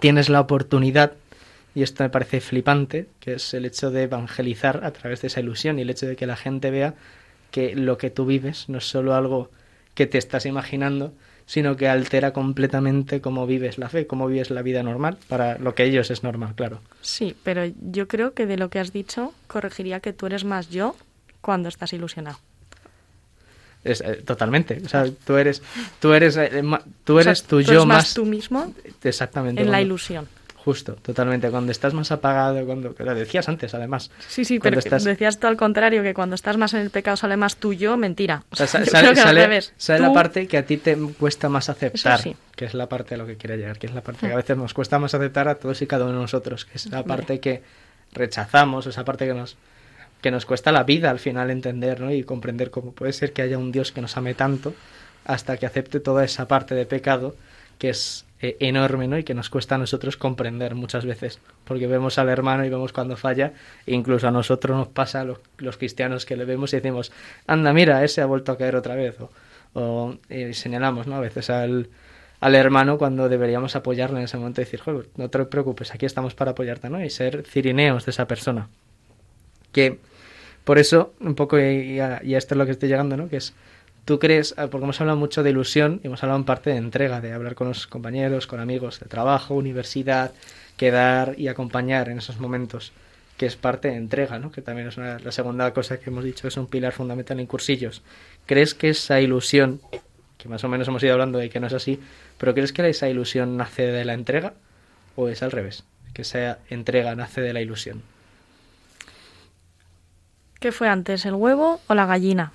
tienes 0.00 0.28
la 0.28 0.40
oportunidad 0.40 1.12
y 1.74 1.82
esto 1.82 2.02
me 2.02 2.10
parece 2.10 2.40
flipante, 2.40 3.06
que 3.20 3.34
es 3.34 3.54
el 3.54 3.64
hecho 3.64 3.90
de 3.90 4.02
evangelizar 4.02 4.84
a 4.84 4.90
través 4.90 5.20
de 5.22 5.28
esa 5.28 5.40
ilusión 5.40 5.78
y 5.78 5.82
el 5.82 5.90
hecho 5.90 6.06
de 6.06 6.16
que 6.16 6.26
la 6.26 6.36
gente 6.36 6.70
vea 6.70 6.94
que 7.50 7.74
lo 7.76 7.96
que 7.96 8.10
tú 8.10 8.26
vives 8.26 8.68
no 8.68 8.78
es 8.78 8.84
solo 8.84 9.14
algo 9.14 9.50
que 9.94 10.06
te 10.06 10.18
estás 10.18 10.46
imaginando, 10.46 11.12
sino 11.46 11.76
que 11.76 11.88
altera 11.88 12.32
completamente 12.32 13.20
cómo 13.20 13.46
vives 13.46 13.76
la 13.76 13.88
fe, 13.88 14.06
cómo 14.06 14.28
vives 14.28 14.50
la 14.50 14.62
vida 14.62 14.82
normal, 14.82 15.18
para 15.28 15.58
lo 15.58 15.74
que 15.74 15.84
ellos 15.84 16.10
es 16.10 16.22
normal, 16.22 16.54
claro. 16.54 16.80
Sí, 17.00 17.36
pero 17.42 17.62
yo 17.80 18.06
creo 18.06 18.34
que 18.34 18.46
de 18.46 18.56
lo 18.56 18.70
que 18.70 18.78
has 18.78 18.92
dicho, 18.92 19.34
corregiría 19.48 20.00
que 20.00 20.12
tú 20.12 20.26
eres 20.26 20.44
más 20.44 20.70
yo 20.70 20.94
cuando 21.40 21.68
estás 21.68 21.92
ilusionado. 21.92 22.38
Es, 23.82 24.00
eh, 24.02 24.22
totalmente. 24.24 24.80
O 24.84 24.88
sea, 24.88 25.06
tú 25.26 25.36
eres, 25.36 25.62
tú 26.00 26.12
eres, 26.12 26.36
eh, 26.36 26.62
tú 27.04 27.18
eres 27.18 27.42
tu 27.44 27.62
yo 27.62 27.86
más, 27.86 28.14
tú 28.14 28.24
mismo. 28.24 28.72
Exactamente. 29.02 29.62
En 29.62 29.70
la 29.70 29.80
ilusión. 29.80 30.28
Justo, 30.64 30.94
totalmente. 30.96 31.50
Cuando 31.50 31.72
estás 31.72 31.94
más 31.94 32.12
apagado, 32.12 32.64
cuando 32.66 32.94
lo 32.96 33.14
decías 33.14 33.48
antes, 33.48 33.72
además. 33.72 34.10
Sí, 34.28 34.44
sí, 34.44 34.58
pero 34.58 34.78
decías 34.78 35.40
tú 35.40 35.46
al 35.46 35.56
contrario, 35.56 36.02
que 36.02 36.12
cuando 36.12 36.34
estás 36.34 36.58
más 36.58 36.74
en 36.74 36.80
el 36.80 36.90
pecado 36.90 37.16
sale 37.16 37.36
más 37.38 37.56
tuyo, 37.56 37.96
mentira. 37.96 38.44
O 38.50 38.56
sea, 38.56 38.66
sale, 38.66 38.84
sale, 38.84 40.00
la 40.00 40.12
parte 40.12 40.46
que 40.46 40.58
a 40.58 40.66
ti 40.66 40.76
te 40.76 40.96
cuesta 41.18 41.48
más 41.48 41.70
aceptar, 41.70 42.20
que 42.54 42.66
es 42.66 42.74
la 42.74 42.88
parte 42.88 43.14
a 43.14 43.18
lo 43.18 43.26
que 43.26 43.36
quiere 43.36 43.56
llegar, 43.56 43.78
que 43.78 43.86
es 43.86 43.94
la 43.94 44.02
parte 44.02 44.26
que 44.26 44.32
a 44.32 44.36
veces 44.36 44.56
nos 44.56 44.74
cuesta 44.74 44.98
más 44.98 45.14
aceptar 45.14 45.48
a 45.48 45.54
todos 45.54 45.80
y 45.80 45.86
cada 45.86 46.04
uno 46.04 46.14
de 46.14 46.20
nosotros, 46.20 46.66
que 46.66 46.76
es 46.76 46.90
la 46.90 47.04
parte 47.04 47.40
que 47.40 47.62
rechazamos, 48.12 48.86
esa 48.86 49.04
parte 49.04 49.26
que 49.26 49.34
nos 49.34 49.56
que 50.20 50.30
nos 50.30 50.44
cuesta 50.44 50.70
la 50.70 50.82
vida 50.84 51.08
al 51.08 51.18
final 51.18 51.50
entender, 51.50 52.00
¿no? 52.02 52.12
Y 52.12 52.24
comprender 52.24 52.70
cómo 52.70 52.92
puede 52.92 53.14
ser 53.14 53.32
que 53.32 53.40
haya 53.40 53.56
un 53.56 53.72
Dios 53.72 53.92
que 53.92 54.02
nos 54.02 54.18
ame 54.18 54.34
tanto 54.34 54.74
hasta 55.24 55.56
que 55.56 55.64
acepte 55.64 56.00
toda 56.00 56.22
esa 56.24 56.46
parte 56.46 56.74
de 56.74 56.84
pecado 56.84 57.34
que 57.78 57.88
es 57.88 58.26
eh, 58.42 58.56
enorme 58.60 59.06
¿no? 59.06 59.18
y 59.18 59.24
que 59.24 59.34
nos 59.34 59.50
cuesta 59.50 59.74
a 59.74 59.78
nosotros 59.78 60.16
comprender 60.16 60.74
muchas 60.74 61.04
veces, 61.04 61.40
porque 61.64 61.86
vemos 61.86 62.18
al 62.18 62.30
hermano 62.30 62.64
y 62.64 62.70
vemos 62.70 62.92
cuando 62.92 63.16
falla, 63.16 63.52
e 63.86 63.94
incluso 63.94 64.28
a 64.28 64.30
nosotros 64.30 64.76
nos 64.76 64.88
pasa, 64.88 65.24
los, 65.24 65.40
los 65.58 65.76
cristianos 65.76 66.24
que 66.24 66.36
le 66.36 66.46
vemos 66.46 66.72
y 66.72 66.76
decimos, 66.76 67.12
anda, 67.46 67.72
mira, 67.74 68.02
ese 68.02 68.22
ha 68.22 68.26
vuelto 68.26 68.52
a 68.52 68.56
caer 68.56 68.76
otra 68.76 68.94
vez, 68.94 69.16
o, 69.74 70.14
eh, 70.30 70.54
señalamos 70.54 71.06
¿no? 71.06 71.16
a 71.16 71.20
veces 71.20 71.50
al, 71.50 71.90
al 72.40 72.54
hermano 72.54 72.96
cuando 72.96 73.28
deberíamos 73.28 73.76
apoyarle 73.76 74.20
en 74.20 74.24
ese 74.24 74.38
momento 74.38 74.62
y 74.62 74.64
decir, 74.64 74.80
no 75.16 75.28
te 75.28 75.44
preocupes, 75.44 75.94
aquí 75.94 76.06
estamos 76.06 76.34
para 76.34 76.52
apoyarte, 76.52 76.88
¿no? 76.88 77.04
Y 77.04 77.10
ser 77.10 77.44
cirineos 77.46 78.06
de 78.06 78.10
esa 78.10 78.26
persona. 78.26 78.68
Que 79.70 79.98
por 80.64 80.78
eso, 80.78 81.12
un 81.20 81.34
poco, 81.34 81.58
y 81.58 82.00
a 82.00 82.20
esto 82.22 82.54
es 82.54 82.58
lo 82.58 82.64
que 82.64 82.72
estoy 82.72 82.88
llegando, 82.88 83.16
¿no? 83.16 83.28
Que 83.28 83.36
es 83.36 83.54
¿Tú 84.10 84.18
crees, 84.18 84.54
ah, 84.56 84.66
porque 84.66 84.82
hemos 84.82 85.00
hablado 85.00 85.16
mucho 85.16 85.44
de 85.44 85.50
ilusión 85.50 86.00
y 86.02 86.08
hemos 86.08 86.20
hablado 86.24 86.40
en 86.40 86.44
parte 86.44 86.70
de 86.70 86.78
entrega, 86.78 87.20
de 87.20 87.32
hablar 87.32 87.54
con 87.54 87.68
los 87.68 87.86
compañeros, 87.86 88.48
con 88.48 88.58
amigos 88.58 88.98
de 88.98 89.06
trabajo, 89.06 89.54
universidad, 89.54 90.32
quedar 90.76 91.36
y 91.38 91.46
acompañar 91.46 92.08
en 92.08 92.18
esos 92.18 92.40
momentos, 92.40 92.90
que 93.36 93.46
es 93.46 93.54
parte 93.54 93.86
de 93.86 93.94
entrega, 93.94 94.40
¿no? 94.40 94.50
que 94.50 94.62
también 94.62 94.88
es 94.88 94.96
la 94.96 95.30
segunda 95.30 95.72
cosa 95.72 96.00
que 96.00 96.10
hemos 96.10 96.24
dicho, 96.24 96.48
es 96.48 96.56
un 96.56 96.66
pilar 96.66 96.92
fundamental 96.92 97.38
en 97.38 97.46
cursillos. 97.46 98.02
¿Crees 98.46 98.74
que 98.74 98.88
esa 98.88 99.20
ilusión, 99.20 99.80
que 100.38 100.48
más 100.48 100.64
o 100.64 100.68
menos 100.68 100.88
hemos 100.88 101.04
ido 101.04 101.12
hablando 101.12 101.38
de 101.38 101.48
que 101.48 101.60
no 101.60 101.68
es 101.68 101.72
así, 101.72 102.00
pero 102.36 102.52
crees 102.52 102.72
que 102.72 102.88
esa 102.88 103.08
ilusión 103.08 103.56
nace 103.56 103.86
de 103.86 104.04
la 104.04 104.14
entrega 104.14 104.54
o 105.14 105.28
es 105.28 105.40
al 105.44 105.52
revés? 105.52 105.84
Que 106.14 106.22
esa 106.22 106.58
entrega 106.68 107.14
nace 107.14 107.42
de 107.42 107.52
la 107.52 107.60
ilusión. 107.60 108.02
¿Qué 110.60 110.72
fue 110.72 110.88
antes, 110.88 111.24
el 111.24 111.34
huevo 111.34 111.80
o 111.86 111.94
la 111.94 112.04
gallina? 112.04 112.52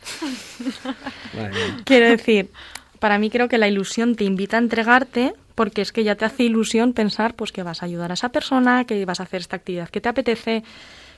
Quiero 1.86 2.08
decir, 2.08 2.52
para 3.00 3.18
mí 3.18 3.32
creo 3.32 3.50
que 3.50 3.58
la 3.58 3.68
ilusión 3.68 4.16
te 4.16 4.24
invita 4.24 4.58
a 4.58 4.60
entregarte 4.60 5.34
porque 5.56 5.82
es 5.82 5.92
que 5.92 6.04
ya 6.04 6.16
te 6.16 6.26
hace 6.26 6.44
ilusión 6.44 6.94
pensar 6.94 7.34
pues 7.34 7.52
que 7.52 7.64
vas 7.64 7.82
a 7.82 7.88
ayudar 7.88 8.12
a 8.12 8.14
esa 8.14 8.30
persona, 8.30 8.86
que 8.86 9.04
vas 9.06 9.20
a 9.20 9.24
hacer 9.24 9.42
esta 9.42 9.56
actividad 9.56 9.90
que 9.90 10.02
te 10.02 10.10
apetece, 10.10 10.64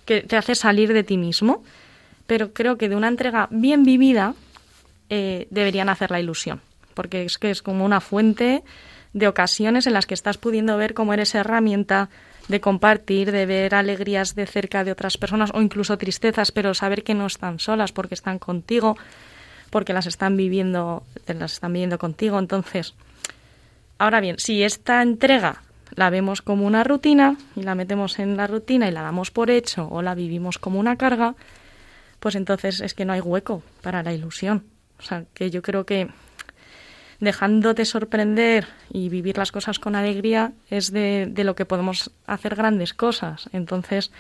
que 0.06 0.22
te 0.22 0.38
hace 0.38 0.56
salir 0.56 0.94
de 0.94 1.04
ti 1.04 1.18
mismo. 1.18 1.64
Pero 2.26 2.54
creo 2.54 2.78
que 2.78 2.88
de 2.88 2.96
una 2.96 3.10
entrega 3.10 3.48
bien 3.52 3.84
vivida 3.84 4.34
eh, 5.10 5.48
deberían 5.50 5.90
hacer 5.90 6.12
la 6.12 6.22
ilusión, 6.22 6.62
porque 6.94 7.26
es 7.26 7.38
que 7.38 7.52
es 7.52 7.62
como 7.62 7.84
una 7.84 8.00
fuente 8.00 8.64
de 9.14 9.28
ocasiones 9.28 9.88
en 9.88 9.94
las 9.94 10.06
que 10.06 10.14
estás 10.14 10.38
pudiendo 10.38 10.78
ver 10.78 10.94
cómo 10.94 11.14
eres 11.14 11.36
herramienta 11.36 12.10
de 12.48 12.62
compartir, 12.62 13.32
de 13.32 13.46
ver 13.46 13.76
alegrías 13.76 14.36
de 14.36 14.46
cerca 14.46 14.84
de 14.84 14.92
otras 14.92 15.18
personas 15.18 15.52
o 15.54 15.62
incluso 15.62 15.98
tristezas, 15.98 16.52
pero 16.52 16.74
saber 16.74 17.04
que 17.04 17.14
no 17.14 17.26
están 17.26 17.60
solas 17.60 17.92
porque 17.92 18.14
están 18.14 18.40
contigo, 18.40 18.98
porque 19.70 19.94
las 19.94 20.06
están 20.06 20.38
viviendo, 20.38 21.04
las 21.28 21.54
están 21.54 21.74
viviendo 21.74 21.98
contigo. 21.98 22.40
Entonces, 22.40 22.96
ahora 23.98 24.22
bien, 24.22 24.40
si 24.40 24.64
esta 24.64 25.02
entrega 25.02 25.64
la 25.96 26.10
vemos 26.10 26.42
como 26.42 26.66
una 26.66 26.84
rutina 26.84 27.38
y 27.56 27.64
la 27.64 27.76
metemos 27.76 28.20
en 28.20 28.38
la 28.38 28.48
rutina 28.48 28.88
y 28.88 28.92
la 28.92 29.02
damos 29.02 29.32
por 29.32 29.50
hecho 29.50 29.88
o 29.90 30.02
la 30.02 30.16
vivimos 30.16 30.58
como 30.58 30.80
una 30.80 30.98
carga, 30.98 31.36
pues 32.20 32.36
entonces 32.36 32.82
es 32.82 32.94
que 32.94 33.06
no 33.06 33.14
hay 33.14 33.22
hueco 33.22 33.62
para 33.82 34.04
la 34.04 34.14
ilusión. 34.14 34.66
O 35.00 35.04
sea, 35.04 35.26
que 35.34 35.52
yo 35.52 35.62
creo 35.62 35.86
que 35.86 36.10
dejándote 37.20 37.86
sorprender 37.86 38.68
y 38.92 39.10
vivir 39.10 39.38
las 39.38 39.52
cosas 39.52 39.80
con 39.80 39.96
alegría 39.96 40.54
es 40.70 40.92
de, 40.92 41.32
lo 41.36 41.56
que 41.56 41.66
podemos 41.66 42.12
hacer 42.26 42.56
grandes 42.56 42.94
cosas. 42.94 43.50
Entonces, 43.54 44.12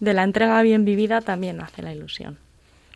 de 0.00 0.14
la 0.14 0.24
entrega 0.24 0.60
bien 0.62 0.84
vivida 0.84 1.20
también 1.20 1.60
hace 1.60 1.82
la 1.82 1.92
ilusión. 1.92 2.38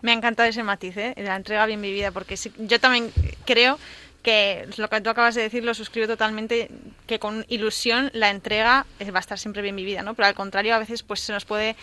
Me 0.03 0.11
ha 0.11 0.15
encantado 0.15 0.49
ese 0.49 0.63
matiz, 0.63 0.97
¿eh? 0.97 1.15
de 1.17 1.23
la 1.23 1.37
entrega 1.37 1.65
bien 1.67 1.81
vivida, 1.81 2.11
porque 2.11 2.37
yo 2.59 2.81
también 2.81 3.11
creo 3.45 3.79
que 4.23 4.69
lo 4.77 4.89
que 4.89 5.01
tú 5.01 5.11
acabas 5.11 5.35
de 5.35 5.43
decir 5.43 5.65
lo 5.65 5.75
suscribo 5.75 6.07
totalmente, 6.07 6.71
que 7.07 7.19
con 7.19 7.45
ilusión 7.49 8.11
la 8.15 8.31
entrega 8.31 8.87
eh, 9.01 9.11
va 9.11 9.19
a 9.19 9.21
estar 9.21 9.39
siempre 9.39 9.63
bien 9.63 9.77
vivida, 9.77 10.03
¿no? 10.03 10.15
Pero 10.15 10.29
al 10.29 10.35
contrario, 10.35 10.75
a 10.75 10.79
veces 10.79 11.03
pues 11.03 11.21
se 11.21 11.33
nos 11.33 11.45
puede 11.45 11.77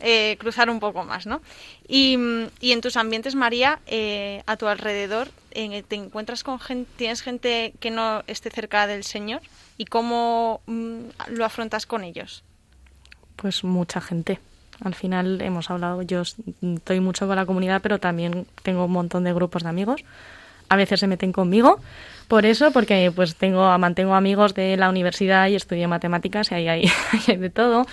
eh, 0.00 0.36
cruzar 0.38 0.70
un 0.70 0.80
poco 0.80 1.04
más, 1.04 1.26
¿no? 1.26 1.42
Y, 1.86 2.18
y 2.60 2.72
en 2.72 2.80
tus 2.80 2.96
ambientes, 2.96 3.34
María, 3.34 3.80
eh, 3.86 4.42
a 4.46 4.56
tu 4.56 4.66
alrededor, 4.66 5.28
¿te 5.50 5.94
encuentras 5.94 6.42
con 6.44 6.58
tienes 6.96 7.20
gente 7.20 7.74
que 7.78 7.90
no 7.90 8.24
esté 8.26 8.50
cerca 8.50 8.86
del 8.86 9.04
Señor? 9.04 9.42
¿Y 9.76 9.84
cómo 9.84 10.62
mm, 10.66 11.00
lo 11.28 11.44
afrontas 11.44 11.84
con 11.84 12.04
ellos? 12.04 12.42
Pues 13.36 13.64
mucha 13.64 14.00
gente. 14.00 14.38
Al 14.82 14.94
final 14.94 15.40
hemos 15.42 15.70
hablado, 15.70 16.02
yo 16.02 16.22
estoy 16.22 17.00
mucho 17.00 17.26
con 17.26 17.36
la 17.36 17.46
comunidad, 17.46 17.82
pero 17.82 17.98
también 18.00 18.46
tengo 18.62 18.86
un 18.86 18.92
montón 18.92 19.24
de 19.24 19.32
grupos 19.32 19.62
de 19.62 19.68
amigos 19.68 20.02
a 20.72 20.76
veces 20.76 21.00
se 21.00 21.06
meten 21.06 21.32
conmigo. 21.32 21.80
Por 22.28 22.46
eso, 22.46 22.70
porque 22.72 23.12
pues 23.14 23.36
tengo, 23.36 23.76
mantengo 23.78 24.14
amigos 24.14 24.54
de 24.54 24.78
la 24.78 24.88
universidad 24.88 25.48
y 25.48 25.54
estudio 25.54 25.86
matemáticas 25.86 26.50
y 26.50 26.54
ahí 26.54 26.68
hay, 26.68 27.36
de 27.36 27.50
todo. 27.50 27.84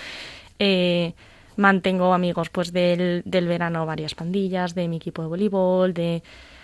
Eh, 0.58 1.12
mantengo 1.56 2.14
amigos 2.14 2.48
pues 2.48 2.72
del, 2.72 3.20
del 3.26 3.46
verano 3.48 3.84
varias 3.84 4.14
pandillas, 4.14 4.74
de 4.74 4.88
mi 4.88 4.96
equipo 4.96 5.20
de 5.20 5.28
voleibol, 5.28 5.92
de 5.92 6.22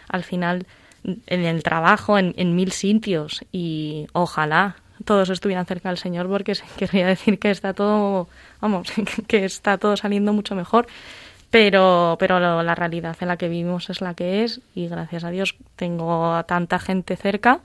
al 0.09 0.25
final 0.25 0.67
en 1.05 1.45
el 1.45 1.63
trabajo, 1.63 2.17
en, 2.19 2.33
en 2.39 2.57
mil 2.57 2.73
sitios. 2.73 3.45
Y 3.53 4.07
ojalá 4.15 4.77
todos 5.05 5.29
estuvieran 5.29 5.67
cerca 5.67 5.91
del 5.91 5.99
Señor 5.99 6.29
porque 6.29 6.55
querría 6.79 7.07
decir 7.07 7.39
que 7.39 7.51
está 7.51 7.75
todo, 7.75 8.27
vamos, 8.63 8.91
que 9.29 9.45
está 9.45 9.77
todo 9.77 9.99
saliendo 9.99 10.33
mucho 10.33 10.55
mejor 10.55 10.87
pero, 11.51 12.17
pero 12.19 12.41
la 12.41 12.75
realidad 12.75 13.17
en 13.21 13.29
la 13.29 13.37
que 13.37 13.49
vivimos 13.49 13.89
es 13.91 14.01
la 14.01 14.15
que 14.15 14.45
es 14.45 14.61
y 14.75 14.89
gracias 14.89 15.25
a 15.25 15.31
Dios 15.31 15.57
tengo 15.77 16.35
a 16.35 16.45
tanta 16.45 16.79
gente 16.79 17.17
cerca 17.17 17.61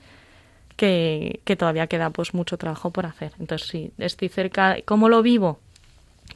que, 0.76 1.42
que 1.44 1.56
todavía 1.56 1.88
queda 1.88 2.10
pues 2.10 2.34
mucho 2.34 2.58
trabajo 2.58 2.92
por 2.92 3.06
hacer. 3.06 3.34
Entonces, 3.40 3.68
si 3.68 3.92
estoy 3.98 4.30
cerca, 4.30 4.78
¿cómo 4.86 5.10
lo 5.10 5.22
vivo? 5.22 5.60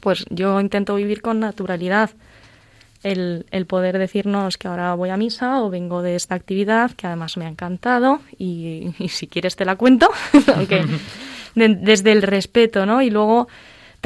Pues 0.00 0.24
yo 0.30 0.60
intento 0.60 0.94
vivir 0.94 1.22
con 1.22 1.40
naturalidad. 1.40 2.10
El, 3.02 3.46
el, 3.50 3.66
poder 3.66 3.98
decirnos 3.98 4.56
que 4.56 4.68
ahora 4.68 4.94
voy 4.94 5.10
a 5.10 5.16
misa 5.16 5.62
o 5.62 5.70
vengo 5.70 6.02
de 6.02 6.16
esta 6.16 6.34
actividad 6.34 6.90
que 6.92 7.06
además 7.06 7.36
me 7.36 7.44
ha 7.44 7.48
encantado 7.48 8.20
y, 8.36 8.94
y 8.98 9.08
si 9.08 9.28
quieres 9.28 9.54
te 9.54 9.64
la 9.64 9.76
cuento, 9.76 10.10
aunque 10.54 10.84
desde 11.54 12.12
el 12.12 12.22
respeto, 12.22 12.84
¿no? 12.86 13.02
Y 13.02 13.10
luego 13.10 13.48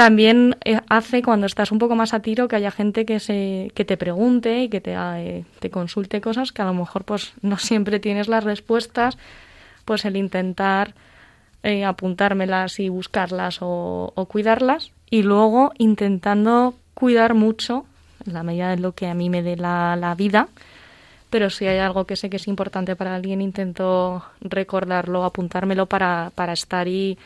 también 0.01 0.57
eh, 0.65 0.81
hace 0.89 1.21
cuando 1.21 1.45
estás 1.45 1.73
un 1.73 1.79
poco 1.79 1.95
más 1.95 2.15
a 2.15 2.21
tiro 2.21 2.49
que 2.49 2.57
haya 2.57 2.71
gente 2.71 3.05
que 3.05 3.21
se 3.21 3.71
que 3.75 3.85
te 3.85 3.99
pregunte 3.99 4.63
y 4.63 4.71
que 4.71 4.81
te, 4.81 4.95
eh, 4.97 5.45
te 5.59 5.69
consulte 5.69 6.23
cosas 6.23 6.53
que 6.53 6.63
a 6.63 6.65
lo 6.65 6.73
mejor 6.73 7.05
pues 7.05 7.35
no 7.43 7.59
siempre 7.59 8.01
tienes 8.01 8.27
las 8.27 8.45
respuestas 8.45 9.19
pues 9.85 10.07
el 10.07 10.17
intentar 10.17 10.95
eh, 11.63 11.85
apuntármelas 11.85 12.81
y 12.81 12.89
buscarlas 12.89 13.59
o, 13.61 14.27
cuidarlas. 14.31 14.91
Y 15.11 15.23
luego 15.23 15.75
intentando 15.77 16.73
cuidar 16.95 17.35
mucho 17.35 17.85
en 18.25 18.33
la 18.33 18.43
medida 18.43 18.71
de 18.71 18.79
lo 18.79 18.93
que 18.93 19.07
a 19.07 19.13
mí 19.13 19.29
me 19.29 19.43
dé 19.43 19.57
la, 19.57 19.97
la 19.97 20.15
vida 20.15 20.49
pero 21.29 21.51
si 21.51 21.67
hay 21.67 21.79
algo 21.79 22.07
que 22.07 22.17
sé 22.17 22.31
que 22.31 22.39
es 22.39 22.49
importante 22.49 22.97
para 22.97 23.15
alguien 23.15 23.43
intento 23.43 24.25
recordarlo 24.41 25.25
apuntármelo 25.25 25.85
para, 25.85 26.33
para 26.35 26.55
estar 26.55 26.89
y 26.89 27.19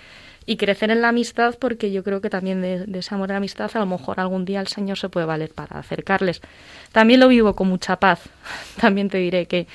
y 0.46 0.56
crecer 0.56 0.90
en 0.90 1.00
la 1.00 1.08
amistad 1.08 1.56
porque 1.58 1.90
yo 1.90 2.04
creo 2.04 2.20
que 2.20 2.30
también 2.30 2.60
de, 2.60 2.86
ese 2.98 3.14
amor 3.14 3.30
la 3.30 3.36
amistad 3.36 3.70
a 3.74 3.78
lo 3.78 3.86
mejor 3.86 4.20
algún 4.20 4.44
día 4.44 4.60
el 4.60 4.66
Señor 4.66 4.98
se 4.98 5.08
puede 5.08 5.26
valer 5.26 5.50
para 5.50 5.78
acercarles. 5.78 6.40
También 6.92 7.20
lo 7.20 7.28
vivo 7.28 7.54
con 7.54 7.68
mucha 7.68 7.96
paz. 7.96 8.28
También 8.80 9.08
te 9.08 9.18
diré 9.18 9.46
que 9.46 9.66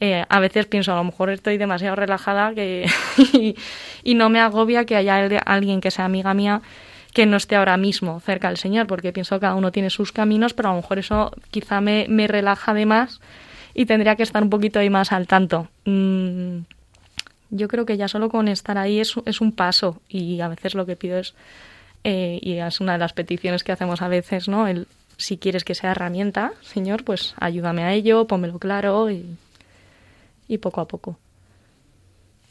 eh, 0.00 0.24
a 0.28 0.40
veces 0.40 0.66
pienso 0.66 0.92
a 0.92 0.96
lo 0.96 1.04
mejor 1.04 1.30
estoy 1.30 1.58
demasiado 1.58 1.94
relajada 1.94 2.54
que 2.54 2.86
y, 4.02 4.14
no 4.14 4.30
me 4.30 4.40
agobia 4.40 4.84
que 4.84 4.96
haya 4.96 5.18
alguien 5.44 5.80
que 5.80 5.90
sea 5.90 6.06
amiga 6.06 6.34
mía 6.34 6.62
que 7.12 7.26
no 7.26 7.36
esté 7.36 7.56
ahora 7.56 7.76
mismo 7.76 8.20
cerca 8.20 8.48
del 8.48 8.56
Señor, 8.56 8.86
porque 8.86 9.12
pienso 9.12 9.34
que 9.36 9.40
cada 9.40 9.56
uno 9.56 9.72
tiene 9.72 9.90
sus 9.90 10.12
caminos, 10.12 10.54
pero 10.54 10.68
a 10.68 10.72
lo 10.72 10.76
mejor 10.76 11.00
eso 11.00 11.32
quizá 11.50 11.80
me, 11.80 12.06
me 12.08 12.28
relaja 12.28 12.72
de 12.72 12.86
más 12.86 13.20
y 13.74 13.86
tendría 13.86 14.14
que 14.14 14.22
estar 14.22 14.42
un 14.42 14.50
poquito 14.50 14.78
ahí 14.78 14.90
más 14.90 15.10
al 15.10 15.26
tanto. 15.26 15.68
Mm, 15.86 16.60
yo 17.50 17.68
creo 17.68 17.86
que 17.86 17.96
ya 17.96 18.08
solo 18.08 18.28
con 18.28 18.48
estar 18.48 18.78
ahí 18.78 19.00
es, 19.00 19.14
es 19.26 19.40
un 19.40 19.52
paso 19.52 20.00
y 20.08 20.40
a 20.40 20.48
veces 20.48 20.74
lo 20.74 20.86
que 20.86 20.96
pido 20.96 21.18
es, 21.18 21.34
eh, 22.04 22.38
y 22.40 22.54
es 22.54 22.80
una 22.80 22.92
de 22.92 22.98
las 22.98 23.12
peticiones 23.12 23.64
que 23.64 23.72
hacemos 23.72 24.02
a 24.02 24.08
veces, 24.08 24.48
¿no? 24.48 24.68
El, 24.68 24.86
si 25.16 25.36
quieres 25.36 25.64
que 25.64 25.74
sea 25.74 25.90
herramienta, 25.90 26.52
Señor, 26.62 27.04
pues 27.04 27.34
ayúdame 27.38 27.82
a 27.82 27.92
ello, 27.92 28.26
pónmelo 28.26 28.58
claro 28.58 29.10
y, 29.10 29.26
y 30.48 30.58
poco 30.58 30.80
a 30.80 30.88
poco. 30.88 31.18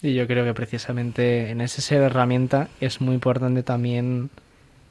Y 0.01 0.13
yo 0.13 0.27
creo 0.27 0.45
que 0.45 0.53
precisamente 0.53 1.49
en 1.49 1.61
ese 1.61 1.81
ser 1.81 2.01
herramienta 2.01 2.69
es 2.79 3.01
muy 3.01 3.15
importante 3.15 3.63
también 3.63 4.29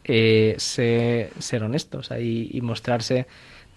eh, 0.05 0.55
ser, 0.59 1.31
ser, 1.39 1.63
honestos 1.63 2.11
y 2.19 2.61
mostrarse 2.63 3.27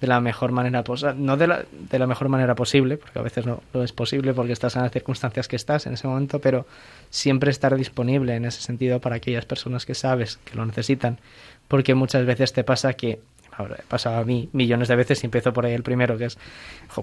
de 0.01 0.07
la 0.07 0.19
mejor 0.19 0.51
manera 0.51 0.83
posible, 0.83 1.13
no 1.15 1.37
de 1.37 1.47
la, 1.47 1.63
de 1.71 1.99
la 1.99 2.07
mejor 2.07 2.27
manera 2.27 2.55
posible, 2.55 2.97
porque 2.97 3.19
a 3.19 3.21
veces 3.21 3.45
no, 3.45 3.61
es 3.75 3.93
posible 3.93 4.33
porque 4.33 4.51
estás 4.51 4.75
en 4.75 4.81
las 4.81 4.91
circunstancias 4.91 5.47
que 5.47 5.55
estás 5.55 5.85
en 5.85 5.93
ese 5.93 6.07
momento, 6.07 6.41
pero 6.41 6.65
siempre 7.11 7.51
estar 7.51 7.75
disponible 7.75 8.35
en 8.35 8.45
ese 8.45 8.61
sentido 8.61 8.99
para 8.99 9.17
aquellas 9.17 9.45
personas 9.45 9.85
que 9.85 9.93
sabes 9.93 10.37
que 10.43 10.55
lo 10.55 10.65
necesitan, 10.65 11.19
porque 11.67 11.93
muchas 11.93 12.25
veces 12.25 12.51
te 12.51 12.63
pasa 12.63 12.93
que 12.93 13.19
ahora 13.51 13.77
pasa 13.87 14.17
a 14.17 14.23
mí 14.25 14.49
millones 14.53 14.87
de 14.87 14.95
veces 14.95 15.21
y 15.23 15.27
empiezo 15.27 15.53
por 15.53 15.67
ahí 15.67 15.73
el 15.73 15.83
primero, 15.83 16.17
que 16.17 16.25
es, 16.25 16.37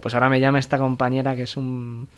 pues 0.02 0.14
ahora 0.14 0.28
me 0.28 0.40
llama 0.40 0.58
esta 0.58 0.76
compañera 0.76 1.36
que 1.36 1.42
es 1.42 1.56
un, 1.56 2.08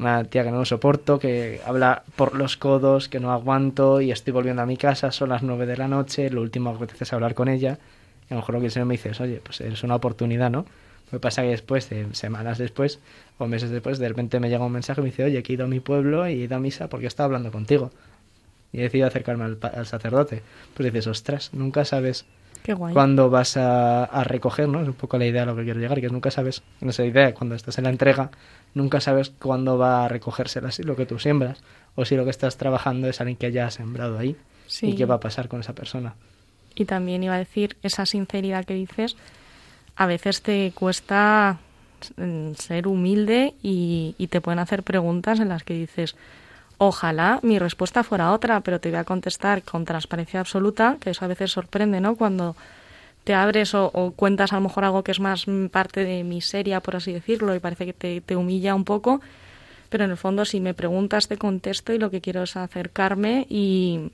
una 0.00 0.24
tía 0.24 0.42
que 0.42 0.50
no 0.50 0.58
lo 0.58 0.64
soporto, 0.64 1.20
que 1.20 1.60
habla 1.64 2.02
por 2.16 2.34
los 2.34 2.56
codos, 2.56 3.08
que 3.08 3.20
no 3.20 3.30
aguanto 3.30 4.00
y 4.00 4.10
estoy 4.10 4.32
volviendo 4.32 4.62
a 4.62 4.66
mi 4.66 4.76
casa, 4.76 5.12
son 5.12 5.28
las 5.28 5.44
nueve 5.44 5.66
de 5.66 5.76
la 5.76 5.86
noche, 5.86 6.30
lo 6.30 6.42
último 6.42 6.72
que 6.72 6.78
apetece 6.78 7.04
es 7.04 7.12
hablar 7.12 7.34
con 7.34 7.46
ella 7.46 7.78
a 8.28 8.34
lo 8.34 8.40
mejor 8.40 8.54
lo 8.54 8.60
que 8.60 8.66
el 8.66 8.72
Señor 8.72 8.86
me 8.86 8.94
dice 8.94 9.10
es, 9.10 9.20
oye, 9.20 9.40
pues 9.42 9.60
es 9.60 9.82
una 9.82 9.94
oportunidad, 9.94 10.50
¿no? 10.50 10.66
Que 11.10 11.20
pasa 11.20 11.42
que 11.42 11.48
después, 11.48 11.88
semanas 12.12 12.58
después 12.58 12.98
o 13.38 13.46
meses 13.46 13.70
después, 13.70 13.98
de 13.98 14.08
repente 14.08 14.40
me 14.40 14.48
llega 14.48 14.64
un 14.64 14.72
mensaje 14.72 15.00
y 15.00 15.04
me 15.04 15.10
dice, 15.10 15.24
oye, 15.24 15.42
que 15.42 15.52
he 15.52 15.54
ido 15.54 15.66
a 15.66 15.68
mi 15.68 15.78
pueblo 15.78 16.28
y 16.28 16.32
he 16.32 16.44
ido 16.44 16.56
a 16.56 16.60
misa 16.60 16.88
porque 16.88 17.06
estaba 17.06 17.26
hablando 17.26 17.52
contigo. 17.52 17.92
Y 18.72 18.80
he 18.80 18.82
decidido 18.82 19.06
acercarme 19.06 19.44
al, 19.44 19.86
sacerdote. 19.86 20.42
Pues 20.74 20.92
dices, 20.92 21.06
ostras, 21.06 21.50
nunca 21.52 21.84
sabes 21.84 22.26
cuándo 22.92 23.30
vas 23.30 23.56
a, 23.56 24.24
recoger, 24.24 24.68
¿no? 24.68 24.82
Es 24.82 24.88
un 24.88 24.94
poco 24.94 25.16
la 25.16 25.26
idea 25.26 25.44
a 25.44 25.46
lo 25.46 25.54
que 25.54 25.62
quiero 25.62 25.78
llegar, 25.78 26.00
que 26.00 26.08
nunca 26.08 26.32
sabes, 26.32 26.64
en 26.80 26.88
esa 26.88 27.04
idea, 27.04 27.32
cuando 27.32 27.54
estás 27.54 27.78
en 27.78 27.84
la 27.84 27.90
entrega, 27.90 28.32
nunca 28.74 29.00
sabes 29.00 29.30
cuándo 29.30 29.78
va 29.78 30.04
a 30.04 30.08
recogerse 30.08 30.58
así 30.58 30.82
lo 30.82 30.96
que 30.96 31.06
tú 31.06 31.20
siembras, 31.20 31.62
o 31.94 32.04
si 32.04 32.16
lo 32.16 32.24
que 32.24 32.30
estás 32.30 32.56
trabajando 32.56 33.08
es 33.08 33.20
alguien 33.20 33.36
que 33.36 33.46
haya 33.46 33.70
sembrado 33.70 34.18
ahí, 34.18 34.36
y 34.82 34.96
qué 34.96 35.04
va 35.04 35.14
a 35.14 35.20
pasar 35.20 35.46
con 35.46 35.60
esa 35.60 35.74
persona. 35.74 36.16
Y 36.76 36.84
también 36.84 37.24
iba 37.24 37.34
a 37.34 37.38
decir, 37.38 37.76
esa 37.82 38.06
sinceridad 38.06 38.64
que 38.64 38.74
dices, 38.74 39.16
a 39.96 40.06
veces 40.06 40.42
te 40.42 40.72
cuesta 40.74 41.58
mm, 42.16 42.52
ser 42.52 42.86
humilde 42.86 43.54
y, 43.62 44.14
te 44.30 44.40
pueden 44.40 44.58
hacer 44.58 44.82
preguntas 44.82 45.40
en 45.40 45.48
las 45.48 45.64
que 45.64 45.74
dices, 45.74 46.14
ojalá 46.78 47.40
mi 47.42 47.58
respuesta 47.58 48.04
fuera 48.04 48.32
otra, 48.32 48.60
pero 48.60 48.78
te 48.78 48.90
voy 48.90 48.98
a 48.98 49.04
contestar 49.04 49.62
con 49.62 49.86
transparencia 49.86 50.38
absoluta, 50.40 50.98
que 51.00 51.10
eso 51.10 51.24
a 51.24 51.28
veces 51.28 51.50
sorprende, 51.50 52.00
¿no? 52.00 52.14
Cuando 52.14 52.54
te 53.24 53.34
abres 53.34 53.74
o, 53.74 54.12
cuentas 54.14 54.52
a 54.52 54.56
lo 54.56 54.62
mejor 54.62 54.84
algo 54.84 55.02
que 55.02 55.12
es 55.12 55.18
más 55.18 55.46
parte 55.72 56.04
de 56.04 56.22
miseria, 56.22 56.80
por 56.80 56.96
así 56.96 57.12
decirlo, 57.12 57.54
y 57.54 57.58
parece 57.58 57.86
que 57.86 57.94
te, 57.94 58.20
te 58.20 58.36
humilla 58.36 58.74
un 58.74 58.84
poco, 58.84 59.22
pero 59.88 60.04
en 60.04 60.10
el 60.10 60.16
fondo 60.18 60.44
si 60.44 60.60
me 60.60 60.74
preguntas 60.74 61.26
te 61.26 61.38
contesto 61.38 61.94
y 61.94 61.98
lo 61.98 62.10
que 62.10 62.20
quiero 62.20 62.42
es 62.42 62.54
acercarme 62.56 63.46
y, 63.48 64.10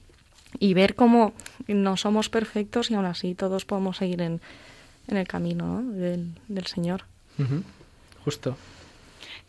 y 0.58 0.74
ver 0.74 0.94
cómo 0.94 1.32
no 1.66 1.96
somos 1.96 2.28
perfectos 2.28 2.90
y 2.90 2.94
aún 2.94 3.06
así 3.06 3.34
todos 3.34 3.64
podemos 3.64 3.96
seguir 3.96 4.22
en, 4.22 4.40
en 5.08 5.16
el 5.16 5.26
camino 5.26 5.82
del, 5.82 6.34
del, 6.48 6.66
Señor. 6.66 7.04
Justo. 8.24 8.56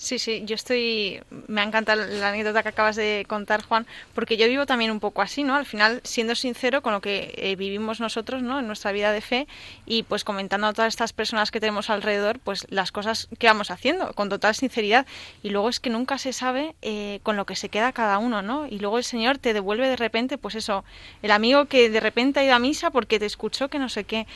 Sí, 0.03 0.19
sí, 0.19 0.43
yo 0.45 0.55
estoy. 0.55 1.21
Me 1.47 1.61
ha 1.61 1.63
encantado 1.63 2.05
la 2.05 2.27
anécdota 2.27 2.61
que 2.61 2.67
acabas 2.67 2.97
de 2.97 3.25
contar, 3.25 3.63
Juan, 3.63 3.87
porque 4.13 4.35
yo 4.35 4.49
vivo 4.49 4.65
también 4.65 4.91
un 4.91 4.99
poco 4.99 5.21
así, 5.21 5.45
¿no? 5.45 5.55
Al 5.55 5.65
final, 5.65 6.01
siendo 6.03 6.35
sincero 6.35 6.81
con 6.81 6.91
lo 6.91 6.99
que 6.99 7.33
eh, 7.37 7.55
vivimos 7.55 8.01
nosotros, 8.01 8.41
¿no? 8.41 8.59
En 8.59 8.67
nuestra 8.67 8.91
vida 8.91 9.13
de 9.13 9.21
fe 9.21 9.47
y 9.85 10.03
pues 10.03 10.25
comentando 10.25 10.67
a 10.67 10.73
todas 10.73 10.89
estas 10.89 11.13
personas 11.13 11.51
que 11.51 11.61
tenemos 11.61 11.89
alrededor, 11.89 12.39
pues 12.39 12.67
las 12.69 12.91
cosas 12.91 13.29
que 13.39 13.47
vamos 13.47 13.71
haciendo, 13.71 14.11
con 14.11 14.27
total 14.27 14.53
sinceridad. 14.55 15.05
Y 15.41 15.51
luego 15.51 15.69
es 15.69 15.79
que 15.79 15.89
nunca 15.89 16.17
se 16.17 16.33
sabe 16.33 16.75
eh, 16.81 17.21
con 17.23 17.37
lo 17.37 17.45
que 17.45 17.55
se 17.55 17.69
queda 17.69 17.93
cada 17.93 18.17
uno, 18.17 18.41
¿no? 18.41 18.67
Y 18.67 18.79
luego 18.79 18.97
el 18.97 19.05
Señor 19.05 19.37
te 19.37 19.53
devuelve 19.53 19.87
de 19.87 19.95
repente, 19.95 20.37
pues 20.37 20.55
eso, 20.55 20.83
el 21.21 21.31
amigo 21.31 21.67
que 21.67 21.89
de 21.89 22.01
repente 22.01 22.41
ha 22.41 22.43
ido 22.43 22.55
a 22.55 22.59
misa 22.59 22.91
porque 22.91 23.19
te 23.19 23.25
escuchó 23.25 23.69
que 23.69 23.79
no 23.79 23.87
sé 23.87 24.03
qué. 24.03 24.27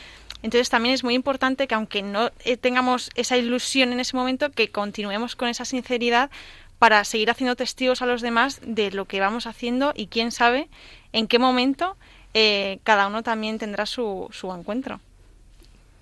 Entonces 0.42 0.70
también 0.70 0.94
es 0.94 1.04
muy 1.04 1.14
importante 1.14 1.66
que 1.66 1.74
aunque 1.74 2.02
no 2.02 2.30
eh, 2.44 2.56
tengamos 2.56 3.10
esa 3.16 3.36
ilusión 3.36 3.92
en 3.92 4.00
ese 4.00 4.16
momento, 4.16 4.50
que 4.50 4.70
continuemos 4.70 5.36
con 5.36 5.48
esa 5.48 5.64
sinceridad 5.64 6.30
para 6.78 7.04
seguir 7.04 7.30
haciendo 7.30 7.56
testigos 7.56 8.02
a 8.02 8.06
los 8.06 8.22
demás 8.22 8.60
de 8.64 8.92
lo 8.92 9.06
que 9.06 9.20
vamos 9.20 9.46
haciendo 9.46 9.92
y 9.96 10.06
quién 10.06 10.30
sabe 10.30 10.68
en 11.12 11.26
qué 11.26 11.38
momento 11.38 11.96
eh, 12.34 12.78
cada 12.84 13.08
uno 13.08 13.22
también 13.22 13.58
tendrá 13.58 13.84
su, 13.84 14.28
su 14.30 14.52
encuentro. 14.52 15.00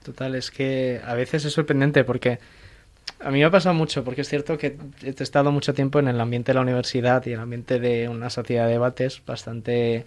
Total, 0.04 0.34
es 0.34 0.50
que 0.50 1.00
a 1.04 1.14
veces 1.14 1.44
es 1.44 1.52
sorprendente 1.52 2.04
porque 2.04 2.38
A 3.20 3.30
mí 3.30 3.38
me 3.38 3.44
ha 3.44 3.50
pasado 3.50 3.74
mucho, 3.74 4.04
porque 4.04 4.20
es 4.20 4.28
cierto 4.28 4.58
que 4.58 4.76
he 5.02 5.22
estado 5.22 5.50
mucho 5.50 5.72
tiempo 5.72 5.98
en 5.98 6.08
el 6.08 6.20
ambiente 6.20 6.52
de 6.52 6.56
la 6.56 6.61
universidad 6.61 7.24
y 7.24 7.30
en 7.30 7.36
el 7.36 7.40
ambiente 7.40 7.78
de 7.78 8.08
una 8.08 8.28
sociedad 8.28 8.66
de 8.66 8.72
debates 8.72 9.22
bastante 9.24 10.04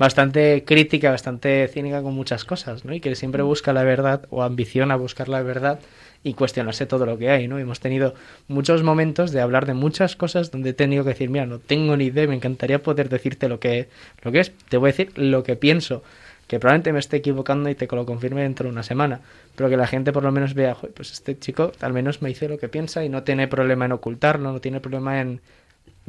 bastante 0.00 0.64
crítica, 0.64 1.10
bastante 1.10 1.68
cínica 1.68 2.02
con 2.02 2.14
muchas 2.14 2.46
cosas, 2.46 2.86
¿no? 2.86 2.94
Y 2.94 3.00
que 3.00 3.14
siempre 3.14 3.42
busca 3.42 3.74
la 3.74 3.84
verdad 3.84 4.22
o 4.30 4.42
ambiciona 4.42 4.96
buscar 4.96 5.28
la 5.28 5.42
verdad 5.42 5.78
y 6.24 6.32
cuestionarse 6.32 6.86
todo 6.86 7.04
lo 7.04 7.18
que 7.18 7.28
hay, 7.28 7.48
¿no? 7.48 7.58
Hemos 7.58 7.80
tenido 7.80 8.14
muchos 8.48 8.82
momentos 8.82 9.30
de 9.30 9.42
hablar 9.42 9.66
de 9.66 9.74
muchas 9.74 10.16
cosas 10.16 10.50
donde 10.50 10.70
he 10.70 10.72
tenido 10.72 11.04
que 11.04 11.10
decir, 11.10 11.28
mira, 11.28 11.44
no 11.44 11.58
tengo 11.58 11.98
ni 11.98 12.06
idea, 12.06 12.26
me 12.26 12.34
encantaría 12.34 12.82
poder 12.82 13.10
decirte 13.10 13.46
lo 13.46 13.60
que, 13.60 13.88
lo 14.22 14.32
que 14.32 14.40
es, 14.40 14.52
te 14.70 14.78
voy 14.78 14.88
a 14.88 14.92
decir 14.92 15.12
lo 15.16 15.42
que 15.42 15.56
pienso, 15.56 16.02
que 16.46 16.58
probablemente 16.58 16.94
me 16.94 16.98
esté 16.98 17.18
equivocando 17.18 17.68
y 17.68 17.74
te 17.74 17.86
lo 17.86 18.06
confirme 18.06 18.40
dentro 18.40 18.68
de 18.68 18.72
una 18.72 18.82
semana, 18.82 19.20
pero 19.54 19.68
que 19.68 19.76
la 19.76 19.86
gente 19.86 20.12
por 20.12 20.22
lo 20.22 20.32
menos 20.32 20.54
vea, 20.54 20.78
pues 20.94 21.12
este 21.12 21.38
chico 21.38 21.72
al 21.82 21.92
menos 21.92 22.22
me 22.22 22.30
dice 22.30 22.48
lo 22.48 22.56
que 22.56 22.70
piensa 22.70 23.04
y 23.04 23.10
no 23.10 23.22
tiene 23.22 23.48
problema 23.48 23.84
en 23.84 23.92
ocultarlo, 23.92 24.50
no 24.50 24.60
tiene 24.62 24.80
problema 24.80 25.20
en 25.20 25.42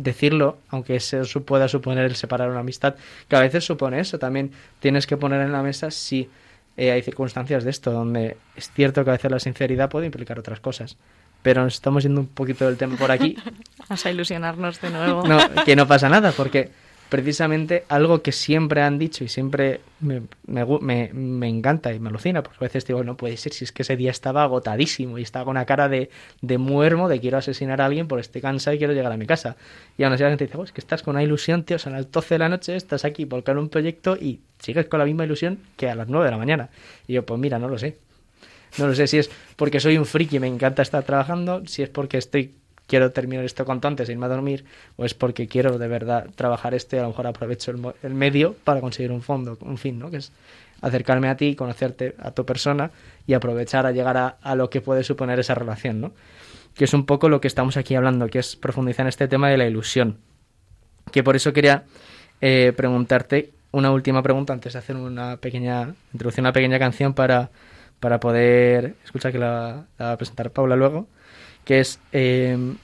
decirlo, 0.04 0.58
aunque 0.70 0.96
eso 0.96 1.42
pueda 1.44 1.68
suponer 1.68 2.06
el 2.06 2.16
separar 2.16 2.50
una 2.50 2.60
amistad, 2.60 2.96
que 3.28 3.36
a 3.36 3.40
veces 3.40 3.64
supone 3.64 4.00
eso. 4.00 4.20
También 4.20 4.52
tienes 4.80 5.08
que 5.08 5.18
poner 5.18 5.42
en 5.42 5.52
la 5.52 5.64
mesa 5.64 5.92
si 5.92 6.30
eh, 6.78 6.92
hay 6.92 7.02
circunstancias 7.02 7.64
de 7.64 7.70
esto, 7.70 7.92
donde 7.92 8.38
es 8.56 8.72
cierto 8.72 9.04
que 9.04 9.10
a 9.10 9.14
veces 9.14 9.32
la 9.32 9.40
sinceridad 9.40 9.90
puede 9.90 10.08
implicar 10.08 10.40
otras 10.40 10.60
cosas. 10.60 10.98
Pero 11.42 11.64
nos 11.64 11.74
estamos 11.74 12.04
yendo 12.04 12.22
un 12.22 12.28
poquito 12.28 12.66
del 12.66 12.78
tema 12.78 12.96
por 12.98 13.12
aquí. 13.12 13.36
Vas 13.90 14.06
a 14.06 14.12
ilusionarnos 14.12 14.80
de 14.80 14.90
nuevo. 14.90 15.28
No, 15.28 15.40
que 15.66 15.76
no 15.76 15.88
pasa 15.88 16.08
nada, 16.08 16.32
porque 16.32 16.70
precisamente 17.12 17.84
algo 17.90 18.22
que 18.22 18.32
siempre 18.32 18.82
han 18.82 18.98
dicho 18.98 19.26
y 19.26 19.28
siempre 19.28 19.82
me, 20.00 20.22
me, 20.48 21.10
me, 21.12 21.50
encanta 21.50 21.92
y 21.92 22.00
me 22.00 22.08
alucina, 22.08 22.42
porque 22.42 22.60
a 22.62 22.68
veces 22.68 22.88
digo, 22.88 23.04
no 23.04 23.18
puede 23.18 23.36
ser, 23.36 23.52
si 23.52 23.66
es 23.66 23.74
que 23.74 23.82
ese 23.82 23.98
día 23.98 24.12
estaba 24.12 24.44
agotadísimo 24.44 25.18
y 25.18 25.24
estaba 25.24 25.44
con 25.44 25.58
una 25.58 25.66
cara 25.66 25.90
de, 25.90 26.10
de 26.42 26.58
muermo, 26.58 27.10
de 27.10 27.20
quiero 27.20 27.38
asesinar 27.38 27.82
a 27.82 27.88
alguien 27.88 28.08
por 28.08 28.22
estoy 28.22 28.40
cansado 28.40 28.76
y 28.76 28.78
quiero 28.78 28.94
llegar 28.94 29.12
a 29.12 29.18
mi 29.18 29.26
casa. 29.26 29.58
Y 29.98 30.04
aún 30.04 30.14
así 30.14 30.24
la 30.24 30.30
gente 30.30 30.46
dice, 30.46 30.58
oh, 30.58 30.64
es 30.64 30.72
que 30.72 30.80
estás 30.80 31.04
con 31.04 31.16
una 31.16 31.24
ilusión, 31.24 31.66
tío, 31.66 31.78
son 31.80 31.92
las 31.92 32.10
12 32.10 32.36
de 32.36 32.40
la 32.40 32.48
noche, 32.48 32.78
estás 32.78 33.04
aquí 33.04 33.26
por 33.26 33.44
un 33.58 33.68
proyecto 33.68 34.16
y 34.16 34.40
sigues 34.60 34.86
con 34.86 35.00
la 35.00 35.06
misma 35.06 35.26
ilusión 35.26 35.60
que 35.76 35.90
a 35.90 35.96
las 35.96 36.08
9 36.08 36.24
de 36.24 36.32
la 36.32 36.38
mañana. 36.38 36.70
Y 37.08 37.14
yo, 37.14 37.26
pues 37.26 37.38
mira, 37.42 37.60
no 37.60 37.68
lo 37.68 37.78
sé. 37.78 37.98
No 38.78 38.88
lo 38.88 38.96
sé 38.96 39.08
si 39.08 39.18
es 39.18 39.30
porque 39.58 39.82
soy 39.82 39.98
un 39.98 40.06
friki 40.06 40.38
y 40.38 40.40
me 40.40 40.48
encanta 40.48 40.82
estar 40.82 41.04
trabajando, 41.04 41.62
si 41.66 41.84
es 41.84 41.90
porque 41.90 42.18
estoy 42.18 42.56
quiero 42.92 43.14
terminar 43.14 43.46
esto 43.46 43.64
cuanto 43.64 43.88
antes 43.88 44.10
e 44.10 44.12
irme 44.12 44.26
a 44.26 44.30
dormir, 44.30 44.66
o 44.98 45.06
es 45.06 45.14
porque 45.14 45.48
quiero 45.48 45.80
de 45.80 45.88
verdad 45.88 46.28
trabajar 46.36 46.74
este, 46.74 47.00
a 47.00 47.04
lo 47.04 47.08
mejor 47.08 47.26
aprovecho 47.26 47.72
el, 48.04 48.14
medio 48.14 48.54
para 48.66 48.82
conseguir 48.82 49.14
un 49.14 49.22
fondo, 49.22 49.58
un 49.62 49.78
fin, 49.78 49.98
¿no? 49.98 50.12
Que 50.12 50.18
es 50.18 50.34
acercarme 50.82 51.30
a 51.30 51.38
ti, 51.38 51.56
conocerte 51.56 52.16
a 52.20 52.32
tu 52.32 52.46
persona 52.46 52.92
y 53.26 53.34
aprovechar 53.34 53.86
a 53.86 53.94
llegar 53.94 54.18
a, 54.18 54.56
lo 54.56 54.70
que 54.70 54.82
puede 54.82 55.06
suponer 55.06 55.40
esa 55.40 55.56
relación, 55.56 56.02
¿no? 56.02 56.12
Que 56.76 56.84
es 56.84 56.94
un 56.94 57.06
poco 57.06 57.30
lo 57.30 57.40
que 57.40 57.48
estamos 57.48 57.78
aquí 57.78 57.96
hablando, 57.96 58.28
que 58.28 58.40
es 58.40 58.58
profundizar 58.58 59.06
en 59.06 59.08
este 59.08 59.30
tema 59.30 59.50
de 59.50 59.56
la 59.56 59.66
ilusión. 59.66 60.18
Que 61.14 61.24
por 61.24 61.38
eso 61.38 61.54
quería 61.54 61.86
eh, 62.42 62.74
preguntarte 62.76 63.52
una 63.72 63.92
última 63.92 64.22
pregunta 64.22 64.52
antes 64.52 64.74
de 64.74 64.80
hacer 64.80 64.98
una 64.98 65.38
pequeña 65.38 65.96
introducción, 66.12 66.44
una 66.44 66.52
pequeña 66.52 66.78
canción 66.78 67.14
para, 67.14 67.52
para 68.02 68.20
poder 68.20 68.96
escuchar 69.06 69.32
que 69.32 69.40
la 69.40 69.86
va 69.98 70.12
a 70.12 70.18
presentar 70.18 70.52
Paula 70.52 70.76
luego 70.76 71.08
que 71.66 71.80
es... 71.80 72.00
Em, 72.12 72.78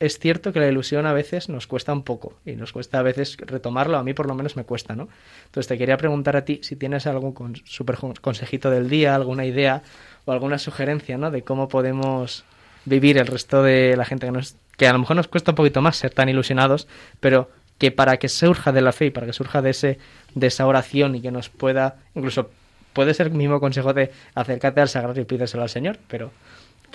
es 0.00 0.18
cierto 0.18 0.54
que 0.54 0.60
la 0.60 0.68
ilusión 0.68 1.04
a 1.04 1.12
veces 1.12 1.50
nos 1.50 1.66
cuesta 1.66 1.92
un 1.92 2.02
poco 2.02 2.32
y 2.46 2.52
nos 2.52 2.72
cuesta 2.72 2.98
a 2.98 3.02
veces 3.02 3.36
retomarlo, 3.36 3.98
a 3.98 4.02
mí 4.02 4.14
por 4.14 4.26
lo 4.26 4.34
menos 4.34 4.56
me 4.56 4.64
cuesta, 4.64 4.96
¿no? 4.96 5.08
Entonces 5.44 5.68
te 5.68 5.76
quería 5.76 5.98
preguntar 5.98 6.36
a 6.36 6.44
ti 6.46 6.60
si 6.62 6.74
tienes 6.74 7.06
algún 7.06 7.32
con, 7.32 7.54
super 7.66 7.98
consejito 7.98 8.70
del 8.70 8.88
día, 8.88 9.14
alguna 9.14 9.44
idea 9.44 9.82
o 10.24 10.32
alguna 10.32 10.58
sugerencia, 10.58 11.18
¿no? 11.18 11.30
De 11.30 11.42
cómo 11.42 11.68
podemos 11.68 12.44
vivir 12.86 13.18
el 13.18 13.26
resto 13.26 13.62
de 13.62 13.94
la 13.94 14.06
gente 14.06 14.24
que 14.24 14.32
nos 14.32 14.56
que 14.78 14.86
a 14.86 14.94
lo 14.94 14.98
mejor 14.98 15.16
nos 15.16 15.28
cuesta 15.28 15.52
un 15.52 15.56
poquito 15.56 15.82
más 15.82 15.98
ser 15.98 16.14
tan 16.14 16.30
ilusionados, 16.30 16.88
pero 17.20 17.50
que 17.76 17.90
para 17.90 18.16
que 18.16 18.30
surja 18.30 18.72
de 18.72 18.80
la 18.80 18.92
fe 18.92 19.06
y 19.06 19.10
para 19.10 19.26
que 19.26 19.34
surja 19.34 19.60
de 19.60 19.70
ese 19.70 19.98
de 20.34 20.46
esa 20.46 20.66
oración 20.66 21.14
y 21.14 21.20
que 21.20 21.30
nos 21.30 21.50
pueda 21.50 21.96
incluso 22.14 22.50
puede 22.94 23.12
ser 23.12 23.26
el 23.26 23.34
mismo 23.34 23.60
consejo 23.60 23.92
de 23.92 24.10
acércate 24.34 24.80
al 24.80 24.88
sagrario 24.88 25.22
y 25.22 25.26
pídeselo 25.26 25.62
al 25.62 25.68
Señor, 25.68 25.98
pero 26.08 26.30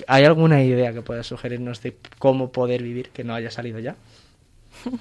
¿Hay 0.06 0.24
alguna 0.24 0.62
idea 0.62 0.92
que 0.92 1.02
pueda 1.02 1.22
sugerirnos 1.22 1.82
de 1.82 1.96
cómo 2.18 2.52
poder 2.52 2.82
vivir 2.82 3.10
que 3.10 3.24
no 3.24 3.34
haya 3.34 3.50
salido 3.50 3.78
ya? 3.78 3.96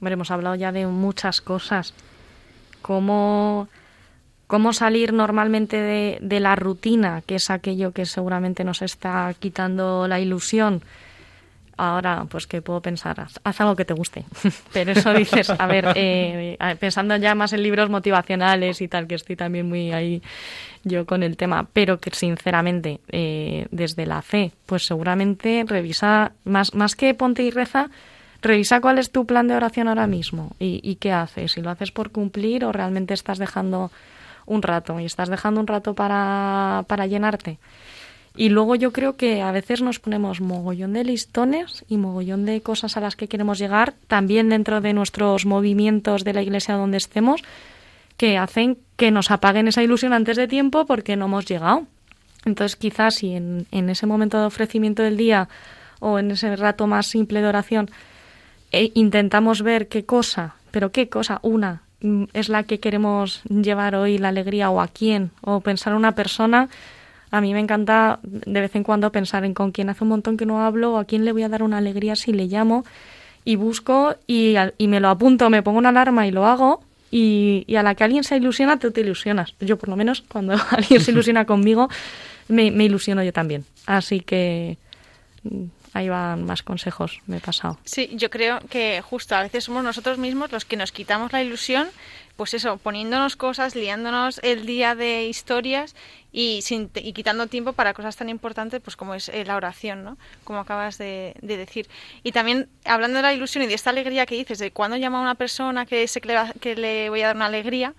Hombre, 0.00 0.14
hemos 0.14 0.30
hablado 0.30 0.54
ya 0.56 0.72
de 0.72 0.86
muchas 0.86 1.40
cosas. 1.40 1.94
¿Cómo, 2.82 3.68
cómo 4.46 4.72
salir 4.72 5.12
normalmente 5.12 5.76
de, 5.76 6.18
de, 6.20 6.40
la 6.40 6.56
rutina, 6.56 7.22
que 7.24 7.36
es 7.36 7.50
aquello 7.50 7.92
que 7.92 8.04
seguramente 8.04 8.64
nos 8.64 8.82
está 8.82 9.32
quitando 9.38 10.08
la 10.08 10.18
ilusión? 10.20 10.82
Ahora, 11.76 12.26
pues 12.28 12.46
que 12.46 12.60
puedo 12.62 12.80
pensar, 12.80 13.18
haz, 13.20 13.60
algo 13.60 13.76
que 13.76 13.84
te 13.84 13.94
guste. 13.94 14.24
Pero 14.72 14.92
eso 14.92 15.12
dices, 15.14 15.50
a 15.50 15.66
ver, 15.66 15.92
eh, 15.94 16.56
pensando 16.78 17.16
ya 17.16 17.34
más 17.34 17.52
en 17.52 17.62
libros 17.62 17.88
motivacionales 17.90 18.80
y 18.80 18.88
tal, 18.88 19.06
que 19.06 19.14
estoy 19.14 19.36
también 19.36 19.68
muy 19.68 19.92
ahí 19.92 20.22
yo 20.84 21.06
con 21.06 21.22
el 21.22 21.36
tema, 21.36 21.68
pero 21.72 21.98
que 21.98 22.10
sinceramente, 22.10 23.00
eh, 23.08 23.66
desde 23.70 24.04
la 24.04 24.20
fe, 24.20 24.50
pues 24.66 24.84
seguramente 24.84 25.64
revisa, 25.66 26.32
más, 26.44 26.74
más 26.74 26.96
que 26.96 27.14
ponte 27.14 27.42
y 27.42 27.50
reza, 27.50 27.88
revisa 28.40 28.80
cuál 28.80 28.98
es 28.98 29.12
tu 29.12 29.24
plan 29.24 29.46
de 29.46 29.54
oración 29.54 29.88
ahora 29.88 30.08
mismo 30.08 30.56
y, 30.58 30.80
y 30.82 30.96
qué 30.96 31.12
haces, 31.12 31.52
si 31.52 31.60
lo 31.60 31.70
haces 31.70 31.92
por 31.92 32.10
cumplir 32.10 32.64
o 32.64 32.72
realmente 32.72 33.14
estás 33.14 33.38
dejando 33.38 33.92
un 34.46 34.62
rato 34.62 34.98
y 34.98 35.04
estás 35.04 35.28
dejando 35.28 35.60
un 35.60 35.66
rato 35.66 35.94
para, 35.94 36.84
para 36.88 37.06
llenarte. 37.06 37.58
Y 38.34 38.48
luego 38.48 38.74
yo 38.74 38.92
creo 38.92 39.16
que 39.16 39.42
a 39.42 39.52
veces 39.52 39.82
nos 39.82 39.98
ponemos 39.98 40.40
mogollón 40.40 40.94
de 40.94 41.04
listones 41.04 41.84
y 41.88 41.98
mogollón 41.98 42.46
de 42.46 42.62
cosas 42.62 42.96
a 42.96 43.00
las 43.00 43.14
que 43.14 43.28
queremos 43.28 43.58
llegar, 43.58 43.94
también 44.08 44.48
dentro 44.48 44.80
de 44.80 44.94
nuestros 44.94 45.44
movimientos 45.44 46.24
de 46.24 46.32
la 46.32 46.42
iglesia 46.42 46.76
donde 46.76 46.96
estemos, 46.96 47.42
que 48.16 48.38
hacen 48.38 48.78
que 48.96 49.10
nos 49.10 49.30
apaguen 49.30 49.68
esa 49.68 49.82
ilusión 49.82 50.12
antes 50.12 50.36
de 50.36 50.48
tiempo 50.48 50.86
porque 50.86 51.16
no 51.16 51.26
hemos 51.26 51.44
llegado. 51.44 51.86
Entonces 52.44 52.76
quizás 52.76 53.16
si 53.16 53.32
en, 53.32 53.66
en 53.70 53.90
ese 53.90 54.06
momento 54.06 54.38
de 54.38 54.46
ofrecimiento 54.46 55.02
del 55.02 55.16
día 55.16 55.48
o 56.00 56.18
en 56.18 56.30
ese 56.30 56.56
rato 56.56 56.86
más 56.86 57.06
simple 57.06 57.40
de 57.40 57.48
oración 57.48 57.90
e 58.72 58.90
intentamos 58.94 59.62
ver 59.62 59.88
qué 59.88 60.04
cosa, 60.04 60.56
pero 60.70 60.90
qué 60.90 61.08
cosa, 61.08 61.38
una, 61.42 61.82
mm, 62.00 62.24
es 62.32 62.48
la 62.48 62.64
que 62.64 62.80
queremos 62.80 63.42
llevar 63.44 63.94
hoy 63.94 64.18
la 64.18 64.28
alegría 64.28 64.70
o 64.70 64.80
a 64.80 64.88
quién, 64.88 65.30
o 65.42 65.60
pensar 65.60 65.92
en 65.92 65.98
una 65.98 66.14
persona, 66.14 66.68
a 67.32 67.40
mí 67.40 67.54
me 67.54 67.60
encanta 67.60 68.20
de 68.22 68.60
vez 68.60 68.76
en 68.76 68.84
cuando 68.84 69.10
pensar 69.10 69.44
en 69.44 69.54
con 69.54 69.72
quién 69.72 69.88
hace 69.88 70.04
un 70.04 70.10
montón 70.10 70.36
que 70.36 70.44
no 70.44 70.60
hablo 70.60 70.92
o 70.92 70.98
a 70.98 71.06
quién 71.06 71.24
le 71.24 71.32
voy 71.32 71.42
a 71.42 71.48
dar 71.48 71.62
una 71.62 71.78
alegría 71.78 72.14
si 72.14 72.32
le 72.32 72.44
llamo 72.44 72.84
y 73.44 73.56
busco 73.56 74.14
y, 74.26 74.54
y 74.76 74.86
me 74.86 75.00
lo 75.00 75.08
apunto, 75.08 75.48
me 75.48 75.62
pongo 75.62 75.78
una 75.78 75.88
alarma 75.88 76.26
y 76.26 76.30
lo 76.30 76.46
hago 76.46 76.82
y, 77.10 77.64
y, 77.66 77.76
a 77.76 77.82
la 77.82 77.94
que 77.94 78.04
alguien 78.04 78.22
se 78.22 78.36
ilusiona, 78.36 78.78
tú 78.78 78.90
te 78.90 79.00
ilusionas. 79.00 79.54
Yo 79.60 79.78
por 79.78 79.88
lo 79.88 79.96
menos 79.96 80.22
cuando 80.28 80.54
alguien 80.70 81.00
se 81.00 81.10
ilusiona 81.10 81.46
conmigo, 81.46 81.88
me, 82.48 82.70
me 82.70 82.84
ilusiono 82.84 83.22
yo 83.22 83.32
también. 83.32 83.64
Así 83.86 84.20
que 84.20 84.76
mm, 85.42 85.64
ahí 85.94 86.10
van 86.10 86.44
más 86.44 86.62
consejos, 86.62 87.20
me 87.26 87.38
he 87.38 87.40
pasado. 87.40 87.78
Sí, 87.84 88.10
yo 88.12 88.28
creo 88.28 88.60
que 88.68 89.00
justo 89.00 89.34
a 89.34 89.42
veces 89.42 89.64
somos 89.64 89.82
nosotros 89.82 90.18
mismos 90.18 90.52
los 90.52 90.66
que 90.66 90.76
nos 90.76 90.92
quitamos 90.92 91.32
la 91.32 91.42
ilusión 91.42 91.88
pues 92.42 92.54
eso, 92.54 92.76
poniéndonos 92.76 93.36
cosas, 93.36 93.76
liándonos 93.76 94.40
el 94.42 94.66
día 94.66 94.96
de 94.96 95.26
historias 95.26 95.94
y, 96.32 96.62
sin, 96.62 96.90
y 96.92 97.12
quitando 97.12 97.46
tiempo 97.46 97.72
para 97.72 97.94
cosas 97.94 98.16
tan 98.16 98.28
importantes 98.28 98.80
pues 98.80 98.96
como 98.96 99.14
es 99.14 99.28
eh, 99.28 99.44
la 99.44 99.54
oración, 99.54 100.02
¿no? 100.02 100.18
Como 100.42 100.58
acabas 100.58 100.98
de, 100.98 101.36
decir. 101.40 101.86
Y 102.24 102.32
también 102.32 102.68
hablando 102.84 103.18
de 103.18 103.22
la 103.22 103.32
ilusión 103.32 103.62
y 103.62 103.68
de 103.68 103.74
esta 103.74 103.90
alegría 103.90 104.26
que 104.26 104.34
dices, 104.34 104.58
de 104.58 104.72
cuando 104.72 104.96
llama 104.96 105.18
a 105.18 105.22
una 105.22 105.36
persona 105.36 105.86
que, 105.86 106.08
sé 106.08 106.20
que, 106.20 106.26
le, 106.26 106.52
que 106.60 106.74
le 106.74 107.10
voy 107.10 107.22
a 107.22 107.28
dar 107.28 107.36
una 107.36 107.46
alegría, 107.46 107.94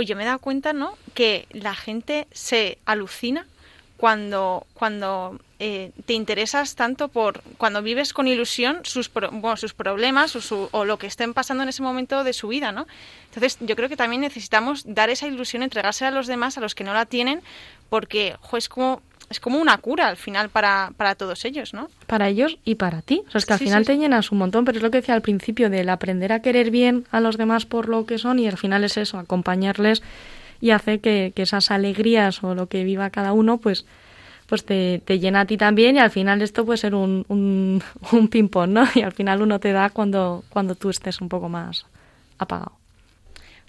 yo 0.00 0.14
me 0.14 0.22
he 0.22 0.26
dado 0.26 0.38
cuenta, 0.38 0.72
¿no? 0.72 0.96
Que 1.14 1.48
la 1.50 1.74
gente 1.74 2.28
se 2.30 2.78
alucina 2.86 3.48
cuando, 4.02 4.66
cuando 4.74 5.38
eh, 5.60 5.92
te 6.06 6.14
interesas 6.14 6.74
tanto 6.74 7.06
por, 7.06 7.40
cuando 7.56 7.82
vives 7.82 8.12
con 8.12 8.26
ilusión 8.26 8.80
sus, 8.82 9.08
bueno, 9.12 9.56
sus 9.56 9.74
problemas 9.74 10.34
o, 10.34 10.68
o, 10.72 10.84
lo 10.84 10.98
que 10.98 11.06
estén 11.06 11.34
pasando 11.34 11.62
en 11.62 11.68
ese 11.68 11.84
momento 11.84 12.24
de 12.24 12.32
su 12.32 12.48
vida, 12.48 12.72
¿no? 12.72 12.88
Entonces 13.26 13.58
yo 13.60 13.76
creo 13.76 13.88
que 13.88 13.96
también 13.96 14.22
necesitamos 14.22 14.82
dar 14.92 15.08
esa 15.08 15.28
ilusión, 15.28 15.62
entregársela 15.62 16.08
a 16.08 16.14
los 16.14 16.26
demás, 16.26 16.58
a 16.58 16.60
los 16.60 16.74
que 16.74 16.82
no 16.82 16.92
la 16.92 17.06
tienen, 17.06 17.42
porque 17.90 18.34
es 18.58 18.68
como 18.68 19.02
es 19.30 19.38
como 19.38 19.58
una 19.58 19.78
cura 19.78 20.08
al 20.08 20.16
final 20.16 20.50
para, 20.50 20.90
para 20.96 21.14
todos 21.14 21.44
ellos, 21.44 21.72
¿no? 21.72 21.88
Para 22.08 22.28
ellos 22.28 22.58
y 22.64 22.74
para 22.74 23.02
ti. 23.02 23.22
O 23.28 23.30
sea, 23.30 23.38
es 23.38 23.46
que 23.46 23.52
al 23.52 23.60
final 23.60 23.86
te 23.86 23.96
llenas 23.96 24.32
un 24.32 24.38
montón, 24.38 24.64
pero 24.64 24.78
es 24.78 24.82
lo 24.82 24.90
que 24.90 24.98
decía 24.98 25.14
al 25.14 25.22
principio, 25.22 25.70
del 25.70 25.88
aprender 25.88 26.32
a 26.32 26.42
querer 26.42 26.72
bien 26.72 27.06
a 27.12 27.20
los 27.20 27.38
demás 27.38 27.66
por 27.66 27.88
lo 27.88 28.04
que 28.04 28.18
son 28.18 28.40
y 28.40 28.48
al 28.48 28.58
final 28.58 28.82
es 28.82 28.96
eso, 28.96 29.20
acompañarles 29.20 30.02
y 30.62 30.70
hace 30.70 31.00
que, 31.00 31.32
esas 31.36 31.72
alegrías 31.72 32.42
o 32.44 32.54
lo 32.54 32.68
que 32.68 32.84
viva 32.84 33.10
cada 33.10 33.34
uno, 33.34 33.58
pues 33.58 33.84
pues 34.46 34.64
te, 34.66 35.00
te, 35.04 35.18
llena 35.18 35.40
a 35.40 35.46
ti 35.46 35.56
también 35.56 35.96
y 35.96 35.98
al 35.98 36.10
final 36.10 36.42
esto 36.42 36.66
puede 36.66 36.76
ser 36.76 36.94
un, 36.94 37.24
un, 37.28 37.82
un 38.12 38.28
ping-pong, 38.28 38.68
¿no? 38.68 38.86
Y 38.94 39.00
al 39.02 39.12
final 39.12 39.42
uno 39.42 39.58
te 39.58 39.72
da 39.72 39.90
cuando, 39.90 40.44
cuando 40.50 40.74
tú 40.74 40.90
estés 40.90 41.20
un 41.20 41.28
poco 41.28 41.48
más 41.48 41.86
apagado. 42.38 42.72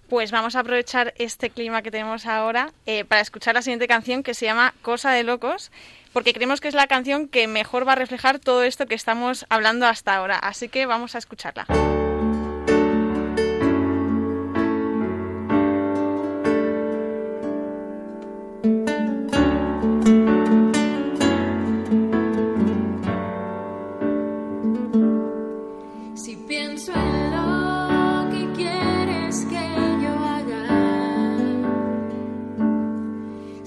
Pues 0.09 0.31
vamos 0.31 0.55
a 0.55 0.59
aprovechar 0.59 1.13
este 1.17 1.49
clima 1.49 1.81
que 1.81 1.89
tenemos 1.89 2.25
ahora 2.25 2.71
eh, 2.85 3.05
para 3.05 3.21
escuchar 3.21 3.55
la 3.55 3.61
siguiente 3.61 3.87
canción 3.87 4.21
que 4.21 4.33
se 4.33 4.45
llama 4.45 4.73
Cosa 4.81 5.11
de 5.11 5.23
Locos, 5.23 5.71
porque 6.11 6.33
creemos 6.33 6.59
que 6.59 6.67
es 6.67 6.75
la 6.75 6.87
canción 6.87 7.27
que 7.27 7.47
mejor 7.47 7.87
va 7.87 7.93
a 7.93 7.95
reflejar 7.95 8.39
todo 8.39 8.63
esto 8.63 8.85
que 8.85 8.95
estamos 8.95 9.45
hablando 9.49 9.87
hasta 9.87 10.15
ahora. 10.15 10.37
Así 10.37 10.67
que 10.67 10.85
vamos 10.85 11.15
a 11.15 11.19
escucharla. 11.19 11.65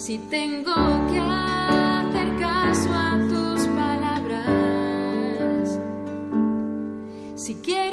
Si 0.06 0.18
tengo 0.18 0.72
que 1.10 1.18
hacer 1.18 2.36
caso 2.38 2.88
a 2.94 3.18
tus 3.28 3.66
palabras, 3.66 5.00
si 7.34 7.56
quiero. 7.56 7.85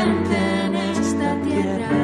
en 0.00 0.74
esta 0.74 1.36
tierra. 1.42 2.03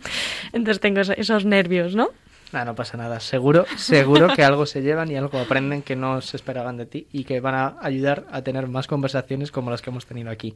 entonces 0.54 0.80
tengo 0.80 1.02
esos 1.02 1.44
nervios, 1.44 1.94
¿no? 1.94 2.08
Ah, 2.52 2.64
no 2.64 2.74
pasa 2.74 2.96
nada. 2.96 3.20
Seguro, 3.20 3.66
seguro 3.76 4.28
que 4.34 4.44
algo 4.44 4.66
se 4.66 4.82
llevan 4.82 5.10
y 5.10 5.16
algo 5.16 5.38
aprenden 5.38 5.82
que 5.82 5.96
no 5.96 6.20
se 6.20 6.36
esperaban 6.36 6.76
de 6.76 6.86
ti 6.86 7.06
y 7.12 7.24
que 7.24 7.40
van 7.40 7.54
a 7.54 7.76
ayudar 7.80 8.24
a 8.30 8.42
tener 8.42 8.68
más 8.68 8.86
conversaciones 8.86 9.50
como 9.50 9.70
las 9.70 9.82
que 9.82 9.90
hemos 9.90 10.06
tenido 10.06 10.30
aquí. 10.30 10.54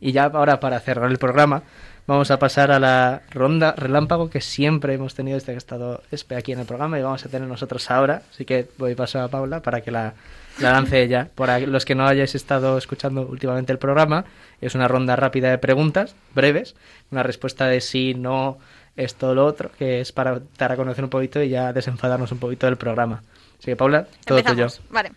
Y 0.00 0.12
ya 0.12 0.24
ahora 0.24 0.60
para 0.60 0.78
cerrar 0.80 1.10
el 1.10 1.18
programa, 1.18 1.62
vamos 2.06 2.30
a 2.30 2.38
pasar 2.38 2.70
a 2.70 2.78
la 2.78 3.22
ronda 3.30 3.72
relámpago 3.72 4.28
que 4.28 4.40
siempre 4.40 4.94
hemos 4.94 5.14
tenido 5.14 5.36
desde 5.36 5.46
que 5.46 5.52
he 5.52 5.56
estado 5.56 6.02
aquí 6.36 6.52
en 6.52 6.60
el 6.60 6.66
programa 6.66 6.98
y 6.98 7.02
vamos 7.02 7.24
a 7.24 7.28
tener 7.28 7.48
nosotros 7.48 7.90
ahora. 7.90 8.22
Así 8.30 8.44
que 8.44 8.68
voy 8.76 8.92
a 8.92 8.96
pasar 8.96 9.22
a 9.22 9.28
Paula 9.28 9.62
para 9.62 9.80
que 9.80 9.90
la, 9.90 10.14
la 10.60 10.72
lance 10.72 11.02
ella. 11.02 11.30
Para 11.34 11.60
los 11.60 11.84
que 11.84 11.94
no 11.94 12.06
hayáis 12.06 12.34
estado 12.34 12.76
escuchando 12.76 13.22
últimamente 13.22 13.72
el 13.72 13.78
programa, 13.78 14.24
es 14.60 14.74
una 14.74 14.88
ronda 14.88 15.16
rápida 15.16 15.50
de 15.50 15.58
preguntas, 15.58 16.14
breves, 16.34 16.74
una 17.10 17.22
respuesta 17.22 17.66
de 17.66 17.80
sí, 17.80 18.14
no, 18.14 18.58
esto, 18.96 19.34
lo 19.34 19.44
otro, 19.46 19.70
que 19.72 20.00
es 20.00 20.12
para 20.12 20.40
dar 20.58 20.72
a 20.72 20.76
conocer 20.76 21.04
un 21.04 21.10
poquito 21.10 21.42
y 21.42 21.48
ya 21.50 21.72
desenfadarnos 21.72 22.32
un 22.32 22.38
poquito 22.38 22.66
del 22.66 22.76
programa. 22.76 23.22
Así 23.58 23.66
que 23.66 23.76
Paula, 23.76 24.06
todo 24.24 24.38
Empezamos. 24.38 24.76
tuyo. 24.78 24.88
Vale. 24.90 25.12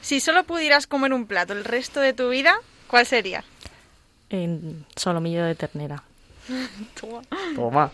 Si 0.00 0.20
solo 0.20 0.44
pudieras 0.44 0.86
comer 0.86 1.12
un 1.12 1.26
plato 1.26 1.52
el 1.54 1.64
resto 1.64 2.00
de 2.00 2.12
tu 2.12 2.28
vida, 2.28 2.54
¿cuál 2.88 3.06
sería? 3.06 3.44
En 4.30 4.84
solomillo 4.96 5.44
de 5.44 5.54
ternera. 5.54 6.02
Toma. 7.56 7.90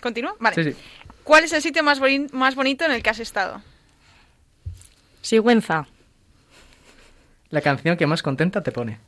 ¿Continúa? 0.00 0.34
Vale. 0.38 0.54
Sí, 0.54 0.72
sí. 0.72 0.78
¿Cuál 1.24 1.44
es 1.44 1.52
el 1.52 1.62
sitio 1.62 1.82
más, 1.84 2.00
boni- 2.00 2.30
más 2.32 2.54
bonito 2.54 2.84
en 2.84 2.90
el 2.92 3.02
que 3.02 3.10
has 3.10 3.20
estado? 3.20 3.62
Sigüenza. 5.20 5.86
La 7.50 7.60
canción 7.60 7.96
que 7.96 8.06
más 8.06 8.22
contenta 8.22 8.62
te 8.62 8.72
pone. 8.72 8.98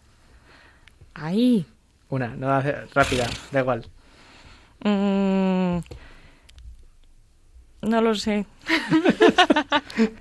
Ahí. 1.14 1.66
Una, 2.10 2.28
no 2.28 2.60
rápida, 2.94 3.26
da 3.50 3.60
igual. 3.60 3.84
Mm, 4.84 5.78
no 7.82 8.00
lo 8.00 8.14
sé. 8.14 8.46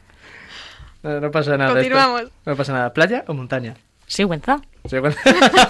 No, 1.04 1.20
no 1.20 1.32
pasa 1.32 1.58
nada. 1.58 1.72
esto- 1.72 1.74
Continuamos. 1.82 2.32
No 2.46 2.56
pasa 2.56 2.72
nada. 2.72 2.94
¿Playa 2.94 3.26
o 3.28 3.34
montaña? 3.34 3.74
Sigüenza. 4.08 4.62
Sí, 4.86 5.00
bueno. 5.00 5.16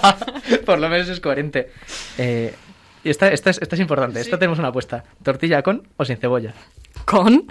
Por 0.66 0.78
lo 0.78 0.88
menos 0.88 1.08
es 1.08 1.18
coherente. 1.18 1.72
Eh, 2.18 2.54
y 3.02 3.10
esta, 3.10 3.32
esta, 3.32 3.50
es, 3.50 3.60
esta 3.60 3.74
es 3.74 3.80
importante. 3.80 4.20
Esta 4.20 4.38
tenemos 4.38 4.60
una 4.60 4.68
apuesta. 4.68 5.02
¿Tortilla 5.24 5.60
con 5.64 5.88
o 5.96 6.04
sin 6.04 6.18
cebolla? 6.18 6.54
Con. 7.04 7.48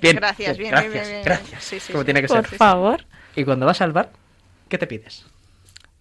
Bien. 0.00 0.16
Gracias, 0.16 0.56
bien, 0.56 0.70
gracias, 0.70 0.92
bien, 0.94 1.04
bien. 1.08 1.22
Gracias. 1.24 1.62
Sí, 1.62 1.78
sí, 1.78 1.92
Como 1.92 2.02
sí. 2.02 2.04
tiene 2.06 2.22
que 2.22 2.28
Por 2.28 2.46
ser. 2.48 2.56
favor. 2.58 3.04
Y 3.36 3.44
cuando 3.44 3.66
vas 3.66 3.82
al 3.82 3.92
bar, 3.92 4.10
¿qué 4.70 4.78
te 4.78 4.86
pides? 4.86 5.26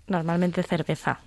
Normalmente 0.08 0.64
cerveza. 0.64 1.20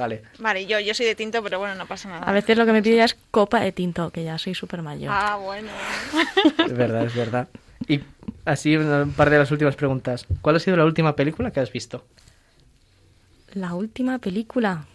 Vale. 0.00 0.22
Vale, 0.38 0.64
yo, 0.64 0.80
yo 0.80 0.94
soy 0.94 1.04
de 1.04 1.14
tinto, 1.14 1.42
pero 1.42 1.58
bueno, 1.58 1.74
no 1.74 1.84
pasa 1.86 2.08
nada. 2.08 2.24
A 2.24 2.32
veces 2.32 2.56
lo 2.56 2.64
que 2.64 2.72
me 2.72 2.82
pide 2.82 3.04
es 3.04 3.14
copa 3.30 3.60
de 3.60 3.70
tinto, 3.70 4.08
que 4.08 4.24
ya 4.24 4.38
soy 4.38 4.54
súper 4.54 4.80
mayor. 4.80 5.12
Ah, 5.14 5.36
bueno. 5.36 5.68
Es 6.66 6.72
verdad, 6.72 7.04
es 7.04 7.14
verdad. 7.14 7.48
Y 7.86 8.00
así 8.46 8.78
un 8.78 9.12
par 9.14 9.28
de 9.28 9.36
las 9.36 9.50
últimas 9.50 9.76
preguntas. 9.76 10.24
¿Cuál 10.40 10.56
ha 10.56 10.58
sido 10.58 10.78
la 10.78 10.86
última 10.86 11.14
película 11.16 11.50
que 11.50 11.60
has 11.60 11.70
visto? 11.70 12.02
La 13.52 13.74
última 13.74 14.18
película. 14.18 14.86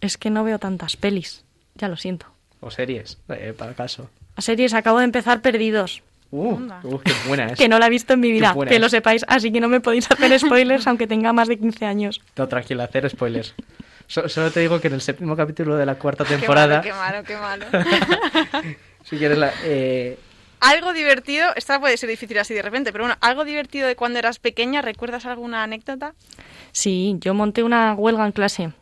Es 0.00 0.16
que 0.16 0.30
no 0.30 0.44
veo 0.44 0.58
tantas 0.58 0.96
pelis. 0.96 1.44
Ya 1.74 1.88
lo 1.88 1.98
siento. 1.98 2.24
¿O 2.60 2.70
series? 2.70 3.18
Eh, 3.28 3.52
para 3.56 3.74
caso. 3.74 4.08
A 4.34 4.40
series 4.40 4.72
acabo 4.72 5.00
de 5.00 5.04
empezar 5.04 5.42
Perdidos, 5.42 6.02
Uh, 6.32 6.52
uh, 6.84 7.00
qué 7.00 7.12
buena 7.26 7.46
es. 7.46 7.58
que 7.58 7.68
no 7.68 7.78
la 7.78 7.88
he 7.88 7.90
visto 7.90 8.12
en 8.12 8.20
mi 8.20 8.30
vida, 8.30 8.54
que 8.68 8.76
es. 8.76 8.80
lo 8.80 8.88
sepáis, 8.88 9.24
así 9.26 9.50
que 9.50 9.60
no 9.60 9.68
me 9.68 9.80
podéis 9.80 10.08
hacer 10.10 10.38
spoilers 10.38 10.86
aunque 10.86 11.06
tenga 11.06 11.32
más 11.32 11.48
de 11.48 11.58
15 11.58 11.84
años. 11.86 12.20
No, 12.36 12.46
tranquila, 12.48 12.84
hacer 12.84 13.08
spoilers. 13.10 13.54
So- 14.10 14.28
solo 14.28 14.50
te 14.50 14.58
digo 14.58 14.80
que 14.80 14.88
en 14.88 14.94
el 14.94 15.00
séptimo 15.00 15.36
capítulo 15.36 15.76
de 15.76 15.86
la 15.86 15.94
cuarta 15.94 16.24
Qué 16.28 16.36
temporada, 16.36 16.82
malo, 16.82 17.22
qué 17.24 17.36
malo, 17.36 17.64
qué 17.70 17.78
malo. 17.78 18.74
si 19.04 19.16
quieres 19.18 19.38
la... 19.38 19.52
eh, 19.62 20.18
algo 20.58 20.92
divertido, 20.92 21.48
esta 21.54 21.78
puede 21.78 21.96
ser 21.96 22.10
difícil 22.10 22.36
así 22.38 22.52
de 22.52 22.60
repente, 22.62 22.90
pero 22.90 23.04
bueno, 23.04 23.16
algo 23.20 23.44
divertido 23.44 23.86
de 23.86 23.94
cuando 23.94 24.18
eras 24.18 24.40
pequeña, 24.40 24.82
¿recuerdas 24.82 25.26
alguna 25.26 25.62
anécdota? 25.62 26.12
Sí, 26.72 27.16
yo 27.20 27.34
monté 27.34 27.62
una 27.62 27.94
huelga 27.94 28.26
en 28.26 28.32
clase 28.32 28.72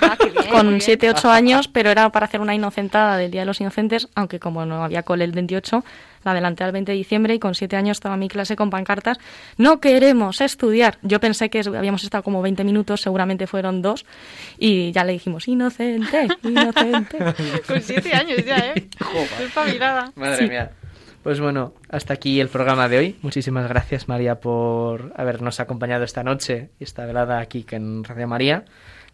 Ah, 0.00 0.16
bien, 0.20 0.50
con 0.50 0.68
bien. 0.68 0.80
7, 0.80 1.10
8 1.10 1.30
años, 1.30 1.68
pero 1.68 1.90
era 1.90 2.10
para 2.10 2.26
hacer 2.26 2.40
una 2.40 2.54
inocentada 2.54 3.16
del 3.16 3.30
Día 3.30 3.42
de 3.42 3.46
los 3.46 3.60
Inocentes, 3.60 4.08
aunque 4.14 4.38
como 4.38 4.64
no 4.66 4.84
había 4.84 5.02
cole 5.02 5.24
el 5.24 5.32
28, 5.32 5.84
la 6.24 6.30
adelanté 6.32 6.62
al 6.64 6.72
20 6.72 6.92
de 6.92 6.98
diciembre 6.98 7.34
y 7.34 7.38
con 7.38 7.54
7 7.54 7.76
años 7.76 7.96
estaba 7.96 8.14
en 8.14 8.20
mi 8.20 8.28
clase 8.28 8.54
con 8.54 8.70
pancartas, 8.70 9.18
no 9.56 9.80
queremos 9.80 10.40
estudiar. 10.40 10.98
Yo 11.02 11.18
pensé 11.20 11.50
que 11.50 11.60
habíamos 11.60 12.04
estado 12.04 12.22
como 12.22 12.42
20 12.42 12.62
minutos, 12.64 13.00
seguramente 13.00 13.46
fueron 13.46 13.82
dos, 13.82 14.04
y 14.58 14.92
ya 14.92 15.04
le 15.04 15.12
dijimos, 15.12 15.48
inocente, 15.48 16.28
inocente. 16.42 17.18
Con 17.66 17.80
siete 17.80 18.12
años 18.14 18.44
ya, 18.44 18.58
¿eh? 18.58 18.88
Joder. 19.00 20.12
Madre 20.14 20.36
Sí. 20.36 20.48
mía. 20.48 20.70
Pues 21.22 21.38
bueno, 21.38 21.72
hasta 21.88 22.14
aquí 22.14 22.40
el 22.40 22.48
programa 22.48 22.88
de 22.88 22.98
hoy. 22.98 23.16
Muchísimas 23.22 23.68
gracias, 23.68 24.08
María, 24.08 24.40
por 24.40 25.12
habernos 25.16 25.60
acompañado 25.60 26.02
esta 26.02 26.24
noche 26.24 26.70
y 26.80 26.84
esta 26.84 27.06
velada 27.06 27.38
aquí 27.38 27.64
en 27.70 28.02
Radio 28.02 28.26
María. 28.26 28.64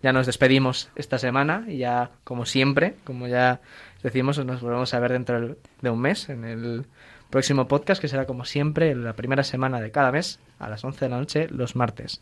Ya 0.02 0.12
nos 0.12 0.26
despedimos 0.26 0.90
esta 0.94 1.18
semana 1.18 1.64
y 1.66 1.78
ya, 1.78 2.10
como 2.24 2.46
siempre, 2.46 2.94
como 3.04 3.26
ya 3.26 3.60
decimos, 4.02 4.44
nos 4.44 4.60
volvemos 4.60 4.94
a 4.94 5.00
ver 5.00 5.12
dentro 5.12 5.56
de 5.80 5.90
un 5.90 6.00
mes 6.00 6.28
en 6.28 6.44
el 6.44 6.86
próximo 7.30 7.66
podcast, 7.66 8.00
que 8.00 8.08
será 8.08 8.24
como 8.26 8.44
siempre 8.44 8.94
la 8.94 9.12
primera 9.14 9.42
semana 9.42 9.80
de 9.80 9.90
cada 9.90 10.12
mes 10.12 10.38
a 10.58 10.68
las 10.68 10.84
11 10.84 11.04
de 11.04 11.08
la 11.08 11.18
noche, 11.18 11.48
los 11.50 11.74
martes. 11.76 12.20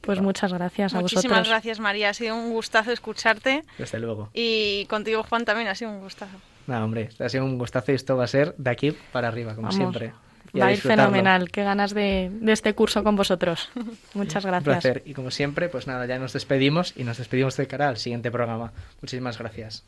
Pues 0.00 0.20
muchas 0.20 0.52
gracias 0.52 0.94
a 0.94 1.00
Muchísimas 1.00 1.24
vosotros. 1.24 1.48
gracias, 1.48 1.80
María. 1.80 2.10
Ha 2.10 2.14
sido 2.14 2.36
un 2.36 2.50
gustazo 2.50 2.92
escucharte. 2.92 3.64
Desde 3.78 3.98
luego. 3.98 4.28
Y 4.34 4.84
contigo, 4.86 5.22
Juan, 5.22 5.44
también 5.44 5.68
ha 5.68 5.74
sido 5.74 5.90
un 5.90 6.00
gustazo. 6.00 6.36
Nada, 6.66 6.84
hombre, 6.84 7.10
ha 7.18 7.28
sido 7.28 7.44
un 7.44 7.58
gustazo 7.58 7.92
y 7.92 7.94
esto 7.94 8.16
va 8.16 8.24
a 8.24 8.28
ser 8.28 8.54
de 8.56 8.70
aquí 8.70 8.96
para 9.12 9.28
arriba, 9.28 9.54
como 9.54 9.68
Vamos, 9.68 9.76
siempre. 9.76 10.12
Va 10.60 10.66
a 10.66 10.72
ir 10.72 10.80
fenomenal. 10.80 11.50
Qué 11.50 11.64
ganas 11.64 11.94
de, 11.94 12.30
de 12.32 12.52
este 12.52 12.74
curso 12.74 13.02
con 13.02 13.16
vosotros. 13.16 13.70
Muchas 14.14 14.44
Un 14.44 14.50
gracias. 14.50 14.64
placer. 14.82 15.02
Y 15.04 15.14
como 15.14 15.30
siempre, 15.30 15.68
pues 15.68 15.86
nada, 15.86 16.06
ya 16.06 16.18
nos 16.18 16.32
despedimos 16.32 16.92
y 16.96 17.04
nos 17.04 17.18
despedimos 17.18 17.56
de 17.56 17.66
cara 17.66 17.88
al 17.88 17.96
siguiente 17.96 18.30
programa. 18.30 18.72
Muchísimas 19.02 19.38
gracias. 19.38 19.82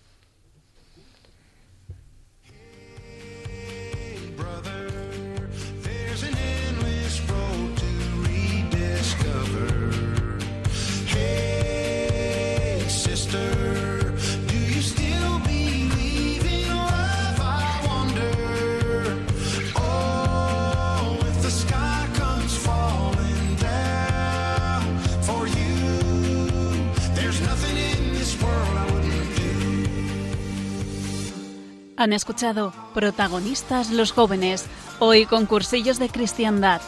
Han 31.97 32.13
escuchado 32.13 32.73
Protagonistas 32.93 33.91
los 33.91 34.13
jóvenes, 34.13 34.67
hoy 34.99 35.25
con 35.25 35.47
cursillos 35.47 35.99
de 35.99 36.09
cristiandad 36.09 36.81